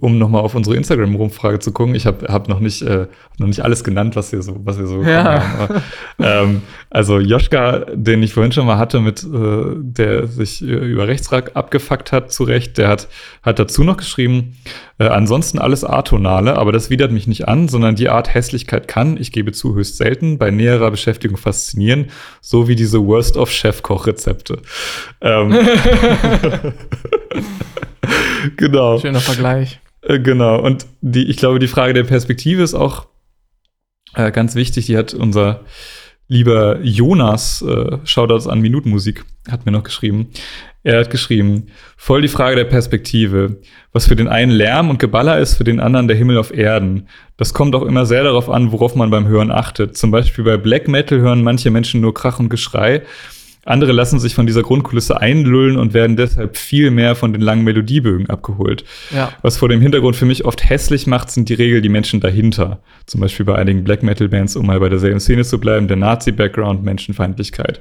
[0.00, 3.06] um nochmal auf unsere Instagram-Rumfrage zu gucken, ich habe hab noch, nicht, äh,
[3.38, 5.24] noch nicht alles genannt, was wir so, was wir so ja.
[5.24, 5.58] haben.
[5.58, 5.82] Aber,
[6.18, 11.52] ähm, also Joschka, den ich vorhin schon mal hatte, mit äh, der sich über Rechtsrack
[11.54, 13.08] abgefuckt hat, zu Recht, der hat,
[13.42, 14.56] hat dazu noch geschrieben,
[14.98, 19.16] äh, ansonsten alles atonale, aber das widert mich nicht an, sondern die Art Hässlichkeit kann,
[19.16, 22.10] ich gebe zu, höchst selten, bei näherer Beschäftigung faszinieren,
[22.40, 24.58] so wie diese Worst of Chef-Koch-Rezepte.
[25.20, 25.52] Ähm,
[28.56, 28.98] genau.
[28.98, 29.80] Schöner Vergleich.
[30.02, 30.60] Äh, genau.
[30.60, 33.06] Und die, ich glaube, die Frage der Perspektive ist auch
[34.14, 34.86] äh, ganz wichtig.
[34.86, 35.60] Die hat unser
[36.28, 40.30] lieber Jonas, äh, Shoutouts an Minutenmusik, hat mir noch geschrieben.
[40.82, 43.60] Er hat geschrieben, voll die Frage der Perspektive.
[43.92, 47.08] Was für den einen Lärm und Geballer ist, für den anderen der Himmel auf Erden.
[47.36, 49.96] Das kommt auch immer sehr darauf an, worauf man beim Hören achtet.
[49.96, 53.02] Zum Beispiel bei Black Metal hören manche Menschen nur Krach und Geschrei
[53.64, 57.64] andere lassen sich von dieser Grundkulisse einlullen und werden deshalb viel mehr von den langen
[57.64, 58.84] Melodiebögen abgeholt.
[59.14, 59.32] Ja.
[59.42, 62.80] Was vor dem Hintergrund für mich oft hässlich macht, sind die Regel die Menschen dahinter.
[63.06, 65.96] Zum Beispiel bei einigen Black Metal Bands, um mal bei derselben Szene zu bleiben, der
[65.96, 67.80] Nazi-Background, Menschenfeindlichkeit.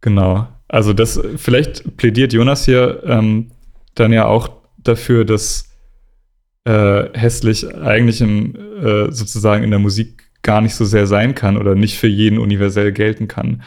[0.00, 0.46] Genau.
[0.68, 3.50] Also das, vielleicht plädiert Jonas hier ähm,
[3.94, 5.70] dann ja auch dafür, dass
[6.64, 11.56] äh, hässlich eigentlich im, äh, sozusagen in der Musik gar nicht so sehr sein kann
[11.56, 13.62] oder nicht für jeden universell gelten kann.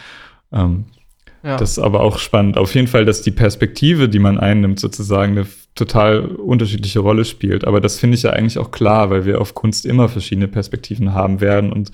[0.51, 0.85] Ähm,
[1.47, 1.55] ja.
[1.55, 2.57] Das ist aber auch spannend.
[2.57, 7.65] Auf jeden Fall, dass die Perspektive, die man einnimmt, sozusagen eine total unterschiedliche Rolle spielt.
[7.65, 11.13] Aber das finde ich ja eigentlich auch klar, weil wir auf Kunst immer verschiedene Perspektiven
[11.13, 11.91] haben werden und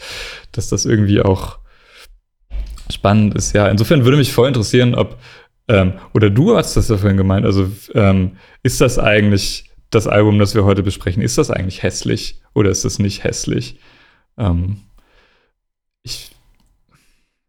[0.53, 1.59] dass das irgendwie auch
[2.91, 3.53] spannend ist.
[3.53, 5.19] Ja, insofern würde mich voll interessieren, ob,
[5.67, 10.39] ähm, oder du hast das ja vorhin gemeint, also ähm, ist das eigentlich das Album,
[10.39, 13.77] das wir heute besprechen, ist das eigentlich hässlich oder ist das nicht hässlich?
[14.35, 14.77] Ähm,
[16.01, 16.31] ich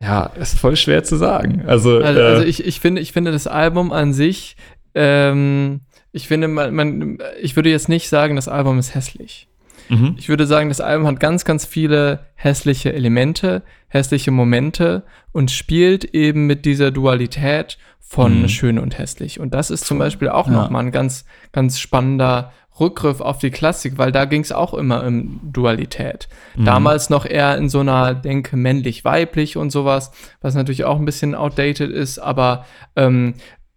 [0.05, 1.63] ja, ist voll schwer zu sagen.
[1.67, 4.57] Also, also, äh, also ich, ich, finde, ich finde das Album an sich
[4.95, 5.81] ähm,
[6.13, 9.49] Ich finde, man, man, ich würde jetzt nicht sagen, das Album ist hässlich.
[9.89, 10.15] Mhm.
[10.19, 16.05] Ich würde sagen, das Album hat ganz, ganz viele hässliche Elemente, hässliche Momente und spielt
[16.05, 18.49] eben mit dieser Dualität von mhm.
[18.49, 19.41] schön und hässlich.
[19.41, 20.53] Und das ist zum Beispiel auch ja.
[20.53, 25.05] nochmal ein ganz, ganz spannender Rückgriff auf die Klassik, weil da ging es auch immer
[25.05, 26.29] um Dualität.
[26.57, 26.65] Mhm.
[26.65, 30.11] Damals noch eher in so einer Denke männlich-weiblich und sowas,
[30.41, 32.65] was natürlich auch ein bisschen outdated ist, aber
[32.97, 33.35] ähm,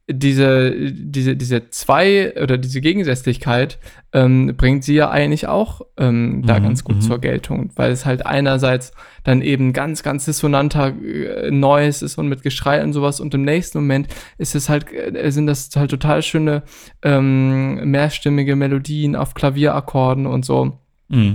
[0.09, 3.77] diese, diese, diese zwei oder diese Gegensätzlichkeit
[4.13, 7.01] ähm, bringt sie ja eigentlich auch ähm, da mhm, ganz gut mhm.
[7.01, 8.93] zur Geltung, weil es halt einerseits
[9.25, 13.43] dann eben ganz, ganz dissonanter äh, Noise ist und mit Geschrei und sowas und im
[13.43, 16.63] nächsten Moment ist es halt, äh, sind das halt total schöne
[17.01, 20.79] ähm, mehrstimmige Melodien auf Klavierakkorden und so.
[21.09, 21.33] Mhm.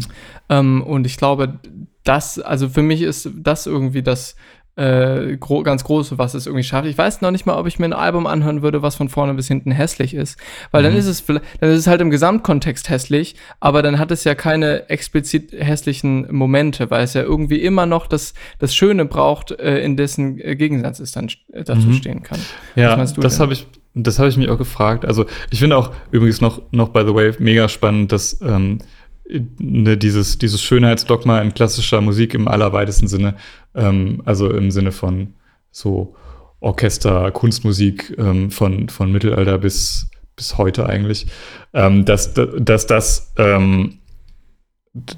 [0.49, 1.61] Ähm, und ich glaube,
[2.05, 4.35] das, also für mich ist das irgendwie das
[4.77, 6.89] äh, gro ganz groß, was es irgendwie schafft.
[6.89, 9.35] Ich weiß noch nicht mal, ob ich mir ein Album anhören würde, was von vorne
[9.35, 10.39] bis hinten hässlich ist.
[10.71, 10.87] Weil mhm.
[10.87, 14.35] dann ist es dann ist es halt im Gesamtkontext hässlich, aber dann hat es ja
[14.35, 19.81] keine explizit hässlichen Momente, weil es ja irgendwie immer noch das, das Schöne braucht, äh,
[19.81, 21.95] in dessen äh, Gegensatz es dann äh, dazu mhm.
[21.95, 22.39] stehen kann.
[22.75, 23.67] Ja, das habe ich.
[23.95, 25.05] Das habe ich mich auch gefragt.
[25.05, 28.79] Also ich finde auch übrigens noch, noch by the way mega spannend, dass ähm,
[29.29, 33.37] ne, dieses, dieses Schönheitsdogma in klassischer Musik im allerweitesten Sinne,
[33.75, 35.35] ähm, also im Sinne von
[35.71, 36.15] so
[36.61, 41.27] Orchester, Kunstmusik ähm, von, von Mittelalter bis, bis heute eigentlich,
[41.73, 43.99] ähm, dass, dass das ähm,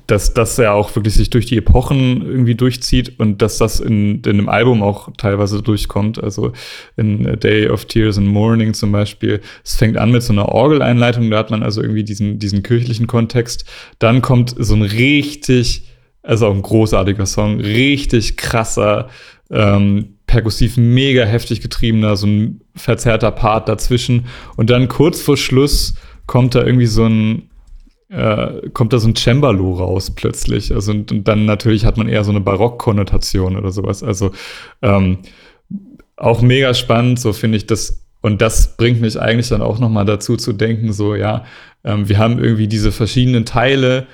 [0.07, 4.23] dass das ja auch wirklich sich durch die Epochen irgendwie durchzieht und dass das in,
[4.23, 6.23] in einem Album auch teilweise durchkommt.
[6.23, 6.53] Also
[6.97, 9.41] in A Day of Tears and Mourning zum Beispiel.
[9.65, 13.09] Es fängt an mit so einer Orgeleinleitung, da hat man also irgendwie diesen, diesen kirchlichen
[13.09, 13.65] Kontext.
[13.99, 15.89] Dann kommt so ein richtig,
[16.23, 19.09] also auch ein großartiger Song, richtig krasser,
[19.51, 24.27] ähm, perkussiv mega heftig getriebener, so ein verzerrter Part dazwischen.
[24.57, 25.97] Und dann kurz vor Schluss
[26.27, 27.51] kommt da irgendwie so ein
[28.15, 30.73] äh, kommt da so ein Cembalo raus plötzlich.
[30.73, 34.03] Also und, und, dann natürlich hat man eher so eine Barock-Konnotation oder sowas.
[34.03, 34.31] Also
[34.83, 35.19] ähm,
[36.17, 38.05] auch mega spannend, so finde ich das.
[38.21, 41.45] Und das bringt mich eigentlich dann auch nochmal dazu zu denken, so ja,
[41.83, 44.07] ähm, wir haben irgendwie diese verschiedenen Teile,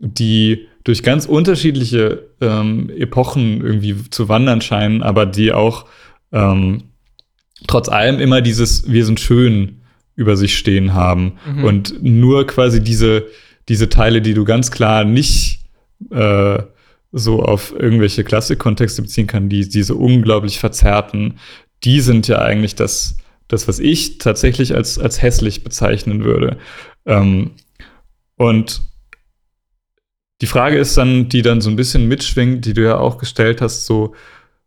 [0.00, 5.84] die durch ganz unterschiedliche ähm, Epochen irgendwie zu wandern scheinen, aber die auch
[6.32, 6.84] ähm,
[7.66, 9.80] trotz allem immer dieses Wir sind schön
[10.14, 11.34] über sich stehen haben.
[11.46, 11.64] Mhm.
[11.64, 13.26] Und nur quasi diese,
[13.68, 15.60] diese Teile, die du ganz klar nicht
[16.10, 16.58] äh,
[17.12, 21.38] so auf irgendwelche Klassikkontexte beziehen kann, die diese unglaublich verzerrten,
[21.84, 23.16] die sind ja eigentlich das,
[23.46, 26.58] das was ich tatsächlich als, als hässlich bezeichnen würde.
[27.06, 27.52] Ähm,
[28.36, 28.82] und
[30.40, 33.60] die Frage ist dann, die dann so ein bisschen mitschwingt, die du ja auch gestellt
[33.60, 34.14] hast, so,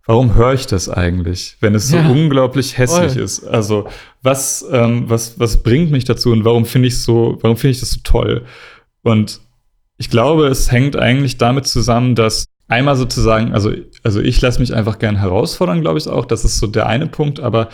[0.06, 2.10] warum höre ich das eigentlich, wenn es so ja.
[2.10, 3.24] unglaublich hässlich Voll.
[3.24, 3.46] ist?
[3.46, 3.88] Also,
[4.22, 7.80] was, ähm, was, was bringt mich dazu und warum finde ich so, warum finde ich
[7.80, 8.46] das so toll?
[9.04, 9.42] Und
[9.98, 13.72] ich glaube, es hängt eigentlich damit zusammen, dass einmal sozusagen, also,
[14.04, 16.26] also ich lasse mich einfach gern herausfordern, glaube ich auch.
[16.26, 17.70] Das ist so der eine Punkt, aber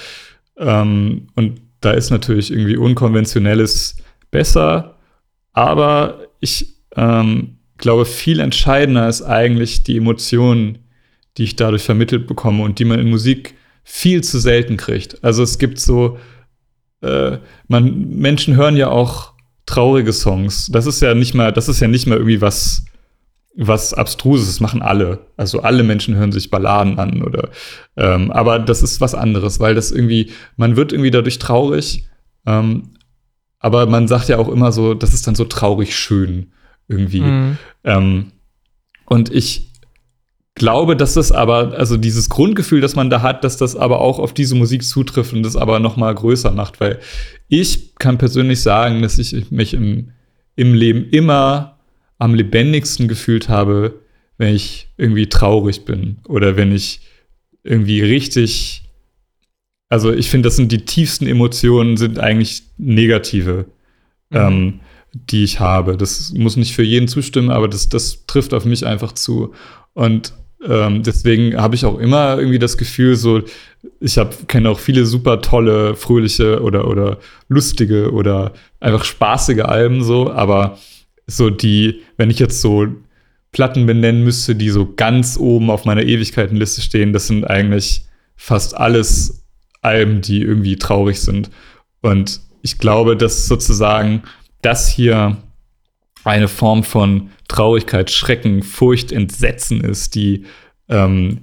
[0.57, 3.97] ähm, und da ist natürlich irgendwie unkonventionelles
[4.31, 4.97] besser,
[5.53, 10.79] aber ich ähm, glaube, viel entscheidender ist eigentlich die Emotionen,
[11.37, 15.23] die ich dadurch vermittelt bekomme und die man in Musik viel zu selten kriegt.
[15.23, 16.17] Also es gibt so,
[17.01, 19.33] äh, man, Menschen hören ja auch
[19.67, 20.67] traurige Songs.
[20.71, 22.85] Das ist ja nicht mal, das ist ja nicht mal irgendwie was,
[23.55, 25.27] was Abstruses, das machen alle.
[25.35, 27.49] Also alle Menschen hören sich Balladen an oder
[27.95, 32.07] ähm, aber das ist was anderes, weil das irgendwie, man wird irgendwie dadurch traurig,
[32.47, 32.93] ähm,
[33.59, 36.53] aber man sagt ja auch immer so, das ist dann so traurig schön
[36.87, 37.21] irgendwie.
[37.21, 37.57] Mhm.
[37.83, 38.31] Ähm,
[39.05, 39.73] und ich
[40.55, 44.19] glaube, dass das aber, also dieses Grundgefühl, das man da hat, dass das aber auch
[44.19, 46.99] auf diese Musik zutrifft und das aber noch mal größer macht, weil
[47.47, 50.11] ich kann persönlich sagen, dass ich mich im,
[50.55, 51.79] im Leben immer
[52.17, 53.99] am lebendigsten gefühlt habe,
[54.37, 57.01] wenn ich irgendwie traurig bin oder wenn ich
[57.63, 58.83] irgendwie richtig,
[59.89, 63.65] also ich finde, das sind die tiefsten Emotionen, sind eigentlich negative,
[64.29, 64.37] mhm.
[64.37, 64.79] ähm,
[65.13, 65.97] die ich habe.
[65.97, 69.53] Das muss nicht für jeden zustimmen, aber das, das trifft auf mich einfach zu.
[69.93, 70.33] Und
[70.65, 73.41] ähm, deswegen habe ich auch immer irgendwie das Gefühl, so,
[73.99, 80.31] ich kenne auch viele super tolle, fröhliche oder, oder lustige oder einfach spaßige Alben so,
[80.31, 80.77] aber
[81.27, 82.87] so die, wenn ich jetzt so
[83.51, 88.05] Platten benennen müsste, die so ganz oben auf meiner Ewigkeitenliste stehen, das sind eigentlich
[88.35, 89.43] fast alles
[89.81, 91.49] Alben, die irgendwie traurig sind.
[92.01, 94.23] Und ich glaube, dass sozusagen
[94.61, 95.37] das hier
[96.27, 100.45] eine Form von Traurigkeit, Schrecken, Furcht, Entsetzen ist, die,
[100.89, 101.41] ähm,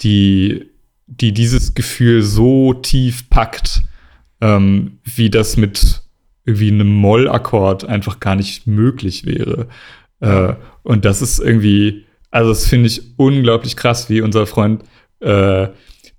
[0.00, 0.70] die,
[1.06, 3.82] die dieses Gefühl so tief packt,
[4.40, 6.02] ähm, wie das mit
[6.44, 9.68] irgendwie einem Mollakkord einfach gar nicht möglich wäre.
[10.20, 14.84] Äh, und das ist irgendwie, also das finde ich unglaublich krass, wie unser Freund
[15.20, 15.68] äh,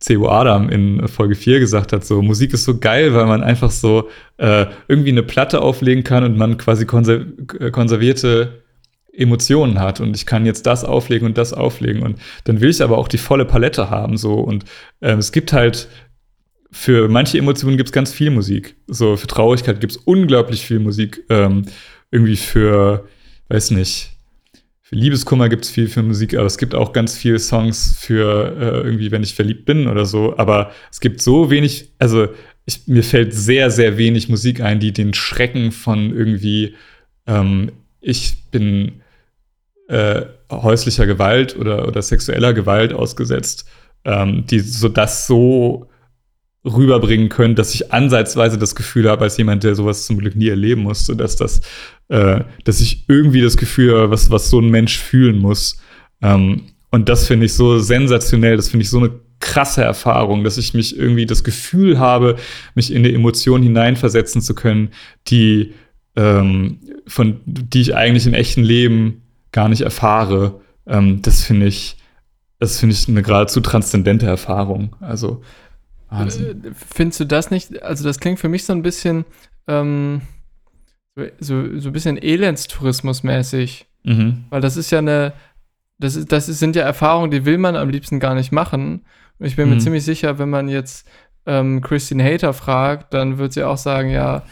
[0.02, 0.28] C.O.
[0.28, 4.10] Adam in Folge 4 gesagt hat, so Musik ist so geil, weil man einfach so
[4.38, 7.22] äh, irgendwie eine Platte auflegen kann und man quasi konser
[7.60, 8.64] äh, konservierte
[9.14, 12.82] Emotionen hat und ich kann jetzt das auflegen und das auflegen und dann will ich
[12.82, 14.65] aber auch die volle Palette haben so und
[15.02, 15.88] ähm, es gibt halt
[16.72, 18.78] für manche Emotionen gibt es ganz viel Musik.
[18.88, 21.23] So für Traurigkeit gibt es unglaublich viel Musik.
[21.30, 21.65] Ähm,
[22.11, 23.07] irgendwie für,
[23.49, 24.11] weiß nicht,
[24.91, 28.57] für Liebeskummer gibt es viel für Musik, aber es gibt auch ganz viele Songs für
[28.59, 30.38] äh, irgendwie, wenn ich verliebt bin oder so.
[30.38, 32.27] Aber es gibt so wenig, also
[32.65, 36.76] ich, mir fällt sehr, sehr wenig Musik ein, die den Schrecken von irgendwie,
[37.26, 39.01] ähm, ich bin
[39.88, 43.69] äh, häuslicher Gewalt oder, oder sexueller Gewalt ausgesetzt,
[44.03, 45.88] ähm, die so das so
[46.64, 50.50] rüberbringen können, dass ich ansatzweise das Gefühl habe, als jemand, der sowas zum Glück nie
[50.50, 51.62] erleben musste, dass das,
[52.10, 55.82] äh, dass ich irgendwie das Gefühl habe, was, was so ein Mensch fühlen muss.
[56.22, 60.58] Ähm, und das finde ich so sensationell, das finde ich so eine krasse Erfahrung, dass
[60.58, 62.36] ich mich irgendwie das Gefühl habe,
[62.76, 64.90] mich in eine Emotion hineinversetzen zu können,
[65.28, 65.74] die
[66.16, 70.62] ähm, von die ich eigentlich im echten Leben gar nicht erfahre.
[70.86, 71.98] Ähm, das finde ich,
[72.60, 74.96] das finde ich eine geradezu transzendente Erfahrung.
[75.00, 75.42] Also
[76.12, 76.64] Wahnsinn.
[76.64, 77.82] Äh, findest du das nicht?
[77.82, 79.26] Also, das klingt für mich so ein bisschen,
[79.68, 80.22] ähm,
[81.40, 83.86] so, so ein bisschen Elendstourismus-mäßig.
[84.04, 84.46] Mhm.
[84.50, 85.34] Weil das ist ja eine,
[85.98, 89.02] das, ist, das sind ja Erfahrungen, die will man am liebsten gar nicht machen.
[89.40, 89.76] Und ich bin mhm.
[89.76, 91.08] mir ziemlich sicher, wenn man jetzt
[91.46, 94.44] ähm, Christine Hater fragt, dann wird sie auch sagen, ja,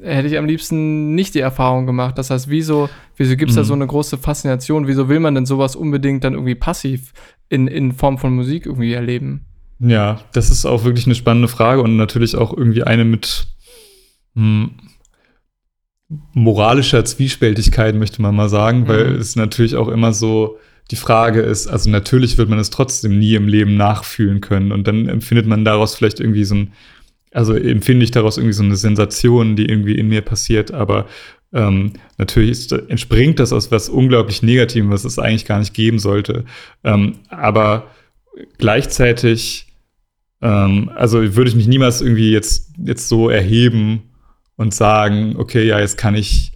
[0.00, 2.18] hätte ich am liebsten nicht die Erfahrung gemacht.
[2.18, 3.60] Das heißt, wieso, wieso gibt es mhm.
[3.60, 4.86] da so eine große Faszination?
[4.86, 7.12] Wieso will man denn sowas unbedingt dann irgendwie passiv
[7.48, 9.46] in, in Form von Musik irgendwie erleben?
[9.78, 13.46] Ja, das ist auch wirklich eine spannende Frage und natürlich auch irgendwie eine mit
[14.34, 14.70] hm,
[16.34, 18.88] moralischer Zwiespältigkeit, möchte man mal sagen, mhm.
[18.88, 20.58] weil es natürlich auch immer so
[20.90, 24.86] die Frage ist, also natürlich wird man es trotzdem nie im Leben nachfühlen können und
[24.86, 26.72] dann empfindet man daraus vielleicht irgendwie so ein,
[27.32, 31.06] also empfinde ich daraus irgendwie so eine Sensation, die irgendwie in mir passiert, aber
[31.54, 35.98] ähm, natürlich ist, entspringt das aus was unglaublich Negativem, was es eigentlich gar nicht geben
[35.98, 36.44] sollte.
[36.82, 37.88] Ähm, aber
[38.58, 39.66] gleichzeitig
[40.42, 44.10] ähm, also würde ich mich niemals irgendwie jetzt, jetzt so erheben
[44.56, 46.52] und sagen, okay, ja, jetzt kann ich,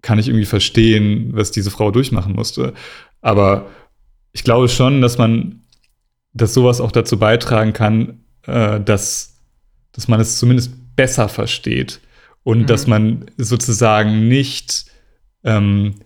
[0.00, 2.72] kann ich irgendwie verstehen, was diese Frau durchmachen musste.
[3.20, 3.66] Aber
[4.32, 5.62] ich glaube schon, dass man,
[6.32, 9.40] dass sowas auch dazu beitragen kann, äh, dass,
[9.92, 12.00] dass man es zumindest besser versteht
[12.44, 12.66] und mhm.
[12.66, 14.86] dass man sozusagen nicht
[15.42, 15.96] ähm,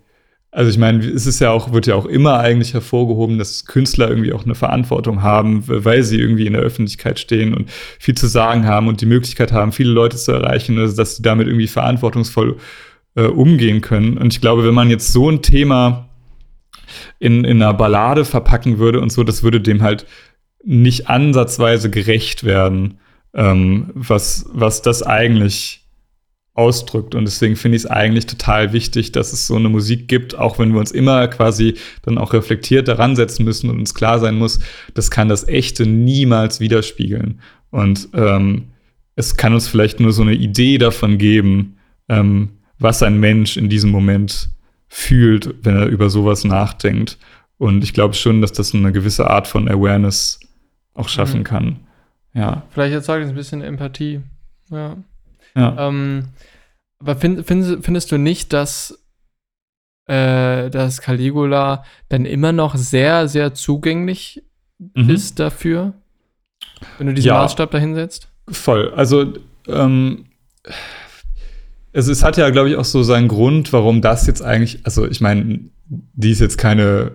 [0.55, 4.11] also ich meine, es ist ja auch, wird ja auch immer eigentlich hervorgehoben, dass Künstler
[4.11, 8.27] irgendwie auch eine Verantwortung haben, weil sie irgendwie in der Öffentlichkeit stehen und viel zu
[8.27, 11.69] sagen haben und die Möglichkeit haben, viele Leute zu erreichen, also dass sie damit irgendwie
[11.69, 12.59] verantwortungsvoll
[13.15, 14.19] äh, umgehen können.
[14.19, 16.11] Und ich glaube, wenn man jetzt so ein Thema
[17.19, 20.05] in, in einer Ballade verpacken würde und so, das würde dem halt
[20.63, 22.99] nicht ansatzweise gerecht werden,
[23.33, 25.82] ähm, was, was das eigentlich
[26.55, 27.15] ausdrückt.
[27.15, 30.59] Und deswegen finde ich es eigentlich total wichtig, dass es so eine Musik gibt, auch
[30.59, 34.37] wenn wir uns immer quasi dann auch reflektiert daran setzen müssen und uns klar sein
[34.37, 34.59] muss,
[34.95, 37.41] das kann das Echte niemals widerspiegeln.
[37.71, 38.73] Und ähm,
[39.17, 43.69] es kann uns vielleicht nur so eine Idee davon geben, ähm, was ein Mensch in
[43.69, 44.51] diesem Moment
[44.89, 47.19] fühlt, wenn er über sowas nachdenkt.
[47.57, 50.41] Und ich glaube schon, dass das eine gewisse Art von Awareness
[50.95, 51.45] auch schaffen mhm.
[51.45, 51.81] kann.
[52.35, 52.65] Ja.
[52.71, 54.21] Vielleicht erzeugt es ein bisschen Empathie.
[54.71, 54.99] Ja.
[55.55, 55.89] Ja.
[55.89, 56.29] Ähm,
[56.99, 59.05] aber find, find, findest du nicht, dass,
[60.07, 64.43] äh, dass Caligula dann immer noch sehr, sehr zugänglich
[64.95, 65.11] mhm.
[65.11, 65.95] ist dafür?
[66.99, 68.29] Wenn du diesen ja, Maßstab dahinsetzt?
[68.49, 68.93] Voll.
[68.95, 69.33] Also,
[69.67, 70.27] ähm,
[71.93, 75.07] es, es hat ja, glaube ich, auch so seinen Grund, warum das jetzt eigentlich, also
[75.07, 77.13] ich meine, die ist jetzt keine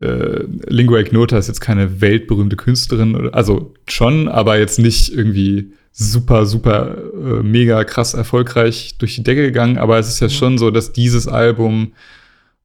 [0.00, 6.44] äh, Lingua Ignota ist jetzt keine weltberühmte Künstlerin, also schon, aber jetzt nicht irgendwie super,
[6.44, 9.78] super, äh, mega krass erfolgreich durch die Decke gegangen.
[9.78, 10.32] Aber es ist ja mhm.
[10.32, 11.92] schon so, dass dieses Album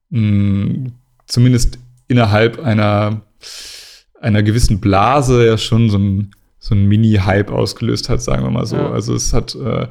[0.09, 0.91] mh,
[1.27, 1.79] zumindest
[2.09, 3.21] innerhalb einer,
[4.19, 8.65] einer gewissen Blase ja schon so ein, so ein Mini-Hype ausgelöst hat, sagen wir mal
[8.65, 8.75] so.
[8.75, 8.91] Ja.
[8.91, 9.87] Also es hat äh,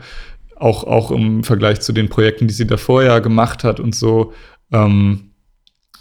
[0.57, 4.35] auch, auch im Vergleich zu den Projekten, die sie davor ja gemacht hat und so,
[4.71, 5.31] ähm,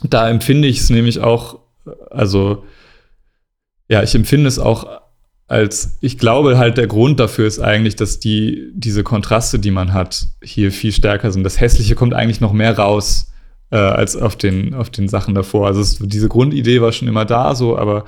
[0.03, 1.59] da empfinde ich es nämlich auch,
[2.11, 2.65] also
[3.87, 5.01] ja, ich empfinde es auch
[5.49, 9.93] als ich glaube halt der Grund dafür ist eigentlich, dass die diese Kontraste, die man
[9.93, 11.43] hat, hier viel stärker sind.
[11.43, 13.33] Das Hässliche kommt eigentlich noch mehr raus
[13.71, 15.65] äh, als auf den auf den Sachen davor.
[15.65, 18.05] Also es, diese Grundidee war schon immer da, so, aber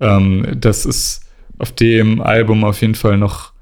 [0.00, 1.22] ähm, das ist
[1.58, 3.52] auf dem Album auf jeden Fall noch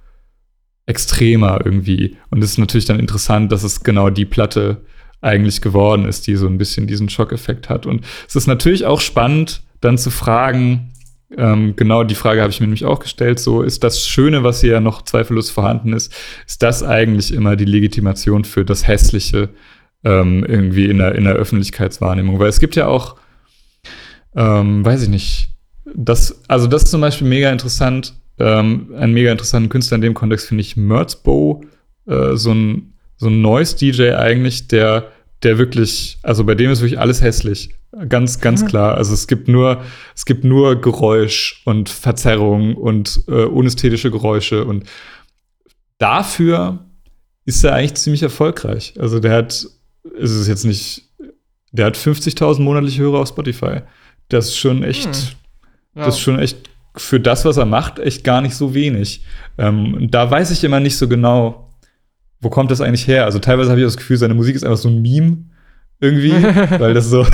[0.86, 2.16] extremer irgendwie.
[2.30, 4.80] Und es ist natürlich dann interessant, dass es genau die Platte
[5.20, 7.84] eigentlich geworden ist, die so ein bisschen diesen Schockeffekt hat.
[7.84, 10.92] Und es ist natürlich auch spannend, dann zu fragen,
[11.36, 14.60] ähm, genau die Frage habe ich mir nämlich auch gestellt, so ist das Schöne, was
[14.60, 16.12] hier ja noch zweifellos vorhanden ist,
[16.46, 19.50] ist das eigentlich immer die Legitimation für das Hässliche
[20.05, 22.38] ähm, irgendwie in der, in der Öffentlichkeitswahrnehmung?
[22.38, 23.16] Weil es gibt ja auch,
[24.34, 25.50] ähm, weiß ich nicht,
[25.94, 30.14] das, also das ist zum Beispiel mega interessant, ähm, einen mega interessanten Künstler in dem
[30.14, 31.62] Kontext finde ich Merzbow,
[32.06, 35.09] äh, so ein, so ein Noise-DJ eigentlich, der,
[35.43, 37.70] der wirklich, also bei dem ist wirklich alles hässlich.
[38.09, 38.66] Ganz, ganz mhm.
[38.66, 38.94] klar.
[38.97, 39.82] Also es gibt nur,
[40.15, 44.85] es gibt nur Geräusch und Verzerrung und äh, unästhetische Geräusche und
[45.98, 46.85] dafür
[47.44, 48.94] ist er eigentlich ziemlich erfolgreich.
[48.98, 49.66] Also der hat,
[50.19, 51.09] ist es jetzt nicht,
[51.73, 53.81] der hat 50.000 monatliche Hörer auf Spotify.
[54.28, 55.23] Das ist schon echt, hm.
[55.94, 56.05] ja.
[56.05, 59.24] das ist schon echt für das, was er macht, echt gar nicht so wenig.
[59.56, 61.68] Ähm, da weiß ich immer nicht so genau,
[62.40, 63.24] wo kommt das eigentlich her.
[63.24, 65.44] Also teilweise habe ich das Gefühl, seine Musik ist einfach so ein Meme
[66.01, 66.32] irgendwie,
[66.78, 67.27] weil das so,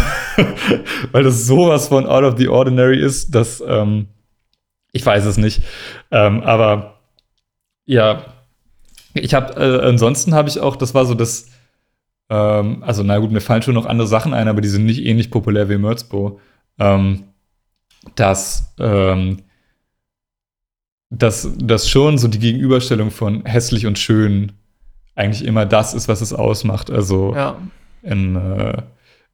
[1.12, 4.08] weil das sowas von out of the ordinary ist, dass ähm,
[4.92, 5.62] ich weiß es nicht.
[6.10, 7.00] Ähm, aber
[7.84, 8.24] ja,
[9.14, 11.48] ich habe äh, ansonsten habe ich auch, das war so das,
[12.30, 15.04] ähm, also na gut, mir fallen schon noch andere Sachen ein, aber die sind nicht
[15.04, 16.40] ähnlich populär wie Merzbo.
[16.78, 17.24] Ähm,
[18.16, 19.38] dass ähm,
[21.10, 24.52] dass das schon so die Gegenüberstellung von hässlich und schön
[25.14, 26.90] eigentlich immer das ist, was es ausmacht.
[26.90, 27.56] Also ja.
[28.02, 28.82] in, äh,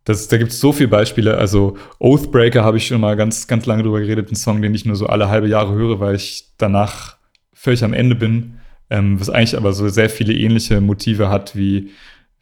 [0.04, 1.38] das, da gibt es so viele Beispiele.
[1.38, 4.84] Also Oathbreaker habe ich schon mal ganz, ganz lange drüber geredet, ein Song, den ich
[4.84, 7.16] nur so alle halbe Jahre höre, weil ich danach
[7.52, 8.58] völlig am Ende bin.
[8.88, 11.90] Ähm, was eigentlich aber so sehr viele ähnliche Motive hat wie,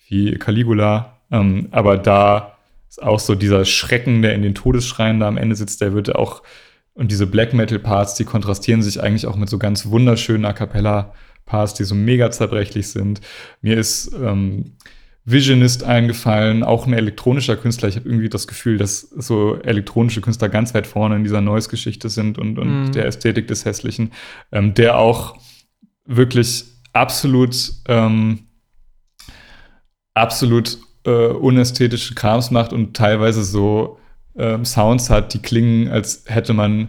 [0.08, 1.18] wie Caligula.
[1.30, 2.56] Ähm, aber da
[2.88, 6.14] ist auch so dieser Schrecken, der in den Todesschreien da am Ende sitzt, der wird
[6.14, 6.42] auch
[6.98, 10.52] und diese Black Metal Parts, die kontrastieren sich eigentlich auch mit so ganz wunderschönen A
[10.52, 11.14] cappella
[11.48, 13.20] Parts, die so mega zerbrechlich sind.
[13.62, 14.76] Mir ist ähm,
[15.24, 17.88] Visionist eingefallen, auch ein elektronischer Künstler.
[17.88, 22.08] Ich habe irgendwie das Gefühl, dass so elektronische Künstler ganz weit vorne in dieser Noise-Geschichte
[22.08, 22.92] sind und, und mm.
[22.92, 24.12] der Ästhetik des Hässlichen,
[24.52, 25.36] ähm, der auch
[26.06, 28.40] wirklich absolut, ähm,
[30.14, 33.98] absolut äh, unästhetische Krams macht und teilweise so
[34.36, 36.88] ähm, Sounds hat, die klingen, als hätte man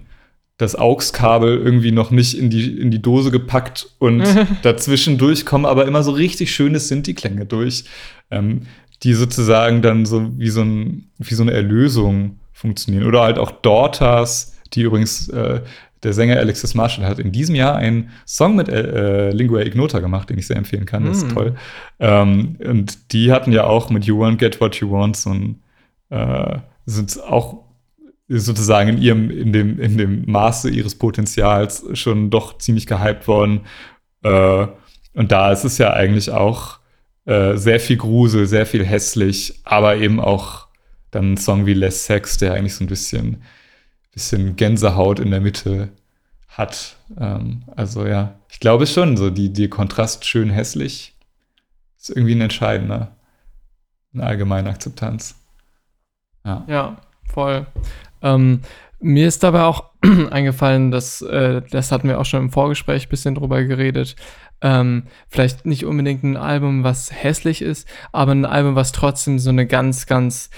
[0.59, 4.23] das AUX-Kabel irgendwie noch nicht in die, in die Dose gepackt und
[4.61, 7.85] dazwischen durchkommen aber immer so richtig schöne Sinti-Klänge durch,
[8.29, 8.63] ähm,
[9.01, 13.07] die sozusagen dann so wie so, ein, wie so eine Erlösung funktionieren.
[13.07, 15.61] Oder halt auch Daughters, die übrigens äh,
[16.03, 20.29] der Sänger Alexis Marshall hat in diesem Jahr einen Song mit äh, Lingua Ignota gemacht,
[20.29, 21.05] den ich sehr empfehlen kann.
[21.05, 21.33] Das ist mm.
[21.33, 21.55] toll.
[21.99, 25.61] Ähm, und die hatten ja auch mit You Won't Get What You Want so ein
[26.09, 27.68] äh, sind auch
[28.29, 33.61] sozusagen in ihrem, in dem, in dem Maße ihres Potenzials schon doch ziemlich gehypt worden.
[34.23, 34.67] Äh,
[35.13, 36.79] und da ist es ja eigentlich auch
[37.25, 40.67] äh, sehr viel Grusel, sehr viel hässlich, aber eben auch
[41.11, 43.41] dann ein Song wie Less Sex, der eigentlich so ein bisschen,
[44.13, 45.89] bisschen Gänsehaut in der Mitte
[46.49, 46.97] hat.
[47.19, 51.15] Ähm, also ja, ich glaube schon, so die, die Kontrast schön hässlich
[51.99, 53.15] ist irgendwie ein entscheidender,
[54.13, 55.35] eine allgemeine Akzeptanz.
[56.45, 56.97] Ja, ja
[57.33, 57.65] voll.
[58.21, 58.61] Ähm,
[58.99, 59.91] mir ist dabei auch
[60.31, 64.15] eingefallen, dass, äh, das hatten wir auch schon im Vorgespräch ein bisschen drüber geredet,
[64.61, 69.49] ähm, vielleicht nicht unbedingt ein Album, was hässlich ist, aber ein Album, was trotzdem so
[69.49, 70.49] eine ganz, ganz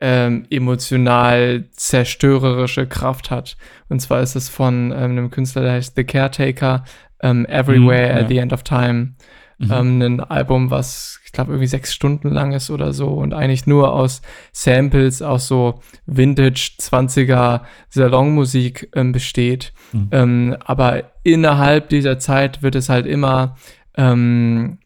[0.00, 3.56] ähm, emotional zerstörerische Kraft hat.
[3.88, 6.84] Und zwar ist es von ähm, einem Künstler, der heißt The Caretaker,
[7.22, 8.22] ähm, Everywhere mhm, ja.
[8.22, 9.14] at the End of Time.
[9.58, 9.72] Mhm.
[9.72, 13.92] Ähm, ein Album, was glaube irgendwie sechs Stunden lang ist oder so und eigentlich nur
[13.92, 19.72] aus Samples aus so Vintage 20er Salonmusik ähm, besteht.
[19.92, 20.08] Mhm.
[20.10, 23.56] Ähm, aber innerhalb dieser Zeit wird es halt immer
[23.96, 24.78] ähm,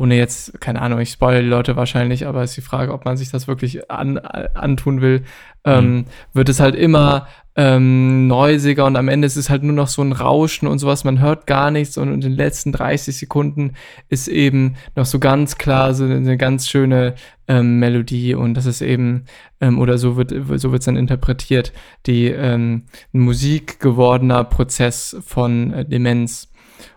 [0.00, 3.18] ohne jetzt, keine Ahnung, ich spoilere die Leute wahrscheinlich, aber ist die Frage, ob man
[3.18, 5.24] sich das wirklich an, antun will,
[5.64, 6.04] ähm, mhm.
[6.32, 7.26] wird es halt immer
[7.56, 11.02] ähm, neusiger und am Ende ist es halt nur noch so ein Rauschen und sowas,
[11.02, 13.72] man hört gar nichts und in den letzten 30 Sekunden
[14.08, 17.16] ist eben noch so ganz klar so eine ganz schöne
[17.48, 19.24] ähm, Melodie und das ist eben,
[19.60, 21.72] ähm, oder so wird so wird's dann interpretiert,
[22.06, 26.52] die ähm, Musik gewordener Prozess von äh, Demenz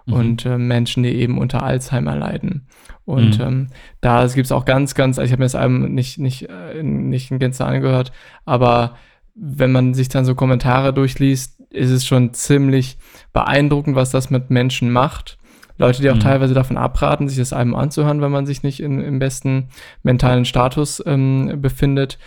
[0.06, 0.14] mhm.
[0.14, 2.68] und äh, Menschen, die eben unter Alzheimer leiden.
[3.06, 3.46] Und mhm.
[3.46, 3.68] ähm,
[4.02, 6.84] da gibt es auch ganz, ganz, also ich habe mir das Album nicht, nicht, äh,
[6.84, 8.12] nicht in Gänze angehört,
[8.46, 8.96] aber
[9.36, 12.98] wenn man sich dann so Kommentare durchliest, ist es schon ziemlich
[13.32, 15.38] beeindruckend, was das mit Menschen macht.
[15.78, 16.20] Leute, die auch mhm.
[16.20, 19.70] teilweise davon abraten, sich das Album anzuhören, wenn man sich nicht in, im besten
[20.04, 22.20] mentalen Status ähm, befindet.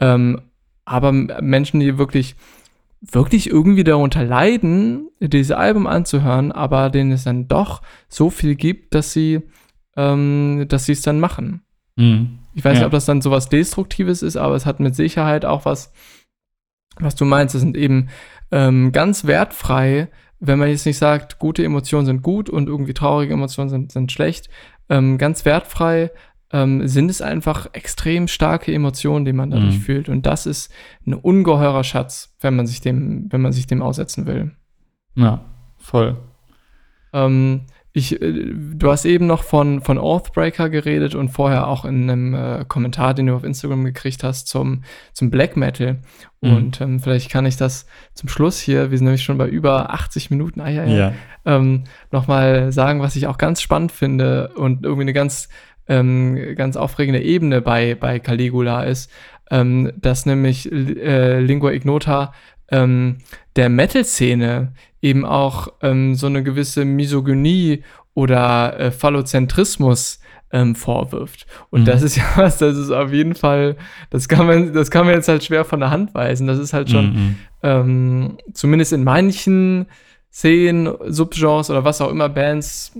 [0.00, 0.40] Ähm,
[0.86, 2.36] aber Menschen, die wirklich
[3.12, 8.94] wirklich irgendwie darunter leiden, dieses Album anzuhören, aber denen es dann doch so viel gibt,
[8.94, 9.42] dass sie,
[9.96, 11.62] ähm, dass sie es dann machen.
[11.96, 12.38] Mhm.
[12.54, 12.80] Ich weiß ja.
[12.80, 15.92] nicht, ob das dann sowas Destruktives ist, aber es hat mit Sicherheit auch was,
[16.98, 17.54] was du meinst.
[17.54, 18.08] Es sind eben
[18.50, 20.08] ähm, ganz wertfrei,
[20.40, 24.12] wenn man jetzt nicht sagt, gute Emotionen sind gut und irgendwie traurige Emotionen sind, sind
[24.12, 24.48] schlecht,
[24.88, 26.10] ähm, ganz wertfrei
[26.52, 29.80] ähm, sind es einfach extrem starke Emotionen, die man dadurch mhm.
[29.80, 30.08] fühlt.
[30.08, 30.72] Und das ist
[31.06, 34.52] ein ungeheurer Schatz, wenn man sich dem, wenn man sich dem aussetzen will.
[35.16, 35.44] Ja,
[35.78, 36.16] voll.
[37.12, 37.62] Ähm,
[37.96, 42.34] ich, äh, du hast eben noch von, von Oathbreaker geredet und vorher auch in einem
[42.34, 46.00] äh, Kommentar, den du auf Instagram gekriegt hast, zum, zum Black Metal.
[46.40, 46.56] Mhm.
[46.56, 49.94] Und ähm, vielleicht kann ich das zum Schluss hier, wir sind nämlich schon bei über
[49.94, 51.12] 80 Minuten, ah, ja, ja, ja.
[51.46, 55.48] Ähm, nochmal sagen, was ich auch ganz spannend finde und irgendwie eine ganz,
[55.86, 59.08] ähm, ganz aufregende Ebene bei, bei Caligula ist,
[59.52, 62.32] ähm, dass nämlich äh, Lingua Ignota
[62.70, 63.18] ähm,
[63.54, 64.72] der Metal-Szene
[65.04, 70.18] eben auch ähm, so eine gewisse Misogynie oder äh, Phallozentrismus
[70.50, 71.46] ähm, vorwirft.
[71.68, 71.84] Und mhm.
[71.84, 73.76] das ist ja was, das ist auf jeden Fall,
[74.08, 76.46] das kann man, das kann man jetzt halt schwer von der Hand weisen.
[76.46, 77.36] Das ist halt schon, mhm.
[77.62, 79.86] ähm, zumindest in manchen
[80.32, 82.92] Szenen, Subgenres oder was auch immer, Bands,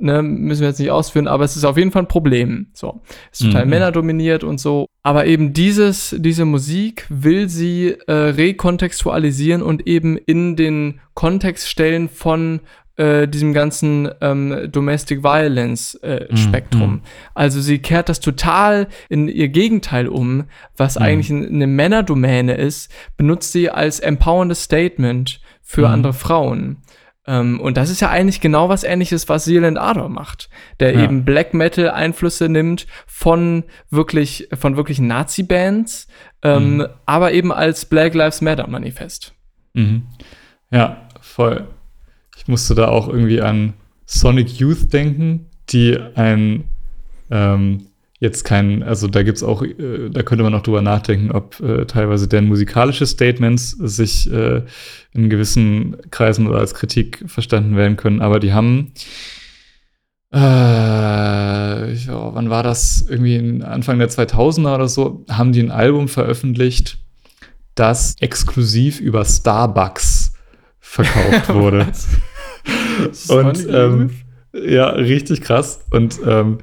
[0.00, 2.68] ne, müssen wir jetzt nicht ausführen, aber es ist auf jeden Fall ein Problem.
[2.72, 3.00] So,
[3.30, 3.70] ist total mhm.
[3.70, 4.86] männerdominiert und so.
[5.02, 12.08] Aber eben dieses, diese Musik will sie äh, rekontextualisieren und eben in den Kontext stellen
[12.08, 12.60] von
[12.96, 16.36] äh, diesem ganzen ähm, Domestic Violence äh, mhm.
[16.36, 16.90] Spektrum.
[16.90, 17.00] Mhm.
[17.34, 20.44] Also sie kehrt das total in ihr Gegenteil um,
[20.76, 21.02] was mhm.
[21.02, 25.94] eigentlich eine Männerdomäne ist, benutzt sie als empowerndes Statement für mhm.
[25.94, 26.78] andere Frauen.
[27.26, 30.48] Ähm, und das ist ja eigentlich genau was ähnliches, was Zealand Ardor macht,
[30.80, 31.04] der ja.
[31.04, 36.08] eben Black Metal Einflüsse nimmt von wirklich, von wirklichen Nazi-Bands,
[36.42, 36.86] ähm, mhm.
[37.06, 39.34] aber eben als Black Lives Matter Manifest.
[39.74, 40.04] Mhm.
[40.70, 41.68] Ja, voll.
[42.36, 43.74] Ich musste da auch irgendwie an
[44.06, 46.64] Sonic Youth denken, die ein
[47.30, 47.89] ähm,
[48.20, 51.86] jetzt kein, also da gibt's auch, äh, da könnte man auch drüber nachdenken, ob äh,
[51.86, 54.62] teilweise deren musikalische Statements sich äh,
[55.12, 58.20] in gewissen Kreisen oder als Kritik verstanden werden können.
[58.20, 58.92] Aber die haben,
[60.34, 63.06] äh, ich, oh, wann war das?
[63.08, 66.98] Irgendwie Anfang der 2000er oder so, haben die ein Album veröffentlicht,
[67.74, 70.34] das exklusiv über Starbucks
[70.78, 71.86] verkauft wurde.
[73.28, 74.10] Und ähm,
[74.52, 75.80] ja, richtig krass.
[75.90, 76.58] Und ähm,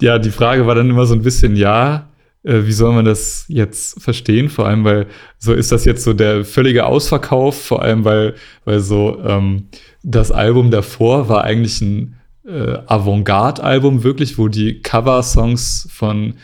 [0.00, 2.08] ja, die Frage war dann immer so ein bisschen, ja,
[2.44, 4.48] äh, wie soll man das jetzt verstehen?
[4.48, 5.06] Vor allem, weil
[5.38, 8.34] so ist das jetzt so der völlige Ausverkauf, vor allem, weil,
[8.64, 9.68] weil so ähm,
[10.02, 16.34] das Album davor war eigentlich ein äh, Avantgarde-Album, wirklich, wo die Cover-Songs von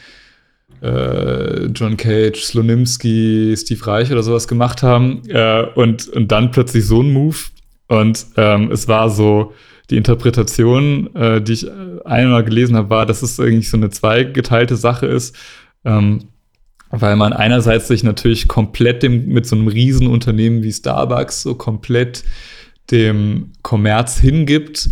[0.80, 6.86] äh, John Cage, Slonimsky, Steve Reich oder sowas gemacht haben äh, und, und dann plötzlich
[6.86, 7.36] so ein Move.
[7.88, 9.52] Und ähm, es war so,
[9.90, 11.70] die Interpretation, äh, die ich äh,
[12.04, 15.36] einmal gelesen habe, war, dass es irgendwie so eine zweigeteilte Sache ist.
[15.84, 16.20] Ähm,
[16.90, 22.24] weil man einerseits sich natürlich komplett dem, mit so einem Riesenunternehmen wie Starbucks so komplett
[22.90, 24.90] dem Kommerz hingibt,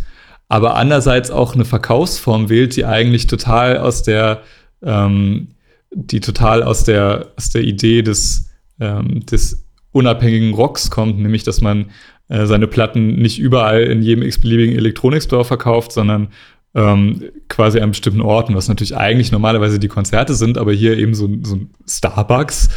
[0.49, 4.43] aber andererseits auch eine Verkaufsform wählt, die eigentlich total aus der,
[4.83, 5.49] ähm,
[5.93, 11.61] die total aus der, aus der Idee des, ähm, des unabhängigen Rocks kommt, nämlich dass
[11.61, 11.87] man
[12.29, 16.29] äh, seine Platten nicht überall in jedem x-beliebigen Elektronikstore verkauft, sondern
[16.75, 21.15] ähm, quasi an bestimmten Orten, was natürlich eigentlich normalerweise die Konzerte sind, aber hier eben
[21.15, 22.69] so, so ein Starbucks.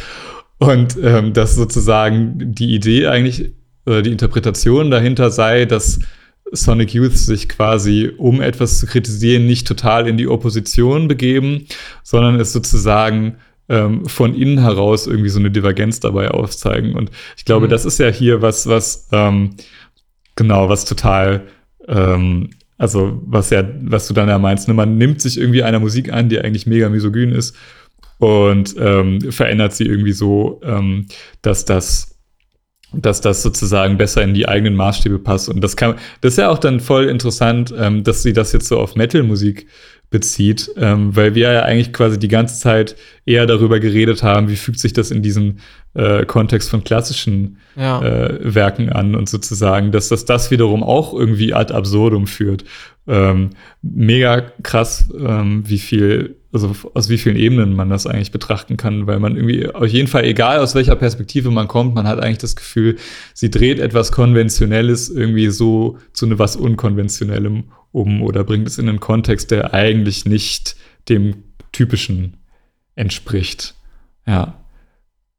[0.58, 3.52] Und ähm, dass sozusagen die Idee eigentlich,
[3.84, 5.98] oder die Interpretation dahinter sei, dass
[6.52, 11.66] Sonic Youth sich quasi, um etwas zu kritisieren, nicht total in die Opposition begeben,
[12.02, 13.36] sondern es sozusagen
[13.72, 16.94] ähm, von innen heraus irgendwie so eine Divergenz dabei aufzeigen.
[16.94, 17.70] Und ich glaube, mhm.
[17.70, 19.56] das ist ja hier was, was ähm,
[20.36, 21.46] genau, was total,
[21.88, 24.74] ähm, also was ja, was du dann ja meinst, ne?
[24.74, 27.56] man nimmt sich irgendwie einer Musik an, die eigentlich mega misogyn ist
[28.18, 31.06] und ähm, verändert sie irgendwie so, ähm,
[31.40, 32.10] dass das
[32.94, 35.48] dass das sozusagen besser in die eigenen Maßstäbe passt.
[35.48, 38.68] Und das kann, das ist ja auch dann voll interessant, ähm, dass sie das jetzt
[38.68, 39.66] so auf Metal-Musik
[40.12, 42.94] bezieht, ähm, weil wir ja eigentlich quasi die ganze Zeit
[43.26, 45.58] eher darüber geredet haben, wie fügt sich das in diesen
[45.94, 48.00] äh, Kontext von klassischen ja.
[48.02, 52.64] äh, Werken an und sozusagen, dass das das wiederum auch irgendwie ad absurdum führt.
[53.06, 53.50] Ähm,
[53.82, 59.06] mega krass, ähm, wie viel, also aus wie vielen Ebenen man das eigentlich betrachten kann,
[59.06, 62.38] weil man irgendwie auf jeden Fall, egal aus welcher Perspektive man kommt, man hat eigentlich
[62.38, 62.96] das Gefühl,
[63.34, 68.88] sie dreht etwas Konventionelles irgendwie so zu ne was Unkonventionellem um oder bringt es in
[68.88, 70.76] einen Kontext, der eigentlich nicht
[71.08, 72.38] dem typischen
[72.94, 73.74] entspricht.
[74.26, 74.54] Ja.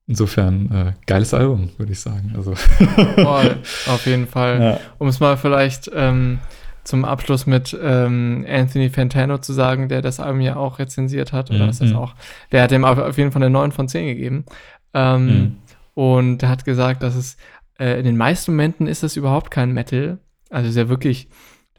[0.08, 2.34] insofern, äh, geiles Album, würde ich sagen.
[2.36, 2.56] Also.
[2.56, 3.58] Voll,
[3.88, 4.62] auf jeden Fall.
[4.62, 4.80] Ja.
[4.98, 6.40] Um es mal vielleicht ähm,
[6.84, 11.50] zum Abschluss mit ähm, Anthony Fantano zu sagen, der das Album ja auch rezensiert hat,
[11.50, 11.70] oder mhm.
[11.70, 12.16] was das auch,
[12.52, 14.46] der hat dem auf jeden Fall eine 9 von 10 gegeben.
[14.94, 15.58] Ähm, mhm.
[15.94, 17.38] Und hat gesagt, dass es
[17.80, 20.20] äh, in den meisten Momenten ist das überhaupt kein Metal.
[20.50, 21.30] Also ist ja wirklich,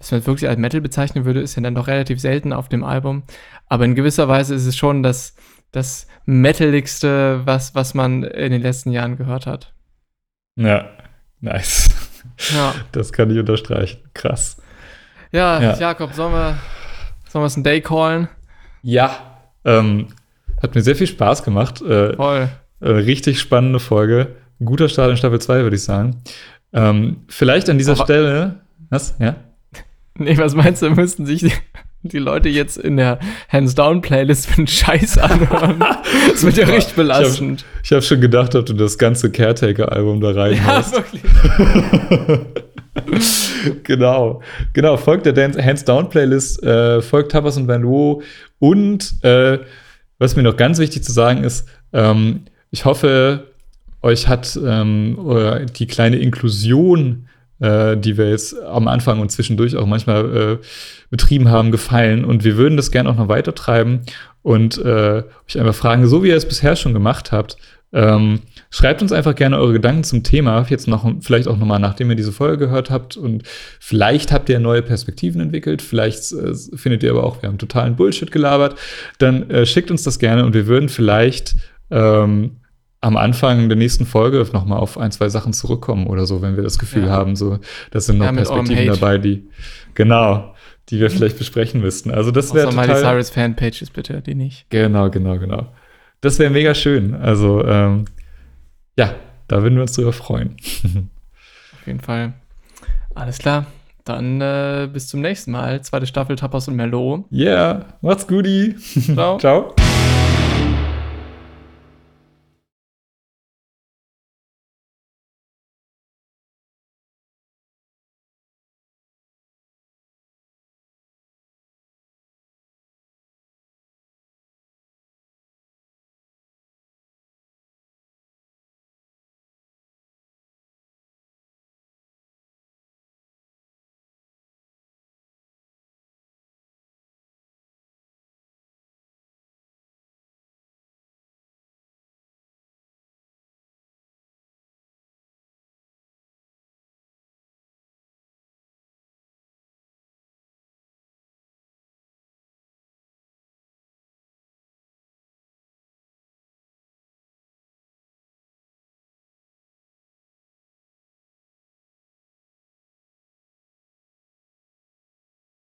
[0.05, 2.69] dass man es wirklich als Metal bezeichnen würde, ist ja dann doch relativ selten auf
[2.69, 3.23] dem Album.
[3.69, 5.35] Aber in gewisser Weise ist es schon das,
[5.73, 9.73] das Metaligste, was, was man in den letzten Jahren gehört hat.
[10.57, 10.91] Ja,
[11.41, 11.89] nice.
[12.55, 12.75] Ja.
[12.93, 14.01] Das kann ich unterstreichen.
[14.13, 14.61] Krass.
[15.33, 15.79] Ja, ja.
[15.79, 16.59] Jakob, sollen wir,
[17.29, 18.29] sollen wir es ein Day callen?
[18.83, 19.41] Ja.
[19.65, 20.09] Ähm,
[20.63, 21.81] hat mir sehr viel Spaß gemacht.
[21.81, 22.51] Äh, Voll.
[22.81, 24.37] Äh, richtig spannende Folge.
[24.63, 26.23] Guter Start in Staffel 2, würde ich sagen.
[26.75, 28.61] Ähm, vielleicht an dieser Aber, Stelle.
[28.91, 29.15] Was?
[29.19, 29.37] Ja?
[30.17, 31.53] Nee, was meinst du, müssten sich die,
[32.03, 33.19] die Leute jetzt in der
[33.49, 35.85] Hands-Down-Playlist für einen Scheiß anhören?
[36.31, 37.65] das wird ja richtig belastend.
[37.83, 40.85] Ich habe hab schon gedacht, ob du das ganze Caretaker-Album da rein ja.
[40.93, 41.23] Wirklich.
[43.83, 44.41] genau.
[44.73, 47.85] Genau, folgt der Hands-Down-Playlist, äh, folgt Tapas und Van
[48.61, 49.59] und äh,
[50.19, 53.49] was mir noch ganz wichtig zu sagen ist, ähm, ich hoffe,
[54.01, 55.19] euch hat ähm,
[55.77, 57.24] die kleine Inklusion,
[57.61, 60.65] äh, die wir jetzt am Anfang und zwischendurch auch manchmal äh,
[61.11, 62.25] betrieben haben, gefallen.
[62.25, 64.01] Und wir würden das gerne auch noch weiter treiben
[64.43, 67.57] und äh, euch einfach fragen, so wie ihr es bisher schon gemacht habt,
[67.95, 68.41] ähm,
[68.71, 72.17] schreibt uns einfach gerne eure Gedanken zum Thema, jetzt noch, vielleicht auch nochmal, nachdem ihr
[72.17, 73.17] diese Folge gehört habt.
[73.17, 73.45] Und
[73.79, 77.95] vielleicht habt ihr neue Perspektiven entwickelt, vielleicht äh, findet ihr aber auch, wir haben totalen
[77.95, 78.77] Bullshit gelabert.
[79.19, 81.55] Dann äh, schickt uns das gerne und wir würden vielleicht
[81.91, 82.57] ähm,
[83.05, 86.63] am Anfang der nächsten Folge nochmal auf ein, zwei Sachen zurückkommen oder so, wenn wir
[86.63, 87.11] das Gefühl ja.
[87.11, 87.59] haben, so,
[87.91, 89.47] das sind noch ja, Perspektiven dabei, die,
[89.93, 90.55] genau,
[90.89, 92.11] die wir vielleicht besprechen müssten.
[92.11, 92.89] Also das wäre total...
[92.89, 94.71] die Cyrus Fanpages bitte, die nicht.
[94.71, 95.67] Genau, genau, genau.
[96.23, 97.15] Das wäre mega schön.
[97.15, 98.07] Also, ähm,
[98.97, 99.15] ja,
[99.49, 100.57] da würden wir uns drüber freuen.
[101.75, 102.33] Auf jeden Fall.
[103.15, 103.67] Alles klar.
[104.05, 105.83] Dann äh, bis zum nächsten Mal.
[105.83, 107.25] Zweite Staffel Tapas und Merlot.
[107.31, 108.47] Yeah, macht's gut.
[109.15, 109.37] Ciao.
[109.37, 109.75] Ciao.